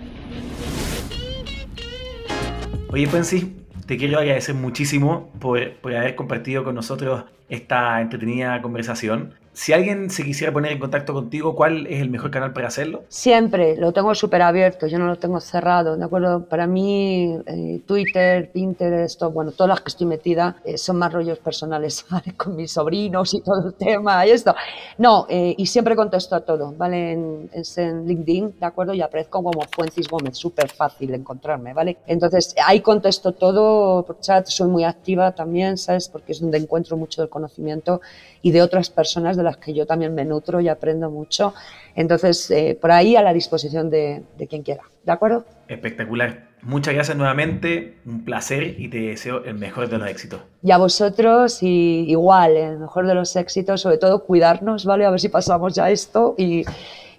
Oye, 2.92 3.08
Pensi, 3.08 3.56
te 3.86 3.96
quiero 3.96 4.18
agradecer 4.18 4.54
muchísimo 4.54 5.30
por, 5.40 5.76
por 5.78 5.96
haber 5.96 6.14
compartido 6.14 6.62
con 6.62 6.74
nosotros 6.74 7.24
esta 7.48 8.02
entretenida 8.02 8.60
conversación. 8.60 9.32
Si 9.54 9.72
alguien 9.72 10.10
se 10.10 10.24
quisiera 10.24 10.52
poner 10.52 10.72
en 10.72 10.80
contacto 10.80 11.14
contigo, 11.14 11.54
¿cuál 11.54 11.86
es 11.86 12.00
el 12.00 12.10
mejor 12.10 12.32
canal 12.32 12.52
para 12.52 12.66
hacerlo? 12.66 13.04
Siempre, 13.08 13.76
lo 13.76 13.92
tengo 13.92 14.12
súper 14.16 14.42
abierto, 14.42 14.88
yo 14.88 14.98
no 14.98 15.06
lo 15.06 15.16
tengo 15.16 15.40
cerrado, 15.40 15.96
¿de 15.96 16.04
acuerdo? 16.04 16.44
Para 16.46 16.66
mí, 16.66 17.38
eh, 17.46 17.80
Twitter, 17.86 18.50
Pinterest, 18.50 19.22
bueno, 19.32 19.52
todas 19.52 19.68
las 19.68 19.80
que 19.80 19.90
estoy 19.90 20.08
metida 20.08 20.56
eh, 20.64 20.76
son 20.76 20.98
más 20.98 21.12
rollos 21.12 21.38
personales, 21.38 22.04
¿vale? 22.10 22.34
Con 22.36 22.56
mis 22.56 22.72
sobrinos 22.72 23.32
y 23.32 23.42
todo 23.42 23.68
el 23.68 23.74
tema 23.74 24.26
y 24.26 24.30
esto. 24.30 24.56
No, 24.98 25.26
eh, 25.28 25.54
y 25.56 25.66
siempre 25.66 25.94
contesto 25.94 26.34
a 26.34 26.40
todo, 26.40 26.74
¿vale? 26.76 27.12
En, 27.12 27.48
en 27.76 28.08
LinkedIn, 28.08 28.56
¿de 28.58 28.66
acuerdo? 28.66 28.92
Y 28.92 29.02
aparezco 29.02 29.40
como 29.40 29.62
Fuencis 29.70 30.08
Gómez, 30.08 30.36
súper 30.36 30.68
fácil 30.68 31.14
encontrarme, 31.14 31.72
¿vale? 31.72 31.98
Entonces, 32.08 32.56
ahí 32.66 32.80
contesto 32.80 33.30
todo 33.30 34.04
por 34.04 34.18
chat, 34.18 34.48
soy 34.48 34.68
muy 34.68 34.82
activa 34.82 35.30
también, 35.30 35.78
¿sabes? 35.78 36.08
Porque 36.08 36.32
es 36.32 36.40
donde 36.40 36.58
encuentro 36.58 36.96
mucho 36.96 37.22
del 37.22 37.28
conocimiento 37.28 38.00
y 38.42 38.50
de 38.50 38.60
otras 38.60 38.90
personas 38.90 39.36
de 39.36 39.43
las 39.44 39.58
que 39.58 39.74
yo 39.74 39.86
también 39.86 40.14
me 40.14 40.24
nutro 40.24 40.60
y 40.60 40.68
aprendo 40.68 41.10
mucho. 41.10 41.54
Entonces, 41.94 42.50
eh, 42.50 42.76
por 42.80 42.90
ahí 42.90 43.16
a 43.16 43.22
la 43.22 43.32
disposición 43.32 43.90
de, 43.90 44.22
quien 44.48 44.62
quiera. 44.62 44.82
¿De 45.04 45.12
acuerdo? 45.12 45.44
Espectacular. 45.68 46.48
Muchas 46.62 46.94
gracias 46.94 47.16
nuevamente, 47.16 47.98
un 48.06 48.24
placer 48.24 48.80
y 48.80 48.88
te 48.88 48.98
deseo 48.98 49.44
el 49.44 49.54
mejor 49.54 49.88
de 49.88 49.98
los 49.98 50.08
éxitos. 50.08 50.40
Y 50.62 50.70
a 50.70 50.78
vosotros, 50.78 51.62
y 51.62 52.06
igual, 52.08 52.56
el 52.56 52.78
mejor 52.78 53.06
de 53.06 53.14
los 53.14 53.36
éxitos, 53.36 53.82
sobre 53.82 53.98
todo 53.98 54.24
cuidarnos, 54.24 54.86
¿vale? 54.86 55.04
A 55.04 55.10
ver 55.10 55.20
si 55.20 55.28
pasamos 55.28 55.74
ya 55.74 55.90
esto 55.90 56.34
y, 56.38 56.64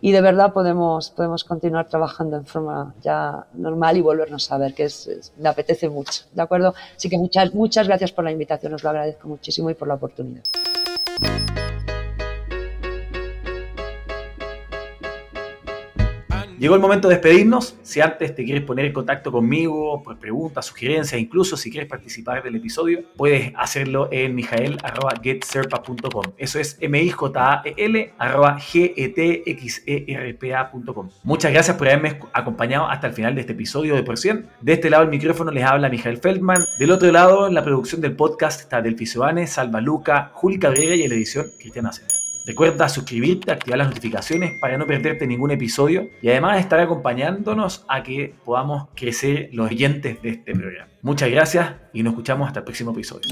y 0.01 0.11
de 0.11 0.21
verdad 0.21 0.53
podemos, 0.53 1.09
podemos 1.09 1.43
continuar 1.43 1.87
trabajando 1.87 2.37
en 2.37 2.45
forma 2.45 2.93
ya 3.01 3.47
normal 3.53 3.97
y 3.97 4.01
volvernos 4.01 4.51
a 4.51 4.57
ver, 4.59 4.73
que 4.73 4.83
es, 4.83 5.31
me 5.37 5.49
apetece 5.49 5.89
mucho, 5.89 6.25
¿de 6.31 6.41
acuerdo? 6.43 6.75
Así 6.95 7.09
que 7.09 7.17
muchas, 7.17 7.53
muchas 7.53 7.87
gracias 7.87 8.11
por 8.11 8.23
la 8.23 8.31
invitación, 8.31 8.73
os 8.73 8.83
lo 8.83 8.89
agradezco 8.89 9.27
muchísimo 9.27 9.69
y 9.69 9.73
por 9.73 9.87
la 9.87 9.95
oportunidad. 9.95 10.43
Llegó 16.57 16.75
el 16.75 16.81
momento 16.81 17.09
de 17.09 17.15
despedirnos. 17.15 17.77
Si 17.83 17.99
antes 17.99 18.33
te 18.33 18.45
quieres 18.45 18.63
poner 18.63 18.85
en 18.85 18.93
contacto 18.93 19.29
conmigo 19.31 20.01
por 20.03 20.17
preguntas, 20.17 20.65
sugerencias, 20.65 21.19
incluso 21.19 21.57
si 21.57 21.69
quieres 21.69 21.89
participar 21.89 22.41
del 22.43 22.55
episodio, 22.55 23.03
puedes 23.17 23.51
hacerlo 23.57 24.07
en 24.11 24.33
mijael.getserpa.com. 24.35 26.23
Eso 26.37 26.59
es 26.59 26.77
m 26.79 27.01
i 27.01 27.09
j 27.09 27.31
a 27.35 27.61
e 27.65 27.73
l 27.77 28.13
g 28.71 28.93
e 28.95 29.09
t 29.09 29.43
x 29.45 29.83
e 29.85 30.05
r 30.07 30.33
p 30.33 30.55
acom 30.55 31.09
Muchas 31.23 31.51
gracias 31.51 31.75
por 31.75 31.87
haberme 31.87 32.19
acompañado 32.31 32.87
hasta 32.87 33.07
el 33.07 33.13
final 33.13 33.35
de 33.35 33.41
este 33.41 33.53
episodio 33.53 33.95
de 33.95 34.03
Por 34.03 34.17
100. 34.17 34.47
De 34.61 34.73
este 34.73 34.89
lado 34.89 35.03
el 35.03 35.09
micrófono 35.09 35.51
les 35.51 35.65
habla 35.65 35.89
Mijael 35.89 36.17
Feldman. 36.17 36.65
Del 36.79 36.91
otro 36.91 37.11
lado, 37.11 37.49
la 37.49 37.63
producción 37.63 37.99
del 38.01 38.15
podcast 38.15 38.61
está 38.61 38.81
Delfi 38.81 39.05
Soane, 39.05 39.45
Salva 39.47 39.81
Luca, 39.81 40.31
Juli 40.33 40.57
Cabrera 40.57 40.95
y 40.95 41.07
la 41.07 41.15
edición 41.15 41.47
Cristiana 41.59 41.91
Cena. 41.91 42.24
Recuerda 42.45 42.87
suscribirte, 42.89 43.51
activar 43.51 43.79
las 43.79 43.87
notificaciones 43.87 44.59
para 44.61 44.77
no 44.77 44.85
perderte 44.85 45.25
ningún 45.25 45.49
episodio 45.51 46.09
y 46.21 46.29
además 46.29 46.59
estar 46.59 46.79
acompañándonos 46.79 47.85
a 47.87 48.03
que 48.03 48.35
podamos 48.45 48.87
crecer 48.95 49.49
los 49.51 49.71
oyentes 49.71 50.21
de 50.21 50.29
este 50.29 50.53
programa. 50.53 50.91
Muchas 51.01 51.29
gracias 51.31 51.73
y 51.91 52.03
nos 52.03 52.13
escuchamos 52.13 52.47
hasta 52.47 52.59
el 52.59 52.65
próximo 52.65 52.91
episodio. 52.91 53.23